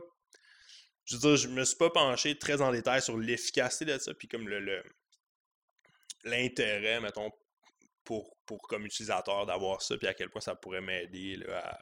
je 1.08 1.16
veux 1.16 1.20
dire, 1.20 1.36
je 1.36 1.48
me 1.48 1.64
suis 1.64 1.76
pas 1.76 1.88
penché 1.88 2.38
très 2.38 2.60
en 2.60 2.70
détail 2.70 3.00
sur 3.00 3.16
l'efficacité 3.16 3.86
de 3.86 3.98
ça, 3.98 4.12
puis 4.12 4.28
comme 4.28 4.46
le 4.46 4.82
l'intérêt, 6.24 7.00
mettons, 7.00 7.30
pour, 8.04 8.36
pour 8.44 8.60
comme 8.68 8.84
utilisateur 8.84 9.46
d'avoir 9.46 9.80
ça, 9.80 9.96
puis 9.96 10.06
à 10.06 10.14
quel 10.14 10.28
point 10.28 10.40
ça 10.40 10.54
pourrait 10.54 10.82
m'aider 10.82 11.42
à 11.50 11.78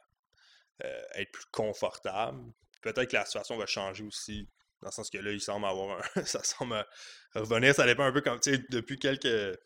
euh, 0.85 1.03
être 1.15 1.33
plus 1.33 1.47
confortable. 1.51 2.41
Peut-être 2.83 3.11
que 3.11 3.17
la 3.17 3.25
situation 3.25 3.57
va 3.57 3.67
changer 3.67 4.05
aussi, 4.05 4.49
dans 4.81 4.89
le 4.89 4.93
sens 4.93 5.11
que 5.11 5.19
là, 5.19 5.33
il 5.33 5.41
semble 5.41 5.67
avoir 5.67 5.99
un. 5.99 6.25
ça 6.25 6.45
semble 6.45 6.87
revenir. 7.35 7.75
Ça 7.75 7.87
dépend 7.87 8.05
un 8.05 8.13
peu 8.13 8.21
comme, 8.21 8.39
tu 8.39 8.55
sais, 8.55 8.65
depuis 8.71 8.99
quelques 8.99 9.59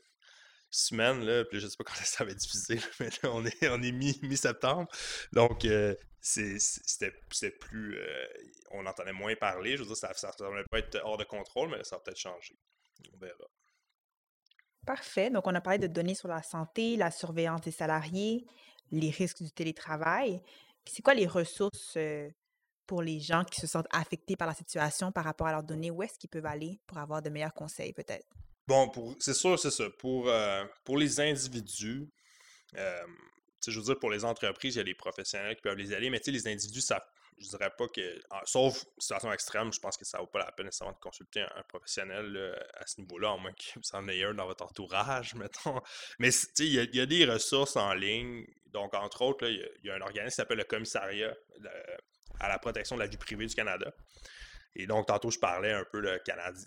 semaines, 0.71 1.25
là, 1.25 1.45
puis 1.45 1.61
je 1.61 1.67
sais 1.67 1.77
pas 1.77 1.85
quand 1.87 1.95
ça 1.95 2.25
va 2.25 2.31
être 2.31 2.39
diffusé, 2.39 2.81
mais 3.01 3.09
là, 3.23 3.31
on 3.33 3.45
est, 3.45 3.69
on 3.69 3.83
est 3.83 3.93
mi-septembre. 3.93 4.89
Donc, 5.33 5.65
euh, 5.65 5.95
c'était 6.21 7.51
plus. 7.51 7.99
Euh, 7.99 8.27
on 8.73 8.87
entendait 8.87 9.13
moins 9.13 9.35
parler. 9.37 9.77
Je 9.77 9.83
veux 9.83 9.89
dire, 9.89 9.97
ça 9.97 10.09
ne 10.09 10.45
va 10.45 10.65
pas 10.71 10.79
être 10.79 11.01
hors 11.03 11.17
de 11.17 11.25
contrôle, 11.25 11.71
mais 11.71 11.83
ça 11.85 11.97
va 11.97 12.03
peut-être 12.03 12.19
changer. 12.19 12.59
On 13.15 13.19
verra. 13.19 13.47
Parfait. 14.87 15.31
Donc, 15.31 15.47
on 15.47 15.55
a 15.55 15.61
parlé 15.61 15.79
de 15.79 15.87
données 15.87 16.15
sur 16.15 16.29
la 16.29 16.43
santé, 16.43 16.97
la 16.97 17.11
surveillance 17.11 17.63
des 17.63 17.71
salariés, 17.71 18.47
les 18.91 19.11
risques 19.11 19.43
du 19.43 19.51
télétravail. 19.51 20.43
C'est 20.87 21.03
quoi 21.03 21.15
les 21.15 21.27
ressources 21.27 21.95
euh, 21.97 22.29
pour 22.87 23.03
les 23.03 23.21
gens 23.21 23.45
qui 23.45 23.61
se 23.61 23.67
sentent 23.67 23.89
affectés 23.93 24.37
par 24.37 24.49
la 24.49 24.55
situation 24.55 25.13
par 25.13 25.25
rapport 25.25 25.47
à 25.47 25.53
leurs 25.53 25.63
données? 25.63 25.91
Où 25.91 26.03
est-ce 26.03 26.19
qu'ils 26.19 26.31
peuvent 26.31 26.47
aller 26.47 26.81
pour 26.87 26.99
avoir 26.99 27.23
de 27.23 27.31
meilleurs 27.31 27.55
conseils, 27.55 27.93
peut-être? 27.93 28.27
Bon, 28.71 29.17
c'est 29.19 29.35
sûr, 29.35 29.59
c'est 29.59 29.73
ça. 29.73 29.91
Pour, 29.99 30.29
euh, 30.29 30.65
pour 30.85 30.97
les 30.97 31.19
individus, 31.19 32.09
je 32.73 33.77
veux 33.81 33.85
dire, 33.85 33.99
pour 33.99 34.13
les 34.13 34.25
entreprises, 34.25 34.77
il 34.77 34.79
y 34.79 34.81
a 34.81 34.85
des 34.85 34.95
professionnels 34.95 35.57
qui 35.57 35.63
peuvent 35.63 35.77
les 35.77 35.93
aller, 35.93 36.09
mais 36.09 36.21
les 36.25 36.47
individus, 36.47 36.81
ça, 36.81 37.05
je 37.41 37.49
dirais 37.49 37.73
pas 37.77 37.89
que. 37.89 38.21
sauf 38.45 38.85
situation 38.97 39.33
extrême, 39.33 39.73
je 39.73 39.81
pense 39.81 39.97
que 39.97 40.05
ça 40.05 40.19
vaut 40.19 40.29
pas 40.29 40.39
la 40.39 40.53
peine 40.53 40.67
nécessairement 40.67 40.95
de 40.95 41.01
consulter 41.01 41.41
un, 41.41 41.65
professionnel 41.67 42.57
à 42.75 42.87
ce 42.87 43.01
niveau-là, 43.01 43.33
au 43.33 43.39
moins 43.39 43.53
que 43.55 43.75
vous 43.75 43.83
en 43.93 44.07
ayez 44.07 44.23
un 44.23 44.35
dans 44.35 44.47
votre 44.47 44.65
entourage, 44.65 45.35
mettons. 45.35 45.81
Mais 46.21 46.31
il 46.61 46.67
y, 46.67 46.79
a, 46.79 46.85
il 46.85 46.95
y, 46.95 47.01
a 47.01 47.07
des 47.07 47.25
ressources 47.25 47.75
en 47.75 47.93
ligne. 47.93 48.47
Donc, 48.67 48.95
entre 48.95 49.23
autres, 49.23 49.49
il, 49.49 49.69
y 49.83 49.91
a, 49.91 49.97
un 49.97 50.01
organisme 50.01 50.29
qui 50.29 50.37
s'appelle 50.37 50.59
le 50.59 50.65
Commissariat 50.65 51.35
à 52.39 52.49
la 52.49 52.59
protection 52.61 52.95
de 52.95 53.01
la 53.01 53.09
vie 53.09 53.17
privée 53.17 53.47
du 53.47 53.55
Canada. 53.57 53.93
Et 54.77 54.87
donc, 54.87 55.07
tantôt, 55.07 55.31
je 55.31 55.39
parlais 55.39 55.73
un 55.73 55.85
peu 55.91 56.01
de 56.01 56.21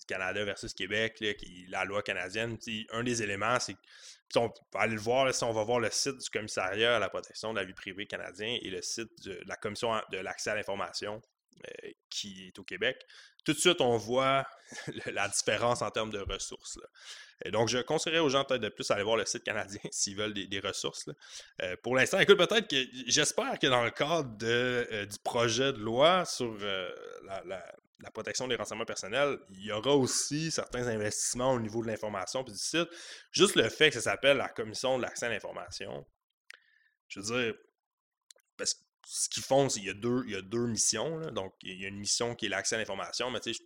Canada 0.08 0.46
versus 0.46 0.74
Québec, 0.74 1.24
la 1.70 1.86
loi 1.86 2.04
canadienne. 2.04 2.58
Un 2.92 3.04
des 3.04 3.24
éléments, 3.24 3.60
c'est 3.60 3.76
on 4.40 4.50
peut 4.50 4.80
aller 4.80 4.96
le 4.96 5.00
voir, 5.00 5.34
si 5.34 5.44
on 5.44 5.54
va 5.54 5.64
voir 5.64 5.80
le 5.80 5.90
site 5.92 6.18
du 6.18 6.30
commissariat 6.30 6.96
à 6.96 7.00
la 7.00 7.10
protection 7.10 7.54
de 7.54 7.60
la 7.60 7.66
vie 7.66 7.74
privée 7.74 8.06
canadien 8.06 8.58
et 8.62 8.70
le 8.70 8.82
site 8.82 9.24
de 9.26 9.40
la 9.46 9.56
commission 9.56 9.94
de 10.12 10.18
l'accès 10.18 10.52
à 10.52 10.56
l'information 10.56 11.22
euh, 11.66 11.90
qui 12.10 12.48
est 12.48 12.60
au 12.60 12.64
Québec, 12.64 13.06
tout 13.46 13.54
de 13.54 13.58
suite, 13.58 13.82
on 13.82 13.98
voit 13.98 14.48
la 15.06 15.28
différence 15.28 15.82
en 15.82 15.92
termes 15.92 16.12
de 16.12 16.20
ressources. 16.20 16.80
Et 17.46 17.52
donc, 17.52 17.68
je 17.68 17.80
conseillerais 17.80 18.20
aux 18.20 18.30
gens 18.30 18.46
peut-être 18.46 18.62
de 18.62 18.70
plus 18.70 18.90
aller 18.92 19.04
voir 19.04 19.18
le 19.18 19.26
site 19.26 19.44
canadien 19.44 19.82
s'ils 19.92 20.16
veulent 20.16 20.34
des, 20.34 20.60
ressources. 20.60 21.10
Euh, 21.62 21.76
pour 21.84 21.96
l'instant, 21.96 22.20
écoute, 22.20 22.38
peut-être 22.38 22.68
que 22.68 22.78
j'espère 23.08 23.60
que 23.60 23.68
dans 23.68 23.84
le 23.84 23.92
cadre 23.92 24.30
euh, 24.44 25.06
du 25.06 25.18
projet 25.24 25.74
de 25.74 25.80
loi 25.80 26.26
sur 26.26 26.58
la 27.24 27.64
protection 28.12 28.48
des 28.48 28.56
renseignements 28.56 28.86
personnels, 28.86 29.40
il 29.52 29.66
y 29.66 29.72
aura 29.72 29.96
aussi 29.96 30.52
certains 30.52 30.88
investissements 30.88 31.54
au 31.54 31.60
niveau 31.60 31.82
de 31.82 31.88
l'information 31.88 32.44
puis 32.44 32.54
du 32.54 32.60
site. 32.60 32.88
Juste 33.32 33.56
le 33.56 33.70
fait 33.70 33.90
que 33.90 33.96
ça 33.96 34.02
s'appelle 34.02 34.38
la 34.38 34.50
commission 34.50 34.98
de 34.98 35.04
l'accès 35.04 35.26
à 35.28 35.30
l'information, 35.30 36.06
je 37.08 37.20
veux 37.20 37.42
dire, 37.42 37.54
parce 38.58 38.74
que 38.74 38.82
ce 39.06 39.30
qu'ils 39.30 39.44
font, 39.44 39.70
c'est 39.70 39.80
qu'il 39.80 39.88
y 39.88 39.92
a 39.92 39.96
deux, 39.96 40.24
il 40.26 40.34
y 40.34 40.36
a 40.36 40.42
deux 40.42 40.66
missions. 40.66 41.20
Donc, 41.32 41.54
il 41.62 41.80
y 41.80 41.86
a 41.86 41.90
une 41.90 42.00
mission 42.00 42.36
qui 42.36 42.46
est 42.46 42.50
l'accès 42.50 42.76
à 42.76 42.80
l'information, 42.80 43.30
mais 43.32 43.40
tu 43.40 43.54
sais, 43.54 43.64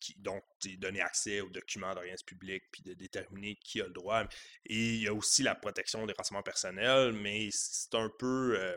qui, 0.00 0.14
donc, 0.18 0.44
donner 0.78 1.00
accès 1.00 1.40
aux 1.40 1.48
documents 1.48 1.92
d'organismes 1.94 2.24
publics, 2.24 2.64
puis 2.70 2.82
de 2.82 2.94
déterminer 2.94 3.56
qui 3.56 3.80
a 3.80 3.86
le 3.86 3.92
droit. 3.92 4.24
Et 4.66 4.94
il 4.94 5.02
y 5.02 5.08
a 5.08 5.14
aussi 5.14 5.42
la 5.42 5.54
protection 5.54 6.06
des 6.06 6.14
renseignements 6.16 6.42
personnels, 6.42 7.12
mais 7.12 7.48
c'est 7.50 7.94
un 7.94 8.10
peu, 8.18 8.56
euh, 8.58 8.76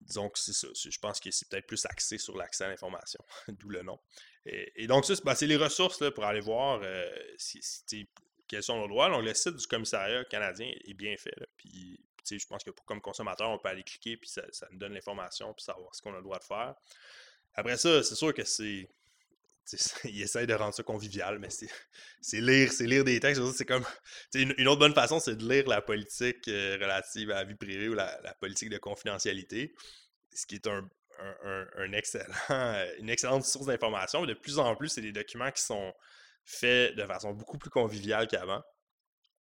disons 0.00 0.28
que 0.28 0.38
c'est 0.38 0.52
ça. 0.52 0.68
Je 0.74 0.98
pense 0.98 1.20
que 1.20 1.30
c'est 1.30 1.48
peut-être 1.48 1.66
plus 1.66 1.84
axé 1.86 2.18
sur 2.18 2.36
l'accès 2.36 2.64
à 2.64 2.68
l'information, 2.68 3.22
d'où 3.48 3.68
le 3.68 3.82
nom. 3.82 3.98
Et, 4.46 4.86
donc, 4.86 5.04
ça, 5.04 5.14
ben, 5.24 5.34
c'est 5.34 5.46
les 5.46 5.56
ressources 5.56 6.00
là, 6.00 6.10
pour 6.10 6.24
aller 6.24 6.40
voir 6.40 6.80
euh, 6.82 7.06
quels 8.46 8.62
sont 8.62 8.78
nos 8.78 8.88
droits. 8.88 9.10
Donc, 9.10 9.24
le 9.24 9.34
site 9.34 9.56
du 9.56 9.66
commissariat 9.66 10.24
canadien 10.24 10.72
est 10.84 10.94
bien 10.94 11.16
fait. 11.16 11.34
Puis, 11.56 12.00
je 12.30 12.46
pense 12.46 12.64
que 12.64 12.70
comme 12.86 13.00
consommateur, 13.00 13.50
on 13.50 13.58
peut 13.58 13.68
aller 13.68 13.82
cliquer, 13.82 14.16
puis 14.16 14.28
ça, 14.28 14.42
nous 14.70 14.78
donne 14.78 14.92
l'information, 14.94 15.52
puis 15.54 15.64
savoir 15.64 15.94
ce 15.94 16.02
qu'on 16.02 16.12
a 16.12 16.16
le 16.16 16.22
droit 16.22 16.38
de 16.38 16.44
faire. 16.44 16.74
Après 17.54 17.76
ça, 17.76 18.02
c'est 18.02 18.14
sûr 18.14 18.32
que 18.34 18.44
c'est. 18.44 18.88
Il 20.04 20.22
essaye 20.22 20.46
de 20.46 20.54
rendre 20.54 20.74
ça 20.74 20.82
convivial, 20.82 21.38
mais 21.38 21.48
c'est 21.50 22.40
lire, 22.40 22.72
c'est 22.72 22.86
lire 22.86 23.04
des 23.04 23.20
textes. 23.20 23.42
C'est 23.52 23.64
comme. 23.64 23.84
Une, 24.34 24.68
autre 24.68 24.80
bonne 24.80 24.94
façon, 24.94 25.20
c'est 25.20 25.36
de 25.36 25.48
lire 25.48 25.68
la 25.68 25.82
politique 25.82 26.48
euh, 26.48 26.74
relative 26.80 27.30
à 27.30 27.36
la 27.36 27.44
vie 27.44 27.54
privée 27.54 27.88
ou 27.88 27.94
la, 27.94 28.34
politique 28.40 28.70
de 28.70 28.78
confidentialité. 28.78 29.74
Ce 30.32 30.46
qui 30.46 30.56
est 30.56 30.66
un, 30.66 31.92
excellent, 31.92 32.34
une 32.98 33.10
excellente 33.10 33.44
source 33.44 33.66
d'information. 33.66 34.24
De 34.26 34.34
plus 34.34 34.58
en 34.58 34.76
plus, 34.76 34.88
c'est 34.88 35.02
des 35.02 35.12
documents 35.12 35.50
qui 35.50 35.62
sont 35.62 35.92
faits 36.44 36.94
de 36.96 37.04
façon 37.04 37.32
beaucoup 37.32 37.58
plus 37.58 37.70
conviviale 37.70 38.28
qu'avant. 38.28 38.62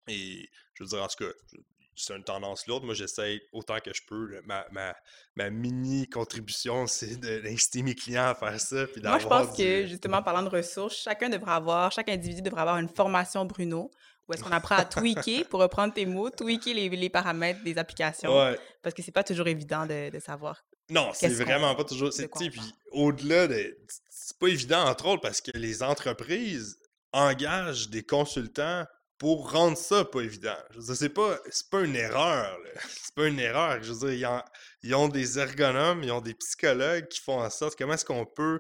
Et 0.07 0.49
je 0.73 0.83
veux 0.83 0.89
dire, 0.89 1.03
en 1.03 1.07
tout 1.07 1.23
cas, 1.23 1.31
c'est 1.95 2.15
une 2.15 2.23
tendance 2.23 2.67
lourde. 2.67 2.83
Moi, 2.83 2.93
j'essaye 2.93 3.41
autant 3.51 3.79
que 3.79 3.93
je 3.93 4.01
peux. 4.07 4.41
Ma, 4.45 4.65
ma, 5.35 5.49
mini 5.49 6.07
contribution, 6.07 6.87
c'est 6.87 7.17
d'inciter 7.17 7.83
mes 7.83 7.95
clients 7.95 8.27
à 8.27 8.35
faire 8.35 8.59
ça. 8.59 8.85
Moi, 9.03 9.19
je 9.19 9.27
pense 9.27 9.55
que, 9.55 9.85
justement, 9.87 10.17
en 10.17 10.23
parlant 10.23 10.43
de 10.43 10.49
ressources, 10.49 10.95
chacun 10.95 11.29
devrait 11.29 11.53
avoir, 11.53 11.91
chaque 11.91 12.09
individu 12.09 12.41
devrait 12.41 12.61
avoir 12.61 12.77
une 12.77 12.89
formation 12.89 13.45
Bruno 13.45 13.91
où 14.25 14.33
est-ce 14.33 14.41
qu'on 14.41 14.51
apprend 14.51 14.75
à 14.75 14.85
tweaker, 14.85 15.45
pour 15.49 15.59
reprendre 15.59 15.93
tes 15.93 16.05
mots, 16.05 16.29
tweaker 16.29 16.73
les, 16.73 16.87
les 16.87 17.09
paramètres 17.09 17.61
des 17.61 17.77
applications. 17.77 18.31
Parce 18.81 18.95
que 18.95 19.01
c'est 19.01 19.11
pas 19.11 19.23
toujours 19.23 19.47
évident 19.47 19.85
de, 19.85 20.09
de 20.09 20.19
savoir 20.19 20.63
non, 20.89 21.11
c'est 21.13 21.29
vraiment 21.29 21.75
pas 21.75 21.83
toujours. 21.83 22.09
Puis 22.11 22.73
au-delà 22.91 23.47
de. 23.47 23.77
C'est 24.09 24.37
pas 24.37 24.47
évident, 24.47 24.85
entre 24.85 25.07
autres, 25.07 25.21
parce 25.21 25.41
que 25.41 25.51
les 25.57 25.81
entreprises 25.81 26.77
engagent 27.11 27.89
des 27.89 28.03
consultants 28.03 28.85
pour 29.23 29.49
rendre 29.51 29.77
ça 29.77 30.03
pas 30.03 30.19
évident. 30.19 30.57
Je 30.71 30.81
veux 30.81 30.95
c'est 30.95 31.07
pas, 31.07 31.39
pas 31.71 31.79
une 31.79 31.95
erreur. 31.95 32.59
C'est 32.89 33.15
pas 33.15 33.25
une 33.25 33.39
erreur. 33.39 33.81
Je 33.81 33.93
veux 33.93 34.17
dire, 34.17 34.43
ils 34.81 34.93
ont, 34.95 35.07
des 35.07 35.39
ergonomes, 35.39 36.03
ils 36.03 36.11
ont 36.11 36.19
des 36.19 36.33
psychologues 36.33 37.07
qui 37.07 37.21
font 37.21 37.39
en 37.39 37.49
sorte 37.49 37.77
comment 37.77 37.93
est-ce 37.93 38.03
qu'on 38.03 38.25
peut 38.25 38.59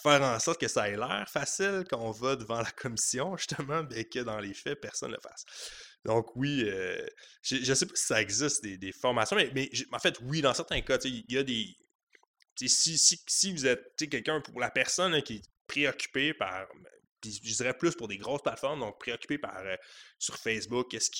faire 0.00 0.22
en 0.22 0.38
sorte 0.38 0.60
que 0.60 0.68
ça 0.68 0.88
ait 0.88 0.96
l'air 0.96 1.28
facile 1.28 1.82
quand 1.90 1.98
on 1.98 2.12
va 2.12 2.36
devant 2.36 2.62
la 2.62 2.70
commission, 2.70 3.36
justement, 3.36 3.82
mais 3.90 4.04
que 4.04 4.20
dans 4.20 4.38
les 4.38 4.54
faits, 4.54 4.80
personne 4.80 5.10
ne 5.10 5.16
le 5.16 5.20
fasse. 5.20 5.44
Donc 6.04 6.36
oui, 6.36 6.62
euh, 6.68 7.04
je 7.42 7.74
sais 7.74 7.86
pas 7.86 7.96
si 7.96 8.06
ça 8.06 8.22
existe 8.22 8.62
des, 8.62 8.92
formations, 8.92 9.36
mais, 9.36 9.68
en 9.90 9.98
fait, 9.98 10.20
oui, 10.22 10.40
dans 10.40 10.54
certains 10.54 10.82
cas, 10.82 10.98
il 11.02 11.24
y 11.28 11.36
a 11.36 11.42
des. 11.42 11.66
Si, 12.54 12.96
si, 12.96 13.52
vous 13.52 13.66
êtes 13.66 13.96
quelqu'un, 13.96 14.40
pour 14.40 14.60
la 14.60 14.70
personne 14.70 15.20
qui 15.22 15.38
est 15.38 15.42
préoccupée 15.66 16.32
par. 16.32 16.68
Je 17.24 17.54
dirais 17.56 17.76
plus 17.76 17.94
pour 17.94 18.08
des 18.08 18.18
grosses 18.18 18.42
plateformes, 18.42 18.80
donc 18.80 18.98
préoccupée 18.98 19.38
par 19.38 19.56
euh, 19.58 19.76
sur 20.18 20.36
Facebook, 20.36 20.90
qu'est-ce 20.90 21.10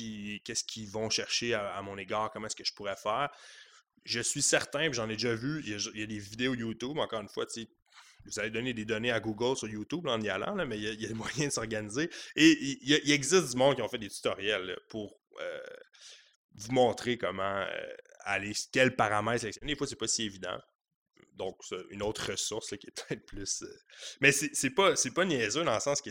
qu'ils 0.65 0.91
vont 0.91 1.11
chercher 1.11 1.55
à, 1.55 1.81
mon 1.83 1.97
égard, 1.99 2.31
comment 2.31 2.47
est-ce 2.47 2.57
que 2.57 2.65
je 2.65 2.75
pourrais 2.75 2.97
faire. 2.97 3.29
Je 4.05 4.21
suis 4.21 4.43
certain, 4.43 4.91
j'en 4.93 5.09
ai 5.09 5.15
déjà 5.15 5.35
vu, 5.35 5.63
il 5.65 5.99
y, 5.99 6.03
a, 6.03 6.07
des 6.07 6.19
vidéos 6.19 6.55
YouTube, 6.55 6.99
encore 6.99 7.21
une 7.21 7.29
fois, 7.29 7.45
vous 8.25 8.39
allez 8.39 8.51
donner 8.51 8.75
des 8.75 8.85
données 8.85 9.11
à 9.11 9.21
Google 9.21 9.57
sur 9.57 9.69
YouTube 9.69 10.07
en 10.07 10.21
y 10.21 10.29
allant, 10.29 10.55
mais 10.67 10.77
il 10.77 10.85
y, 10.85 10.89
a, 10.89 10.93
il 10.93 11.03
y 11.03 11.07
a 11.07 11.15
moyen 11.15 11.47
de 11.49 11.53
s'organiser. 11.53 12.11
Et 12.37 12.59
il, 12.83 13.13
existe 13.13 13.51
du 13.51 13.57
monde 13.57 13.77
qui 13.77 13.83
ont 13.83 13.89
fait 13.89 13.99
des 13.99 14.11
tutoriels 14.11 14.79
pour 14.89 15.19
euh, 15.41 15.61
vous 16.55 16.73
montrer 16.73 17.17
comment 17.17 17.61
euh, 17.61 17.67
aller, 18.21 18.53
quels 18.73 18.95
paramètres 18.95 19.41
sélectionner. 19.41 19.73
Des 19.73 19.79
fois, 19.79 19.87
c'est 19.87 19.97
pas 19.97 20.09
si 20.09 20.25
évident. 20.25 20.59
Donc, 21.41 21.57
une 21.88 22.03
autre 22.03 22.32
ressource 22.32 22.76
qui 22.76 22.86
est 22.86 22.91
peut-être 23.09 23.24
plus. 23.24 23.62
Euh, 23.62 23.78
mais 24.20 24.30
c'est 24.30 24.70
pas, 24.70 24.93
pas 25.14 25.24
niaiseux 25.24 25.64
dans 25.64 25.74
le 25.74 25.80
sens 25.80 26.03
que 26.03 26.11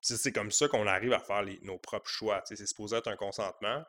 c'est 0.00 0.32
comme 0.32 0.50
ça 0.50 0.66
qu'on 0.66 0.86
arrive 0.86 1.12
à 1.12 1.20
faire 1.20 1.44
nos 1.62 1.78
propres 1.78 2.08
choix. 2.08 2.42
C'est 2.46 2.56
supposé 2.66 2.96
être 2.96 3.08
un 3.08 3.16
consentement. 3.16 3.84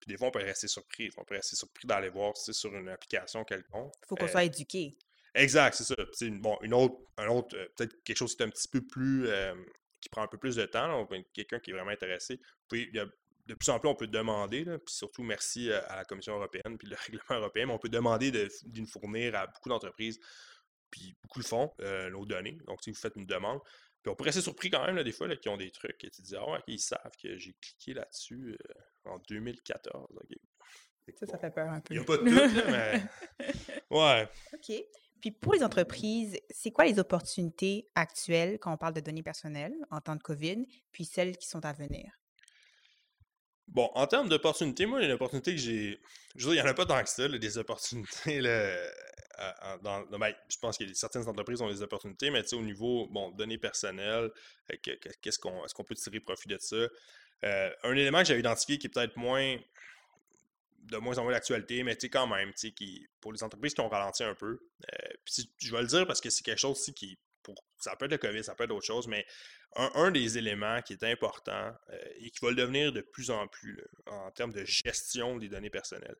Puis 0.00 0.08
des 0.08 0.18
fois, 0.18 0.28
on 0.28 0.30
peut 0.32 0.40
rester 0.40 0.66
surpris. 0.66 1.10
On 1.16 1.24
peut 1.24 1.36
rester 1.36 1.54
surpris 1.54 1.86
d'aller 1.86 2.08
voir 2.08 2.36
sur 2.36 2.74
une 2.74 2.88
application 2.88 3.44
quelconque. 3.44 3.94
Il 4.02 4.08
faut 4.08 4.16
qu'on 4.16 4.26
soit 4.26 4.44
éduqué. 4.44 4.98
Exact, 5.34 5.74
c'est 5.74 5.84
ça. 5.84 5.94
bon, 6.32 6.58
une 6.62 6.74
autre, 6.74 6.96
un 7.16 7.28
autre 7.28 7.56
peut-être 7.76 8.02
quelque 8.02 8.16
chose 8.16 8.34
qui 8.34 8.42
est 8.42 8.46
un 8.46 8.50
petit 8.50 8.66
peu 8.66 8.84
plus. 8.84 9.28
qui 10.00 10.08
prend 10.08 10.22
un 10.22 10.28
peu 10.28 10.38
plus 10.38 10.56
de 10.56 10.66
temps. 10.66 11.06
Quelqu'un 11.32 11.60
qui 11.60 11.70
est 11.70 11.74
vraiment 11.74 11.92
intéressé. 11.92 12.40
Puis, 12.68 12.88
il 12.92 12.96
y 12.96 12.98
a 12.98 13.06
de 13.46 13.54
plus 13.54 13.70
en 13.70 13.78
plus, 13.78 13.88
on 13.88 13.94
peut 13.94 14.06
demander, 14.06 14.64
puis 14.64 14.94
surtout 14.94 15.22
merci 15.22 15.72
à 15.72 15.96
la 15.96 16.04
Commission 16.04 16.34
européenne 16.34 16.78
puis 16.78 16.88
le 16.88 16.96
règlement 17.06 17.40
européen, 17.40 17.66
mais 17.66 17.72
on 17.72 17.78
peut 17.78 17.88
demander 17.88 18.30
de, 18.30 18.48
nous 18.74 18.86
fournir 18.86 19.34
à 19.34 19.46
beaucoup 19.46 19.68
d'entreprises, 19.68 20.20
puis 20.90 21.14
beaucoup 21.22 21.40
le 21.40 21.44
font, 21.44 21.72
euh, 21.80 22.10
nos 22.10 22.24
données. 22.24 22.58
Donc, 22.66 22.82
si 22.82 22.90
vous 22.90 22.96
faites 22.96 23.16
une 23.16 23.26
demande, 23.26 23.60
puis 24.02 24.10
on 24.10 24.16
peut 24.16 24.24
rester 24.24 24.40
surpris 24.42 24.70
quand 24.70 24.84
même, 24.84 25.02
des 25.02 25.12
fois, 25.12 25.34
qui 25.36 25.48
ont 25.48 25.56
des 25.56 25.70
trucs, 25.70 26.02
et 26.04 26.10
tu 26.10 26.22
dis, 26.22 26.36
ah 26.36 26.48
ouais, 26.50 26.60
ils 26.66 26.80
savent 26.80 27.16
que 27.22 27.36
j'ai 27.36 27.54
cliqué 27.60 27.94
là-dessus 27.94 28.56
euh, 28.60 29.10
en 29.10 29.18
2014. 29.28 30.06
Ça, 31.18 31.26
ça 31.26 31.38
fait 31.38 31.50
peur 31.50 31.68
un 31.68 31.80
peu. 31.80 31.94
Il 31.94 31.98
n'y 31.98 32.02
a 32.02 32.06
pas 32.06 32.16
de 32.16 32.28
doute, 32.28 32.64
mais. 32.68 33.02
Ouais. 33.90 34.28
OK. 34.54 34.72
Puis 35.20 35.30
pour 35.30 35.52
les 35.54 35.62
entreprises, 35.62 36.38
c'est 36.50 36.70
quoi 36.70 36.84
les 36.84 36.98
opportunités 36.98 37.88
actuelles 37.94 38.58
quand 38.58 38.72
on 38.72 38.76
parle 38.76 38.94
de 38.94 39.00
données 39.00 39.22
personnelles 39.22 39.74
en 39.90 40.00
temps 40.00 40.16
de 40.16 40.22
COVID, 40.22 40.64
puis 40.90 41.04
celles 41.04 41.36
qui 41.36 41.46
sont 41.46 41.64
à 41.64 41.72
venir? 41.72 42.10
Bon, 43.68 43.90
en 43.94 44.06
termes 44.06 44.28
d'opportunités, 44.28 44.86
moi, 44.86 45.02
une 45.02 45.12
opportunité 45.12 45.52
que 45.52 45.60
j'ai. 45.60 46.00
Je 46.36 46.46
veux 46.46 46.52
dire, 46.52 46.62
il 46.62 46.64
n'y 46.64 46.68
en 46.68 46.72
a 46.72 46.74
pas 46.74 46.86
tant 46.86 47.02
que 47.02 47.08
ça, 47.08 47.28
des 47.28 47.58
opportunités. 47.58 48.40
Là, 48.40 48.76
dans, 49.82 50.04
ben, 50.18 50.32
je 50.48 50.58
pense 50.58 50.76
que 50.78 50.84
certaines 50.94 51.28
entreprises 51.28 51.60
ont 51.62 51.68
des 51.68 51.82
opportunités, 51.82 52.30
mais 52.30 52.52
au 52.54 52.62
niveau, 52.62 53.06
bon, 53.10 53.30
données 53.30 53.58
personnelles, 53.58 54.30
euh, 54.70 54.76
qu'est-ce 55.20 55.38
qu'on, 55.38 55.64
est-ce 55.64 55.74
qu'on 55.74 55.84
peut 55.84 55.94
tirer 55.94 56.20
profit 56.20 56.48
de 56.48 56.58
ça? 56.58 56.76
Euh, 57.44 57.70
un 57.82 57.96
élément 57.96 58.20
que 58.20 58.26
j'avais 58.26 58.40
identifié 58.40 58.78
qui 58.78 58.86
est 58.86 58.90
peut-être 58.90 59.16
moins 59.16 59.56
de 60.84 60.96
moins 60.96 61.16
en 61.18 61.22
moins 61.22 61.32
d'actualité, 61.32 61.82
mais 61.84 61.94
tu 61.94 62.02
sais, 62.02 62.10
quand 62.10 62.26
même, 62.26 62.52
tu 62.54 62.72
sais, 62.76 63.08
pour 63.20 63.32
les 63.32 63.42
entreprises 63.42 63.72
qui 63.72 63.80
ont 63.80 63.88
ralenti 63.88 64.24
un 64.24 64.34
peu, 64.34 64.58
euh, 64.92 65.08
je 65.58 65.72
vais 65.72 65.80
le 65.80 65.86
dire 65.86 66.06
parce 66.06 66.20
que 66.20 66.28
c'est 66.28 66.42
quelque 66.42 66.58
chose 66.58 66.72
aussi 66.72 66.92
qui, 66.92 67.18
ça 67.78 67.96
peut 67.96 68.06
être 68.06 68.12
le 68.12 68.18
COVID, 68.18 68.44
ça 68.44 68.54
peut 68.54 68.64
être 68.64 68.70
d'autres 68.70 68.86
choses, 68.86 69.08
mais 69.08 69.26
un, 69.76 70.10
des 70.10 70.38
éléments 70.38 70.82
qui 70.82 70.92
est 70.92 71.04
important 71.04 71.72
euh, 71.90 72.04
et 72.16 72.30
qui 72.30 72.44
va 72.44 72.50
le 72.50 72.56
devenir 72.56 72.92
de 72.92 73.00
plus 73.00 73.30
en 73.30 73.48
plus 73.48 73.82
en 74.06 74.30
termes 74.30 74.52
de 74.52 74.64
gestion 74.64 75.38
des 75.38 75.48
données 75.48 75.70
personnelles, 75.70 76.16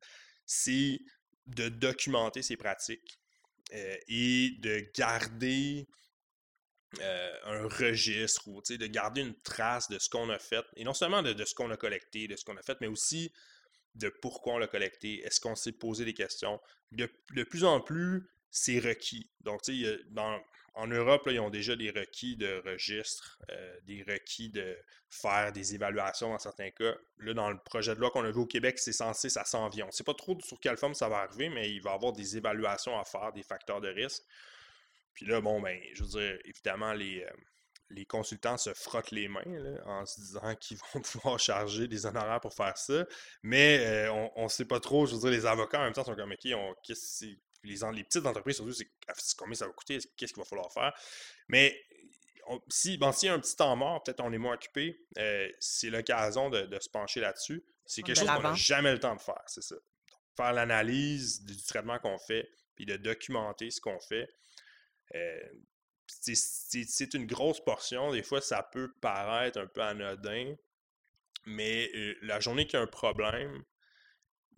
c'est 0.46 0.98
de 1.46 1.68
documenter 1.68 2.42
ses 2.42 2.56
pratiques 2.56 3.18
euh, 3.74 3.96
et 4.08 4.56
de 4.58 4.86
garder 4.96 5.86
euh, 7.00 7.36
un 7.44 7.68
registre 7.68 8.48
ou 8.48 8.60
de 8.60 8.86
garder 8.86 9.22
une 9.22 9.40
trace 9.40 9.88
de 9.88 9.98
ce 9.98 10.10
qu'on 10.10 10.28
a 10.30 10.38
fait, 10.38 10.64
et 10.76 10.84
non 10.84 10.92
seulement 10.92 11.22
de, 11.22 11.44
ce 11.44 11.54
qu'on 11.54 11.70
a 11.70 11.76
collecté, 11.76 12.28
de 12.28 12.36
ce 12.36 12.44
qu'on 12.44 12.56
a 12.56 12.62
fait, 12.62 12.78
mais 12.80 12.86
aussi 12.86 13.32
de 13.94 14.08
pourquoi 14.08 14.54
on 14.54 14.58
l'a 14.58 14.66
collecté, 14.66 15.20
est-ce 15.24 15.40
qu'on 15.40 15.56
s'est 15.56 15.72
posé 15.72 16.04
des 16.04 16.14
questions. 16.14 16.60
De, 16.90 17.10
de, 17.34 17.44
plus 17.44 17.64
en 17.64 17.80
plus, 17.80 18.28
c'est 18.50 18.78
requis. 18.78 19.30
Donc, 19.40 19.62
tu 19.62 19.82
sais, 19.82 19.98
dans, 20.10 20.38
en 20.74 20.86
Europe, 20.86 21.28
ils 21.30 21.40
ont 21.40 21.50
déjà 21.50 21.76
des 21.76 21.90
requis 21.90 22.36
de 22.36 22.62
registre, 22.64 23.38
euh, 23.50 23.76
des 23.86 24.02
requis 24.02 24.48
de 24.48 24.76
faire 25.10 25.52
des 25.52 25.74
évaluations 25.74 26.30
dans 26.30 26.38
certains 26.38 26.70
cas. 26.70 26.94
Là, 27.18 27.34
dans 27.34 27.50
le 27.50 27.58
projet 27.58 27.94
de 27.94 28.00
loi 28.00 28.10
qu'on 28.10 28.24
a 28.24 28.30
vu 28.30 28.40
au 28.40 28.46
Québec, 28.46 28.78
c'est 28.78 28.92
censé, 28.92 29.28
ça 29.28 29.44
s'en 29.44 29.68
vient. 29.68 29.84
On 29.84 29.88
ne 29.88 29.92
sait 29.92 30.04
pas 30.04 30.14
trop 30.14 30.38
sur 30.40 30.58
quelle 30.60 30.78
forme 30.78 30.94
ça 30.94 31.08
va 31.08 31.18
arriver, 31.18 31.50
mais 31.50 31.70
il 31.70 31.82
va 31.82 31.90
y 31.90 31.94
avoir 31.94 32.12
des 32.12 32.36
évaluations 32.36 32.98
à 32.98 33.04
faire, 33.04 33.32
des 33.32 33.42
facteurs 33.42 33.80
de 33.80 33.88
risque. 33.88 34.22
Puis 35.14 35.26
là, 35.26 35.42
bon, 35.42 35.60
ben, 35.60 35.78
je 35.92 36.04
veux 36.04 36.08
dire, 36.08 36.38
évidemment, 36.46 36.94
les, 36.94 37.22
euh, 37.22 37.30
les 37.90 38.06
consultants 38.06 38.56
se 38.56 38.72
frottent 38.72 39.10
les 39.10 39.28
mains 39.28 39.42
en 39.84 40.06
se 40.06 40.20
disant 40.20 40.54
qu'ils 40.56 40.78
vont 40.78 41.00
pouvoir 41.12 41.38
charger 41.38 41.86
des 41.88 42.06
honoraires 42.06 42.40
pour 42.40 42.54
faire 42.54 42.76
ça. 42.76 43.04
Mais 43.42 43.84
euh, 43.86 44.30
on 44.36 44.44
ne 44.44 44.48
sait 44.48 44.64
pas 44.64 44.80
trop, 44.80 45.06
je 45.06 45.14
veux 45.14 45.20
dire, 45.20 45.30
les 45.30 45.46
avocats 45.46 45.80
en 45.80 45.84
même 45.84 45.92
temps 45.92 46.04
sont 46.04 46.14
comme, 46.14 46.32
OK, 46.32 46.48
on, 46.54 46.74
les, 47.64 47.78
les 47.94 48.04
petites 48.04 48.26
entreprises, 48.26 48.56
surtout, 48.56 48.74
ah, 49.08 49.12
c'est 49.16 49.36
combien 49.36 49.54
ça 49.54 49.66
va 49.66 49.72
coûter, 49.72 49.98
qu'est-ce 50.16 50.32
qu'il 50.32 50.42
va 50.42 50.48
falloir 50.48 50.72
faire. 50.72 50.92
Mais 51.48 51.78
si, 52.68 52.98
bon, 52.98 53.12
s'il 53.12 53.28
y 53.28 53.30
a 53.30 53.34
un 53.34 53.40
petit 53.40 53.56
temps 53.56 53.74
mort, 53.76 54.02
peut-être 54.02 54.20
on 54.20 54.32
est 54.32 54.38
moins 54.38 54.54
occupé, 54.54 55.00
euh, 55.18 55.48
c'est 55.60 55.90
l'occasion 55.90 56.50
de, 56.50 56.78
se 56.80 56.88
pencher 56.88 57.20
là-dessus. 57.20 57.64
C'est 57.86 58.02
quelque 58.02 58.18
chose 58.18 58.28
qu'on 58.28 58.42
n'a 58.42 58.54
jamais 58.54 58.92
le 58.92 59.00
temps 59.00 59.14
de 59.14 59.20
faire, 59.20 59.42
c'est 59.46 59.62
ça. 59.62 59.76
faire 60.36 60.52
l'analyse 60.52 61.44
du 61.44 61.62
traitement 61.62 61.98
qu'on 61.98 62.18
fait, 62.18 62.50
puis 62.74 62.86
de 62.86 62.96
documenter 62.96 63.70
ce 63.70 63.80
qu'on 63.80 64.00
fait. 64.00 64.28
Euh, 65.14 65.48
c'est 66.06 67.14
une 67.14 67.26
grosse 67.26 67.62
portion. 67.62 68.12
Des 68.12 68.22
fois, 68.22 68.40
ça 68.40 68.62
peut 68.62 68.92
paraître 69.00 69.58
un 69.58 69.66
peu 69.66 69.82
anodin, 69.82 70.54
mais 71.46 71.90
euh, 71.94 72.14
la 72.22 72.40
journée 72.40 72.66
qu'il 72.66 72.78
y 72.78 72.80
a 72.80 72.82
un 72.82 72.86
problème, 72.86 73.62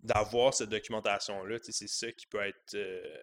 d'avoir 0.03 0.53
cette 0.53 0.69
documentation-là, 0.69 1.57
c'est 1.61 1.87
ça 1.87 2.11
qui 2.11 2.27
peut 2.27 2.41
être 2.41 2.75
euh, 2.75 3.17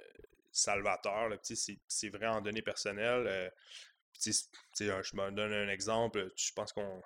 salvateur. 0.50 1.30
C'est 1.42 2.08
vrai 2.08 2.26
en 2.26 2.40
données 2.40 2.62
personnelles. 2.62 3.26
Euh, 3.26 3.50
je 4.24 5.16
me 5.16 5.30
donne 5.30 5.52
un 5.52 5.68
exemple. 5.68 6.32
Je 6.36 6.52
pense 6.52 6.72
qu'on 6.72 7.02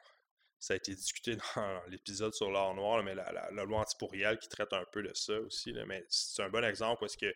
ça 0.58 0.74
a 0.74 0.76
été 0.76 0.94
discuté 0.94 1.36
dans 1.56 1.82
l'épisode 1.88 2.34
sur 2.34 2.50
l'or 2.50 2.74
noir, 2.74 3.02
mais 3.02 3.14
la, 3.14 3.50
loi 3.64 3.84
qui 3.84 4.48
traite 4.48 4.72
un 4.72 4.84
peu 4.90 5.02
de 5.02 5.12
ça 5.14 5.38
aussi. 5.40 5.72
mais 5.86 6.04
c'est 6.08 6.42
un 6.42 6.48
bon 6.48 6.64
exemple 6.64 7.00
parce 7.00 7.16
que 7.16 7.32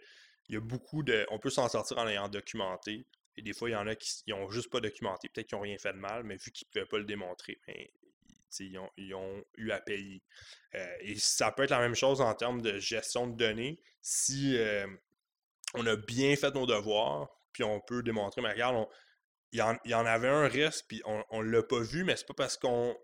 il 0.48 0.54
y 0.54 0.56
a 0.56 0.60
beaucoup 0.60 1.02
de. 1.02 1.26
On 1.30 1.38
peut 1.38 1.50
s'en 1.50 1.68
sortir 1.68 1.98
en 1.98 2.08
ayant 2.08 2.28
documenté. 2.28 3.06
Et 3.36 3.42
des 3.42 3.52
fois, 3.52 3.70
il 3.70 3.72
y 3.72 3.76
en 3.76 3.86
a 3.86 3.94
qui 3.94 4.22
n'ont 4.28 4.50
juste 4.50 4.68
pas 4.68 4.80
documenté. 4.80 5.28
Peut-être 5.28 5.46
qu'ils 5.46 5.56
n'ont 5.56 5.62
rien 5.62 5.78
fait 5.78 5.92
de 5.92 5.98
mal, 5.98 6.24
mais 6.24 6.36
vu 6.36 6.50
qu'ils 6.50 6.66
ne 6.66 6.72
pouvaient 6.72 6.88
pas 6.88 6.98
le 6.98 7.04
démontrer, 7.04 7.60
ben, 7.66 7.86
ils 8.58 9.14
ont, 9.14 9.44
eu 9.56 9.70
à 9.70 9.80
payer. 9.80 10.22
Euh, 10.74 10.96
et 11.00 11.18
ça 11.18 11.52
peut 11.52 11.62
être 11.64 11.70
la 11.70 11.80
même 11.80 11.94
chose 11.94 12.20
en 12.20 12.34
termes 12.34 12.62
de 12.62 12.78
gestion 12.78 13.26
de 13.26 13.36
données. 13.36 13.80
Si 14.00 14.56
euh, 14.58 14.86
on 15.74 15.86
a 15.86 15.96
bien 15.96 16.34
fait 16.36 16.54
nos 16.54 16.66
devoirs, 16.66 17.28
puis 17.52 17.64
on 17.64 17.80
peut 17.80 18.02
démontrer, 18.02 18.40
mais 18.42 18.52
regarde, 18.52 18.86
il, 19.52 19.58
y 19.58 19.94
en, 19.94 20.06
avait 20.06 20.28
un 20.28 20.46
risque, 20.46 20.84
puis 20.88 21.02
on 21.04 21.42
ne 21.42 21.50
l'a 21.50 21.62
pas 21.62 21.80
vu, 21.80 22.04
mais 22.04 22.16
c'est 22.16 22.26
pas 22.26 22.34
parce 22.34 22.56
qu'on 22.56 22.96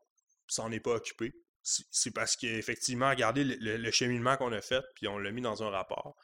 s'en 0.47 0.71
est 0.71 0.81
pas 0.81 0.95
occupé. 0.95 1.35
C'est 1.63 2.13
parce 2.13 2.37
qu'effectivement, 2.37 3.11
regardez 3.11 3.43
le, 3.43 3.91
cheminement 3.91 4.37
qu'on 4.37 4.53
a 4.53 4.61
fait, 4.61 4.85
puis 4.95 5.09
on 5.09 5.19
l'a 5.19 5.33
mis 5.33 5.43
dans 5.43 5.65
un 5.65 5.71
rapport. 5.71 6.17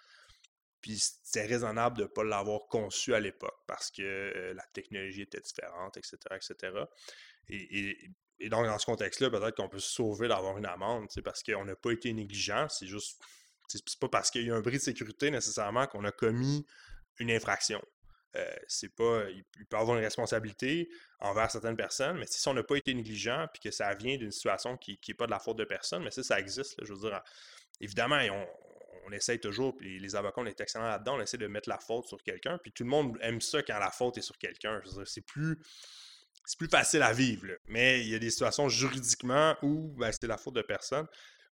Puis 0.81 1.03
c'est 1.25 1.47
raisonnable 1.47 1.99
de 1.99 2.03
ne 2.03 2.09
pas 2.09 2.23
l'avoir 2.23 2.67
conçu 2.69 3.13
à 3.15 3.21
l'époque 3.21 3.59
parce 3.67 3.91
que 3.91 4.03
euh, 4.03 4.55
la 4.55 4.65
technologie 4.73 5.23
était 5.23 5.41
différente, 5.41 5.97
etc., 5.97 6.17
etc. 6.33 6.85
et, 7.49 7.79
et 7.81 8.11
donc, 8.49 8.67
dans 8.67 8.79
ce 8.79 8.87
contexte-là, 8.87 9.31
peut-être 9.31 9.57
qu'on 9.57 9.69
peut 9.69 9.79
se 9.79 9.91
sauver 9.91 10.29
d'avoir 10.29 10.59
une 10.59 10.67
amende, 10.67 11.09
parce 11.25 11.43
qu'on 11.43 11.65
n'a 11.65 11.77
pas 11.77 11.93
été 11.93 12.13
négligent. 12.13 12.69
C'est 12.69 12.87
juste. 12.87 13.21
C'est 13.69 13.99
pas 13.99 14.09
parce 14.09 14.31
qu'il 14.31 14.47
y 14.47 14.51
a 14.51 14.55
un 14.55 14.61
bris 14.61 14.77
de 14.77 14.83
sécurité 14.83 15.31
nécessairement 15.31 15.87
qu'on 15.87 16.05
a 16.05 16.13
commis 16.13 16.67
une 17.19 17.31
infraction. 17.31 17.81
Euh, 18.37 18.55
c'est 18.67 18.95
pas. 18.95 19.25
Il, 19.31 19.45
peut 19.67 19.77
avoir 19.77 19.97
une 19.97 20.05
responsabilité 20.05 20.91
envers 21.21 21.51
certaines 21.51 21.77
personnes, 21.77 22.19
mais 22.19 22.27
si 22.27 22.47
on 22.49 22.55
n'a 22.55 22.63
pas 22.63 22.77
été 22.77 22.93
négligent 22.93 23.47
puis 23.53 23.63
que 23.63 23.71
ça 23.71 23.95
vient 23.95 24.17
d'une 24.17 24.33
situation 24.33 24.77
qui 24.77 24.99
n'est 25.07 25.15
pas 25.15 25.27
de 25.27 25.31
la 25.31 25.39
faute 25.39 25.57
de 25.57 25.65
personne, 25.65 26.03
mais 26.03 26.11
ça, 26.11 26.23
ça 26.23 26.41
existe. 26.41 26.85
je 26.85 26.93
veux 26.93 27.09
dire, 27.09 27.23
évidemment, 27.81 28.19
on, 28.31 28.47
on 29.07 29.13
essaye 29.13 29.39
toujours, 29.39 29.77
puis 29.77 29.99
les 29.99 30.17
avocats, 30.17 30.41
on 30.41 30.47
est 30.47 30.61
excellents 30.61 30.87
là-dedans, 30.87 31.17
on 31.17 31.21
essaie 31.21 31.39
de 31.39 31.47
mettre 31.47 31.69
la 31.69 31.79
faute 31.79 32.07
sur 32.07 32.23
quelqu'un, 32.23 32.59
puis 32.59 32.73
tout 32.73 32.85
le 32.85 32.91
monde 32.91 33.19
aime 33.21 33.41
ça 33.41 33.63
quand 33.63 33.79
la 33.79 33.91
faute 33.91 34.19
est 34.19 34.23
sur 34.23 34.39
quelqu'un. 34.39 34.81
C'est 35.05 35.27
plus 35.27 35.59
c'est 36.45 36.59
plus 36.59 36.69
facile 36.69 37.03
à 37.03 37.13
vivre. 37.13 37.47
Mais 37.67 38.01
il 38.01 38.09
y 38.09 38.15
a 38.15 38.19
des 38.19 38.31
situations 38.31 38.69
juridiquement 38.69 39.57
où 39.63 39.95
ben, 39.99 40.11
c'est 40.13 40.27
la 40.27 40.39
faute 40.39 40.55
de 40.55 40.63
personne. 40.63 41.07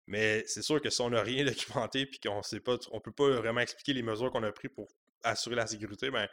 Mais 0.08 0.44
c'est 0.48 0.64
sûr 0.64 0.82
que 0.82 0.90
si 0.90 1.02
on 1.02 1.10
n'a 1.12 1.22
rien 1.22 1.46
documenté 1.46 2.02
et 2.02 2.28
qu'on 2.28 2.42
sait 2.42 2.60
pas, 2.60 2.78
on 2.92 3.00
peut 3.00 3.12
pas 3.12 3.30
vraiment 3.30 3.62
expliquer 3.62 3.94
les 3.94 4.02
mesures 4.02 4.32
qu'on 4.32 4.44
a 4.44 4.52
prises 4.52 4.72
pour 4.74 4.88
assurer 5.24 5.56
la 5.56 5.68
sécurité, 5.68 6.10
ben, 6.10 6.28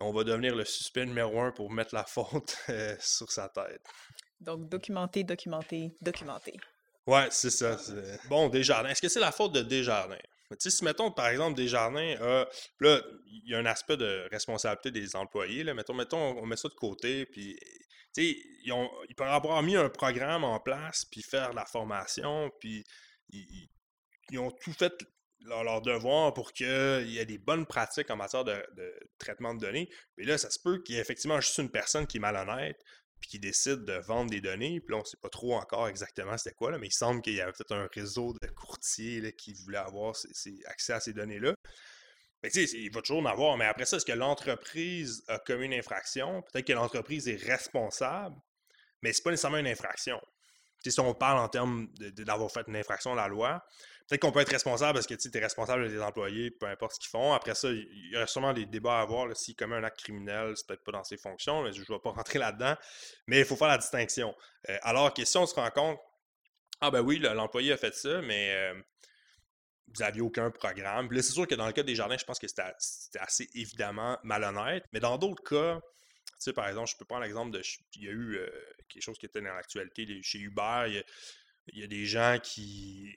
on 0.00 0.12
va 0.12 0.24
devenir 0.24 0.54
le 0.54 0.64
suspect 0.64 1.06
numéro 1.06 1.40
un 1.40 1.50
pour 1.50 1.70
mettre 1.70 1.94
la 1.94 2.04
faute 2.08 2.56
euh, 2.68 2.94
sur 3.00 3.30
sa 3.30 3.48
tête. 3.48 3.82
Donc, 4.40 4.68
documenter, 4.68 5.24
documenter, 5.24 5.94
documenter. 6.00 6.56
Ouais, 7.06 7.28
c'est 7.30 7.50
ça. 7.50 7.76
Bon, 8.28 8.48
Desjardins. 8.48 8.90
Est-ce 8.90 9.02
que 9.02 9.08
c'est 9.08 9.20
la 9.20 9.32
faute 9.32 9.52
de 9.52 9.62
Desjardins? 9.62 10.16
Sais, 10.58 10.70
si, 10.70 10.84
mettons, 10.84 11.10
par 11.10 11.28
exemple, 11.28 11.56
Desjardins 11.56 12.16
a. 12.20 12.46
Là, 12.80 13.02
il 13.26 13.50
y 13.50 13.54
a 13.54 13.58
un 13.58 13.66
aspect 13.66 13.96
de 13.96 14.28
responsabilité 14.30 14.90
des 14.90 15.14
employés. 15.16 15.62
Là. 15.62 15.74
Mettons, 15.74 15.94
mettons, 15.94 16.38
on 16.38 16.46
met 16.46 16.56
ça 16.56 16.68
de 16.68 16.74
côté, 16.74 17.26
puis. 17.26 17.58
Ils, 18.16 18.72
ont, 18.72 18.90
ils 19.08 19.14
peuvent 19.14 19.28
avoir 19.28 19.62
mis 19.62 19.76
un 19.76 19.88
programme 19.88 20.42
en 20.42 20.58
place, 20.58 21.04
puis 21.04 21.22
faire 21.22 21.52
la 21.52 21.64
formation, 21.64 22.50
puis 22.58 22.84
ils, 23.28 24.38
ont 24.38 24.50
tout 24.50 24.72
fait 24.72 24.92
leur, 25.42 25.80
devoir 25.80 26.34
pour 26.34 26.52
qu'il 26.52 26.66
y 27.08 27.18
ait 27.18 27.24
des 27.24 27.38
bonnes 27.38 27.66
pratiques 27.66 28.10
en 28.10 28.16
matière 28.16 28.44
de, 28.44 28.60
traitement 29.18 29.54
de 29.54 29.60
données. 29.60 29.88
Mais 30.16 30.24
là, 30.24 30.38
ça 30.38 30.50
se 30.50 30.58
peut 30.58 30.82
qu'il 30.82 30.96
y 30.96 30.98
ait 30.98 31.00
effectivement 31.00 31.40
juste 31.40 31.58
une 31.58 31.70
personne 31.70 32.06
qui 32.06 32.16
est 32.16 32.20
malhonnête 32.20 32.82
puis 33.20 33.30
qui 33.30 33.38
décide 33.38 33.84
de 33.84 33.94
vendre 33.94 34.30
des 34.30 34.40
données. 34.40 34.80
Puis 34.80 34.92
là, 34.92 34.96
on 34.96 35.00
ne 35.00 35.04
sait 35.04 35.18
pas 35.20 35.28
trop 35.28 35.54
encore 35.54 35.88
exactement 35.88 36.36
c'était 36.38 36.54
quoi, 36.54 36.70
là, 36.70 36.78
mais 36.78 36.88
il 36.88 36.92
semble 36.92 37.22
qu'il 37.22 37.34
y 37.34 37.40
avait 37.40 37.52
peut-être 37.52 37.74
un 37.74 37.88
réseau 37.92 38.34
de 38.40 38.48
courtiers 38.48 39.32
qui 39.36 39.52
voulaient 39.52 39.78
avoir 39.78 40.14
accès 40.66 40.92
à 40.92 41.00
ces 41.00 41.12
données-là. 41.12 41.54
Mais 42.42 42.50
tu 42.50 42.66
sais, 42.66 42.78
il 42.78 42.90
va 42.90 43.02
toujours 43.02 43.20
en 43.20 43.26
avoir. 43.26 43.56
Mais 43.56 43.66
après 43.66 43.84
ça, 43.84 43.98
est-ce 43.98 44.06
que 44.06 44.12
l'entreprise 44.12 45.22
a 45.28 45.38
commis 45.38 45.66
une 45.66 45.74
infraction? 45.74 46.42
Peut-être 46.42 46.66
que 46.66 46.72
l'entreprise 46.72 47.28
est 47.28 47.36
responsable, 47.36 48.36
mais 49.02 49.12
c'est 49.12 49.22
pas 49.22 49.30
nécessairement 49.30 49.58
une 49.58 49.66
infraction. 49.66 50.20
si 50.84 51.00
on 51.00 51.14
parle 51.14 51.38
en 51.38 51.48
termes 51.48 51.88
d'avoir 51.98 52.50
fait 52.50 52.66
une 52.66 52.76
infraction 52.76 53.12
à 53.12 53.16
la 53.16 53.28
loi, 53.28 53.62
Peut-être 54.10 54.22
qu'on 54.22 54.32
peut 54.32 54.40
être 54.40 54.50
responsable 54.50 54.94
parce 54.94 55.06
que 55.06 55.14
tu 55.14 55.30
es 55.32 55.40
responsable 55.40 55.88
des 55.88 56.02
employés, 56.02 56.50
peu 56.50 56.66
importe 56.66 56.94
ce 56.94 56.98
qu'ils 56.98 57.10
font. 57.10 57.32
Après 57.32 57.54
ça, 57.54 57.70
il 57.70 58.10
y 58.10 58.16
a 58.16 58.26
sûrement 58.26 58.52
des 58.52 58.66
débats 58.66 58.98
à 58.98 59.02
avoir. 59.02 59.36
S'il 59.36 59.54
commet 59.54 59.76
un 59.76 59.84
acte 59.84 60.00
criminel, 60.00 60.56
c'est 60.56 60.66
peut-être 60.66 60.82
pas 60.82 60.90
dans 60.90 61.04
ses 61.04 61.16
fonctions. 61.16 61.64
je 61.70 61.78
ne 61.78 61.84
vais 61.86 61.98
pas 62.00 62.10
rentrer 62.16 62.40
là-dedans. 62.40 62.74
Mais 63.28 63.38
il 63.38 63.44
faut 63.44 63.54
faire 63.54 63.68
la 63.68 63.78
distinction. 63.78 64.34
Euh, 64.68 64.76
alors 64.82 65.14
que 65.14 65.24
si 65.24 65.36
on 65.36 65.46
se 65.46 65.54
rend 65.54 65.70
compte, 65.70 66.00
ah 66.80 66.90
ben 66.90 67.02
oui, 67.02 67.20
l'employé 67.20 67.70
a 67.70 67.76
fait 67.76 67.94
ça, 67.94 68.20
mais 68.20 68.52
euh, 68.52 68.74
vous 69.94 70.00
n'aviez 70.00 70.22
aucun 70.22 70.50
programme. 70.50 71.08
Là, 71.12 71.22
c'est 71.22 71.32
sûr 71.32 71.46
que 71.46 71.54
dans 71.54 71.66
le 71.66 71.72
cas 71.72 71.84
des 71.84 71.94
jardins, 71.94 72.18
je 72.18 72.24
pense 72.24 72.40
que 72.40 72.48
c'était 72.48 72.64
assez 73.20 73.48
évidemment 73.54 74.18
malhonnête. 74.24 74.86
Mais 74.92 74.98
dans 74.98 75.18
d'autres 75.18 75.44
cas, 75.44 75.80
tu 75.80 76.34
sais, 76.40 76.52
par 76.52 76.66
exemple, 76.66 76.90
je 76.90 76.96
peux 76.96 77.04
prendre 77.04 77.22
l'exemple 77.22 77.52
de. 77.52 77.62
Il 77.94 78.02
y 78.02 78.08
a 78.08 78.10
eu 78.10 78.38
euh, 78.38 78.50
quelque 78.88 79.04
chose 79.04 79.18
qui 79.18 79.26
était 79.26 79.40
dans 79.40 79.54
l'actualité 79.54 80.20
chez 80.24 80.40
Uber. 80.40 81.04
il 81.68 81.78
y 81.78 81.84
a 81.84 81.86
des 81.86 82.06
gens 82.06 82.38
qui 82.42 83.14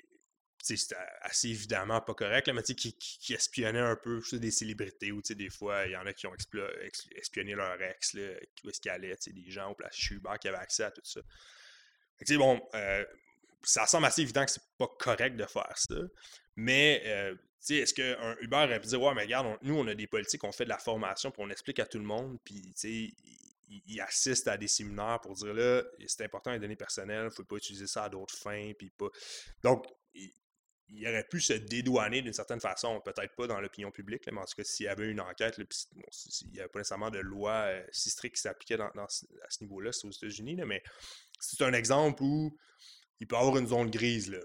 c'est 0.64 0.96
assez 1.22 1.50
évidemment 1.50 2.00
pas 2.00 2.14
correct, 2.14 2.48
là, 2.48 2.54
mais 2.54 2.64
qui, 2.64 2.94
qui, 2.94 3.34
espionnaient 3.34 3.80
un 3.80 3.98
peu 3.98 4.22
des 4.32 4.52
célébrités 4.52 5.12
ou 5.12 5.22
des 5.22 5.50
fois, 5.50 5.86
il 5.86 5.92
y 5.92 5.98
en 5.98 6.06
a 6.06 6.14
qui 6.14 6.26
ont 6.26 6.34
espionné 7.16 7.54
leur 7.54 7.82
ex, 7.82 8.14
là, 8.14 8.30
où 8.64 8.70
est-ce 8.70 8.80
qu'ils 8.80 8.92
allaient, 8.92 9.16
des 9.28 9.52
gens 9.52 9.72
au 9.72 9.76
place 9.76 9.94
chez 9.94 10.16
Uber 10.16 10.32
qui 10.40 10.48
avaient 10.48 10.58
accès 10.58 10.84
à 10.84 10.92
tout 10.92 11.02
ça. 11.04 11.20
bon, 12.38 12.62
euh, 12.76 13.04
ça 13.62 13.86
semble 13.88 14.06
assez 14.06 14.22
évident 14.22 14.46
que 14.46 14.52
c'est 14.52 14.64
pas 14.78 14.88
correct 15.00 15.36
de 15.36 15.46
faire 15.46 15.78
ça, 15.78 15.96
mais 16.56 17.02
euh, 17.06 17.36
est-ce 17.70 17.94
qu'un 17.94 18.38
Uber 18.40 18.56
aurait 18.56 18.80
pu 18.80 18.88
dire, 18.88 19.02
ouais, 19.02 19.14
mais 19.14 19.24
regarde, 19.24 19.58
nous, 19.64 19.76
on 19.76 19.88
a 19.88 19.96
des 19.96 20.08
politiques, 20.08 20.46
on 20.46 20.54
fait 20.54 20.66
de 20.66 20.70
la 20.70 20.78
formation, 20.78 21.30
puis 21.30 21.42
on 21.44 21.50
explique 21.50 21.80
à 21.80 21.86
tout 21.86 22.00
le 22.00 22.06
monde, 22.06 22.38
puis 22.46 22.74
il 23.86 24.02
assiste 24.02 24.48
à 24.48 24.58
des 24.58 24.70
séminaires 24.70 25.20
pour 25.22 25.34
dire 25.34 25.54
là, 25.54 25.84
c'est 26.08 26.24
important 26.24 26.52
les 26.52 26.60
données 26.60 26.78
personnelles, 26.78 27.24
il 27.24 27.26
ne 27.26 27.30
faut 27.32 27.44
pas 27.44 27.58
utiliser 27.58 27.88
ça 27.88 28.06
à 28.06 28.10
d'autres 28.10 28.36
fins, 28.36 28.72
puis 28.78 28.90
pas. 28.92 29.10
Donc, 29.62 29.86
il 30.90 31.08
aurait 31.08 31.28
pu 31.28 31.42
se 31.42 31.54
dédouaner 31.54 32.22
d'une 32.22 32.34
certaine 32.34 32.60
façon, 32.60 33.02
peut-être 33.02 33.36
pas 33.36 33.48
dans 33.48 33.60
l'opinion 33.60 33.92
publique, 33.92 34.24
mais 34.32 34.40
en 34.40 34.46
tout 34.46 34.56
cas, 34.56 34.64
s'il 34.64 34.86
y 34.86 34.90
avait 34.90 35.10
une 35.10 35.22
enquête, 35.22 35.58
il 35.58 36.52
n'y 36.52 36.60
avait 36.60 36.70
pas 36.70 36.80
nécessairement 36.80 37.10
de 37.10 37.20
loi 37.20 37.52
euh, 37.52 37.84
si 37.92 38.10
stricte 38.10 38.36
qui 38.36 38.42
s'appliquait 38.42 38.78
dans, 38.78 38.88
à 38.88 39.08
ce 39.08 39.64
niveau-là, 39.64 39.92
c'est 39.92 40.08
aux 40.08 40.12
États-Unis, 40.12 40.58
mais 40.66 40.84
c'est 41.40 41.64
un 41.64 41.74
exemple 41.74 42.24
où 42.24 42.58
il 43.20 43.28
peut 43.28 43.36
y 43.36 43.40
avoir 43.40 43.58
une 43.58 43.68
zone 43.68 43.90
grise, 43.90 44.30
là, 44.30 44.40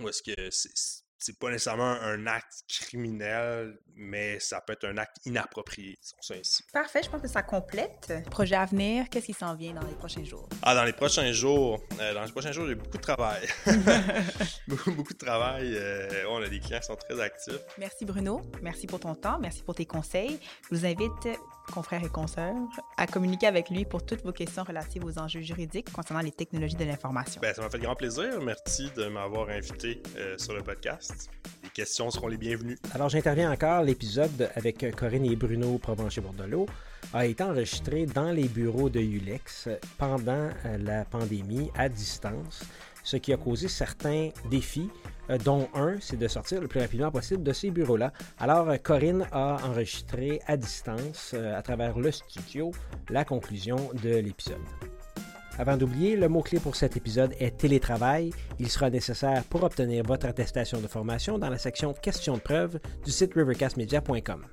où 0.00 0.08
est-ce 0.08 0.22
que 0.22 0.50
c'est 0.50 1.03
pas 1.32 1.50
nécessairement 1.50 1.92
un 2.02 2.26
acte 2.26 2.64
criminel, 2.68 3.78
mais 3.96 4.38
ça 4.40 4.60
peut 4.60 4.72
être 4.72 4.84
un 4.84 4.98
acte 4.98 5.18
inapproprié, 5.24 5.98
disons 6.02 6.16
ça 6.20 6.34
ainsi. 6.34 6.62
Parfait, 6.72 7.02
je 7.02 7.10
pense 7.10 7.22
que 7.22 7.28
ça 7.28 7.42
complète. 7.42 8.12
Projet 8.30 8.56
à 8.56 8.66
venir, 8.66 9.08
qu'est-ce 9.08 9.26
qui 9.26 9.32
s'en 9.32 9.54
vient 9.54 9.72
dans 9.72 9.86
les 9.86 9.94
prochains 9.94 10.24
jours? 10.24 10.48
Ah, 10.62 10.74
dans 10.74 10.84
les 10.84 10.92
prochains 10.92 11.32
jours, 11.32 11.80
euh, 12.00 12.14
dans 12.14 12.24
les 12.24 12.32
prochains 12.32 12.52
jours, 12.52 12.66
j'ai 12.66 12.74
beaucoup 12.74 12.96
de 12.96 13.02
travail. 13.02 13.46
beaucoup, 14.68 14.92
beaucoup, 14.92 15.12
de 15.12 15.18
travail. 15.18 15.74
Euh, 15.74 16.24
on 16.28 16.42
a 16.42 16.48
des 16.48 16.60
clients 16.60 16.80
qui 16.80 16.86
sont 16.86 16.96
très 16.96 17.20
actifs. 17.20 17.60
Merci 17.78 18.04
Bruno, 18.04 18.42
merci 18.62 18.86
pour 18.86 19.00
ton 19.00 19.14
temps, 19.14 19.38
merci 19.40 19.62
pour 19.62 19.74
tes 19.74 19.86
conseils. 19.86 20.38
Je 20.70 20.76
vous 20.76 20.86
invite, 20.86 21.28
confrères 21.72 22.04
et 22.04 22.08
consoeurs, 22.08 22.54
à 22.96 23.06
communiquer 23.06 23.46
avec 23.46 23.70
lui 23.70 23.84
pour 23.84 24.04
toutes 24.04 24.22
vos 24.22 24.32
questions 24.32 24.64
relatives 24.64 25.04
aux 25.04 25.18
enjeux 25.18 25.40
juridiques 25.40 25.92
concernant 25.92 26.20
les 26.20 26.32
technologies 26.32 26.76
de 26.76 26.84
l'information. 26.84 27.40
Ben, 27.40 27.54
ça 27.54 27.62
m'a 27.62 27.70
fait 27.70 27.78
grand 27.78 27.96
plaisir. 27.96 28.40
Merci 28.42 28.90
de 28.96 29.06
m'avoir 29.06 29.48
invité 29.48 30.02
euh, 30.16 30.36
sur 30.38 30.54
le 30.54 30.62
podcast. 30.62 31.13
Les 31.62 31.70
questions 31.70 32.10
seront 32.10 32.28
les 32.28 32.36
bienvenues. 32.36 32.78
Alors, 32.94 33.08
j'interviens 33.08 33.50
encore. 33.50 33.82
L'épisode 33.82 34.50
avec 34.54 34.84
Corinne 34.96 35.24
et 35.24 35.36
Bruno 35.36 35.78
Provencher-Bordelot 35.78 36.66
a 37.12 37.26
été 37.26 37.42
enregistré 37.42 38.06
dans 38.06 38.30
les 38.30 38.48
bureaux 38.48 38.88
de 38.88 39.00
ULEX 39.00 39.68
pendant 39.98 40.50
euh, 40.64 40.78
la 40.78 41.04
pandémie 41.04 41.70
à 41.76 41.88
distance, 41.88 42.62
ce 43.02 43.16
qui 43.16 43.32
a 43.32 43.36
causé 43.36 43.68
certains 43.68 44.30
défis, 44.50 44.90
euh, 45.30 45.38
dont 45.38 45.68
un, 45.74 45.96
c'est 46.00 46.16
de 46.16 46.28
sortir 46.28 46.60
le 46.60 46.68
plus 46.68 46.80
rapidement 46.80 47.10
possible 47.10 47.42
de 47.42 47.52
ces 47.52 47.70
bureaux-là. 47.70 48.12
Alors, 48.38 48.68
Corinne 48.82 49.26
a 49.32 49.58
enregistré 49.64 50.40
à 50.46 50.56
distance, 50.56 51.32
euh, 51.34 51.56
à 51.56 51.62
travers 51.62 51.98
le 51.98 52.10
studio, 52.10 52.72
la 53.10 53.24
conclusion 53.24 53.90
de 54.02 54.16
l'épisode. 54.16 54.58
Avant 55.58 55.76
d'oublier, 55.76 56.16
le 56.16 56.28
mot-clé 56.28 56.58
pour 56.58 56.74
cet 56.74 56.96
épisode 56.96 57.32
est 57.38 57.56
télétravail. 57.56 58.32
Il 58.58 58.68
sera 58.68 58.90
nécessaire 58.90 59.44
pour 59.44 59.62
obtenir 59.62 60.04
votre 60.04 60.26
attestation 60.26 60.80
de 60.80 60.88
formation 60.88 61.38
dans 61.38 61.48
la 61.48 61.58
section 61.58 61.92
questions 61.92 62.34
de 62.34 62.40
preuve 62.40 62.80
du 63.04 63.12
site 63.12 63.34
rivercastmedia.com. 63.34 64.46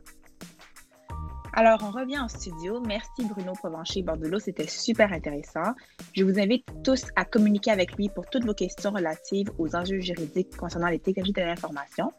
Alors, 1.53 1.79
on 1.83 1.91
revient 1.91 2.19
en 2.19 2.29
studio. 2.29 2.81
Merci 2.87 3.25
Bruno 3.25 3.53
Provencher 3.53 4.03
Bordelot, 4.03 4.39
c'était 4.39 4.67
super 4.67 5.11
intéressant. 5.11 5.73
Je 6.13 6.23
vous 6.23 6.39
invite 6.39 6.65
tous 6.83 7.03
à 7.15 7.25
communiquer 7.25 7.71
avec 7.71 7.97
lui 7.97 8.07
pour 8.07 8.25
toutes 8.29 8.45
vos 8.45 8.53
questions 8.53 8.91
relatives 8.91 9.51
aux 9.57 9.75
enjeux 9.75 9.99
juridiques 9.99 10.55
concernant 10.55 10.87
les 10.87 10.99
technologies 10.99 11.33
de 11.33 11.41
l'information. 11.41 12.13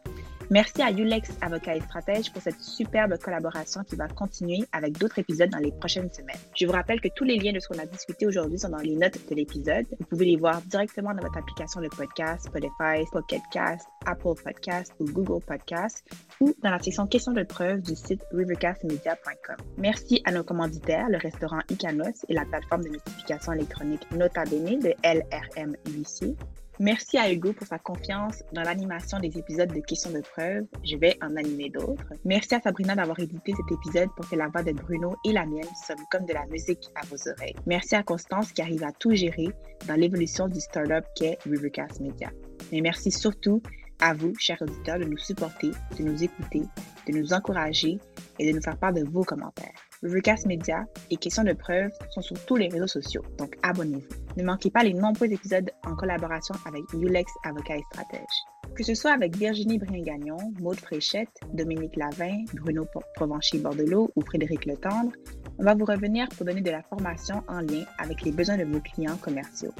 Merci 0.53 0.83
à 0.83 0.91
Ulex 0.91 1.31
Avocat 1.41 1.77
et 1.77 1.81
Stratège 1.81 2.31
pour 2.31 2.43
cette 2.43 2.61
superbe 2.61 3.17
collaboration 3.17 3.83
qui 3.85 3.97
va 3.97 4.07
continuer 4.07 4.67
avec 4.73 4.99
d'autres 4.99 5.19
épisodes 5.19 5.49
dans 5.49 5.57
les 5.57 5.73
prochaines 5.73 6.13
semaines. 6.13 6.37
Je 6.55 6.67
vous 6.67 6.73
rappelle 6.73 7.01
que 7.01 7.09
tous 7.17 7.25
les 7.25 7.39
liens 7.39 7.55
de 7.55 7.59
ce 7.59 7.69
qu'on 7.69 7.79
a 7.79 7.87
discuté 7.87 8.27
aujourd'hui 8.27 8.59
sont 8.59 8.69
dans 8.69 8.77
les 8.77 8.95
notes 8.95 9.19
de 9.31 9.35
l'épisode. 9.35 9.87
Vous 9.99 10.05
pouvez 10.05 10.27
les 10.27 10.37
voir 10.37 10.61
directement 10.61 11.15
dans 11.15 11.23
votre 11.23 11.39
application 11.39 11.81
de 11.81 11.89
podcast, 11.89 12.49
Spotify, 12.49 13.03
Pocket 13.11 13.41
Cast, 13.51 13.87
Apple 14.05 14.35
Podcast 14.45 14.93
ou 15.01 15.07
Google 15.07 15.43
Podcast 15.43 16.05
ou 16.39 16.55
dans 16.63 16.71
la 16.71 16.81
section 16.81 17.07
questions 17.07 17.33
de 17.33 17.45
preuve 17.45 17.81
du 17.81 17.97
site 17.97 18.21
rivercastmedia.com. 18.33 19.57
Merci 19.79 20.21
à 20.27 20.33
nos 20.33 20.45
commanditaires, 20.45 21.09
le 21.09 21.17
restaurant 21.17 21.61
Icanos 21.71 22.27
et 22.29 22.35
la 22.35 22.45
plateforme 22.45 22.85
de 22.85 22.91
notification 22.91 23.55
électronique 23.55 24.03
Nota 24.13 24.45
Bene 24.45 24.81
de 24.81 24.93
LRM 25.03 25.77
Huissier. 25.87 26.37
Merci 26.81 27.19
à 27.19 27.31
Hugo 27.31 27.53
pour 27.53 27.67
sa 27.67 27.79
confiance 27.79 28.43
dans 28.53 28.63
l'animation 28.63 29.19
des 29.19 29.37
épisodes 29.39 29.73
de 29.73 29.81
questions 29.81 30.11
de 30.11 30.21
preuve. 30.21 30.65
Je 30.83 30.97
vais 30.97 31.19
en 31.23 31.37
animer 31.37 31.69
d'autres. 31.69 32.13
Merci 32.25 32.55
à 32.55 32.61
Sabrina 32.61 32.97
d'avoir 32.97 33.21
édité 33.21 33.53
cet 33.55 33.71
épisode 33.71 34.09
pour 34.17 34.29
que 34.29 34.37
la 34.37 34.49
voix 34.49 34.63
de 34.63 34.73
Bruno 34.73 35.15
et 35.25 35.33
la 35.33 35.45
mienne 35.45 35.69
sonnent 35.87 36.05
comme 36.11 36.25
de 36.25 36.33
la 36.33 36.47
musique 36.47 36.91
à 36.95 37.05
vos 37.07 37.29
oreilles. 37.29 37.55
Merci 37.67 37.95
à 37.95 38.03
Constance 38.03 38.53
qui 38.53 38.63
arrive 38.63 38.85
à 38.85 38.93
tout 38.93 39.15
gérer 39.15 39.51
dans 39.87 39.95
l'évolution 39.95 40.49
du 40.49 40.61
startup 40.61 41.05
qu'est 41.15 41.39
Rivercast 41.45 42.01
Media. 42.01 42.31
Mais 42.73 42.81
merci 42.81 43.11
surtout 43.11 43.63
à 44.01 44.15
vous, 44.15 44.33
chers 44.39 44.61
auditeurs, 44.63 44.99
de 44.99 45.05
nous 45.05 45.19
supporter, 45.19 45.71
de 45.99 46.03
nous 46.03 46.25
écouter, 46.25 46.63
de 47.07 47.13
nous 47.13 47.33
encourager 47.33 47.99
et 48.39 48.51
de 48.51 48.57
nous 48.57 48.63
faire 48.63 48.79
part 48.79 48.93
de 48.93 49.05
vos 49.05 49.25
commentaires. 49.25 49.92
Rivercast 50.03 50.47
Media 50.47 50.85
et 51.11 51.17
Questions 51.17 51.45
de 51.45 51.53
preuve 51.53 51.93
sont 52.11 52.23
sur 52.23 52.45
tous 52.45 52.57
les 52.57 52.67
réseaux 52.69 52.89
sociaux, 52.89 53.23
donc 53.39 53.57
abonnez-vous. 53.63 54.09
Ne 54.37 54.43
manquez 54.43 54.69
pas 54.69 54.83
les 54.83 54.95
nombreux 54.95 55.31
épisodes 55.33 55.71
en 55.87 55.95
collaboration 55.95 56.57
avec 56.67 56.83
Ulex 56.93 57.31
Avocat 57.45 57.77
et 57.77 57.85
Stratège. 57.93 58.75
Que 58.75 58.83
ce 58.83 58.95
soit 58.95 59.13
avec 59.13 59.37
Virginie 59.37 59.79
Brien-Gagnon, 59.79 60.39
Maude 60.61 60.81
Fréchette, 60.81 61.29
Dominique 61.53 61.95
Lavin, 61.95 62.43
Bruno 62.55 62.85
Provencher-Bordelot 63.15 64.11
ou 64.17 64.21
Frédéric 64.23 64.65
Letendre, 64.65 65.13
on 65.59 65.65
va 65.65 65.75
vous 65.75 65.85
revenir 65.85 66.29
pour 66.31 66.47
donner 66.47 66.63
de 66.63 66.71
la 66.71 66.83
formation 66.83 67.45
en 67.47 67.61
lien 67.61 67.85
avec 67.99 68.23
les 68.23 68.33
besoins 68.33 68.57
de 68.57 68.65
vos 68.65 68.81
clients 68.81 69.19
commerciaux. 69.19 69.73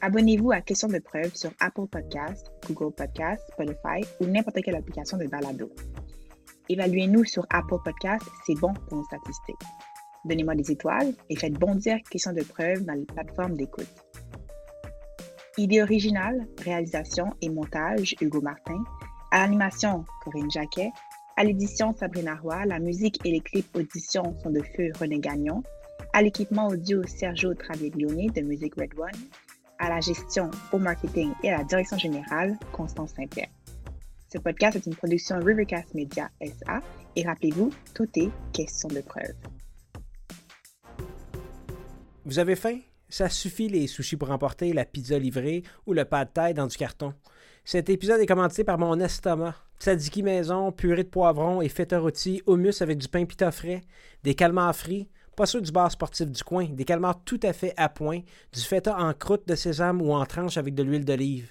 Abonnez-vous 0.00 0.50
à 0.50 0.62
Questions 0.62 0.88
de 0.88 0.98
preuve 0.98 1.34
sur 1.36 1.50
Apple 1.60 1.86
Podcasts, 1.86 2.50
Google 2.66 2.92
Podcasts, 2.92 3.44
Spotify 3.52 4.04
ou 4.20 4.26
n'importe 4.26 4.62
quelle 4.62 4.76
application 4.76 5.16
de 5.16 5.26
balado. 5.26 5.70
Évaluez-nous 6.68 7.24
sur 7.24 7.46
Apple 7.50 7.78
Podcast, 7.84 8.26
c'est 8.46 8.58
bon 8.58 8.72
pour 8.74 8.98
nos 8.98 9.04
statistiques. 9.04 9.56
Donnez-moi 10.24 10.54
des 10.54 10.70
étoiles 10.70 11.14
et 11.30 11.36
faites 11.36 11.54
bondir 11.54 11.98
questions 12.10 12.32
de 12.32 12.42
preuve 12.42 12.84
dans 12.84 12.94
les 12.94 13.06
plateformes 13.06 13.56
d'écoute. 13.56 13.88
Idée 15.56 15.82
originale, 15.82 16.46
réalisation 16.64 17.34
et 17.42 17.48
montage, 17.48 18.14
Hugo 18.20 18.40
Martin. 18.40 18.84
À 19.30 19.40
l'animation, 19.40 20.04
Corinne 20.22 20.50
Jacquet. 20.50 20.90
À 21.36 21.44
l'édition, 21.44 21.94
Sabrina 21.94 22.36
Roy. 22.36 22.64
La 22.66 22.78
musique 22.78 23.18
et 23.24 23.32
les 23.32 23.40
clips 23.40 23.74
audition 23.74 24.36
sont 24.42 24.50
de 24.50 24.62
feu 24.76 24.90
René 25.00 25.18
Gagnon. 25.18 25.62
À 26.12 26.22
l'équipement 26.22 26.68
audio, 26.68 27.02
Sergio 27.06 27.54
Traviglione 27.54 28.28
de 28.28 28.40
Music 28.42 28.74
Red 28.76 28.98
One. 28.98 29.20
À 29.78 29.88
la 29.88 30.00
gestion, 30.00 30.50
au 30.72 30.78
marketing 30.78 31.32
et 31.42 31.50
à 31.50 31.58
la 31.58 31.64
direction 31.64 31.98
générale, 31.98 32.56
Constance 32.72 33.14
Saint-Pierre. 33.16 33.50
Ce 34.30 34.36
podcast 34.36 34.76
est 34.76 34.84
une 34.84 34.94
production 34.94 35.38
Rivercast 35.38 35.94
Media 35.94 36.28
SA 36.42 36.82
et 37.16 37.26
rappelez-vous, 37.26 37.72
tout 37.94 38.08
est 38.16 38.28
question 38.52 38.90
de 38.90 39.00
preuve. 39.00 39.34
Vous 42.26 42.38
avez 42.38 42.54
faim? 42.54 42.80
Ça 43.08 43.30
suffit 43.30 43.70
les 43.70 43.86
sushis 43.86 44.18
pour 44.18 44.30
emporter, 44.30 44.74
la 44.74 44.84
pizza 44.84 45.18
livrée 45.18 45.62
ou 45.86 45.94
le 45.94 46.04
pas 46.04 46.26
de 46.26 46.30
taille 46.30 46.52
dans 46.52 46.66
du 46.66 46.76
carton. 46.76 47.14
Cet 47.64 47.88
épisode 47.88 48.20
est 48.20 48.26
commenté 48.26 48.64
par 48.64 48.76
mon 48.76 49.00
estomac. 49.00 49.54
Tzatziki 49.80 50.22
maison, 50.22 50.72
purée 50.72 51.04
de 51.04 51.08
poivron 51.08 51.62
et 51.62 51.70
feta 51.70 51.98
rôti, 51.98 52.42
hummus 52.46 52.82
avec 52.82 52.98
du 52.98 53.08
pain 53.08 53.24
pita 53.24 53.50
frais, 53.50 53.80
des 54.24 54.34
calmars 54.34 54.76
frits, 54.76 55.08
pas 55.36 55.46
ceux 55.46 55.62
du 55.62 55.72
bar 55.72 55.90
sportif 55.90 56.30
du 56.30 56.44
coin, 56.44 56.66
des 56.66 56.84
calmars 56.84 57.24
tout 57.24 57.40
à 57.44 57.54
fait 57.54 57.72
à 57.78 57.88
point, 57.88 58.20
du 58.52 58.60
feta 58.60 58.98
en 58.98 59.14
croûte 59.14 59.48
de 59.48 59.54
sésame 59.54 60.02
ou 60.02 60.12
en 60.12 60.26
tranche 60.26 60.58
avec 60.58 60.74
de 60.74 60.82
l'huile 60.82 61.06
d'olive. 61.06 61.50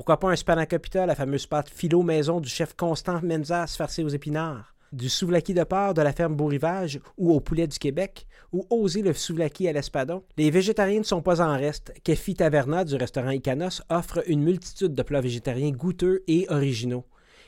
Pourquoi 0.00 0.18
pas 0.18 0.30
un 0.30 0.36
spanakopita, 0.36 1.04
la 1.04 1.14
fameuse 1.14 1.46
pâte 1.46 1.68
philo 1.68 2.02
maison 2.02 2.40
du 2.40 2.48
chef 2.48 2.72
Constant 2.74 3.20
Menzas 3.22 3.74
farcé 3.76 4.02
aux 4.02 4.08
épinards? 4.08 4.74
Du 4.92 5.10
souvlaki 5.10 5.52
de 5.52 5.62
porc 5.62 5.92
de 5.92 6.00
la 6.00 6.14
ferme 6.14 6.36
Beau 6.36 6.46
Rivage 6.46 7.00
ou 7.18 7.34
au 7.34 7.40
poulet 7.40 7.66
du 7.66 7.78
Québec, 7.78 8.26
ou 8.50 8.66
oser 8.70 9.02
le 9.02 9.12
souvlaki 9.12 9.68
à 9.68 9.74
l'espadon? 9.74 10.24
Les 10.38 10.50
végétariens 10.50 11.00
ne 11.00 11.04
sont 11.04 11.20
pas 11.20 11.42
en 11.42 11.54
reste. 11.54 11.92
Kefi 12.02 12.32
Taverna 12.32 12.86
du 12.86 12.94
restaurant 12.94 13.28
Icanos 13.28 13.82
offre 13.90 14.22
une 14.26 14.42
multitude 14.42 14.94
de 14.94 15.02
plats 15.02 15.20
végétariens 15.20 15.70
goûteux 15.70 16.24
et 16.26 16.46
originaux. 16.48 17.04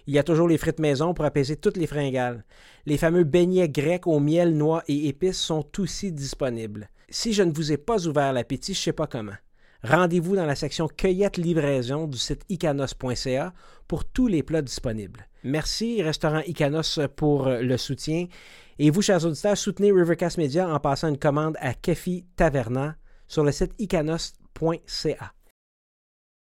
Il 0.07 0.13
y 0.13 0.19
a 0.19 0.23
toujours 0.23 0.47
les 0.47 0.59
frites 0.59 0.79
maison 0.79 1.15
pour 1.15 1.25
apaiser 1.25 1.57
toutes 1.57 1.79
les 1.79 1.87
fringales. 1.87 2.45
Les 2.85 2.99
fameux 2.99 3.25
beignets 3.25 3.71
grecs 3.71 4.07
au 4.07 4.21
miel, 4.21 4.55
noix 4.55 4.83
et 4.89 5.09
épices 5.09 5.41
sont 5.41 5.65
aussi 5.79 6.13
disponibles. 6.13 6.91
Si 7.09 7.33
je 7.33 7.45
ne 7.45 7.53
vous 7.55 7.73
ai 7.73 7.79
pas 7.79 8.07
ouvert 8.07 8.35
l'appétit, 8.35 8.75
je 8.75 8.81
ne 8.81 8.83
sais 8.83 8.93
pas 8.93 9.07
comment. 9.07 9.33
Rendez-vous 9.85 10.37
dans 10.37 10.47
la 10.47 10.55
section 10.55 10.87
cueillette 10.87 11.37
livraison 11.37 12.07
du 12.07 12.17
site 12.17 12.45
icanos.ca 12.49 13.53
pour 13.89 14.05
tous 14.05 14.29
les 14.29 14.43
plats 14.43 14.63
disponibles. 14.63 15.27
Merci, 15.43 16.03
Restaurant 16.03 16.43
Icanos, 16.47 17.01
pour 17.17 17.49
le 17.49 17.77
soutien. 17.77 18.27
Et 18.79 18.91
vous, 18.91 19.03
chers 19.03 19.25
auditeurs, 19.27 19.57
soutenez 19.57 19.91
Rivercast 19.91 20.39
Media 20.39 20.69
en 20.69 20.79
passant 20.79 21.09
une 21.09 21.19
commande 21.19 21.57
à 21.61 21.75
Kefi 21.75 22.25
Taverna 22.37 22.97
sur 23.27 23.43
le 23.43 23.51
site 23.51 23.73
icanos.ca. 23.79 25.33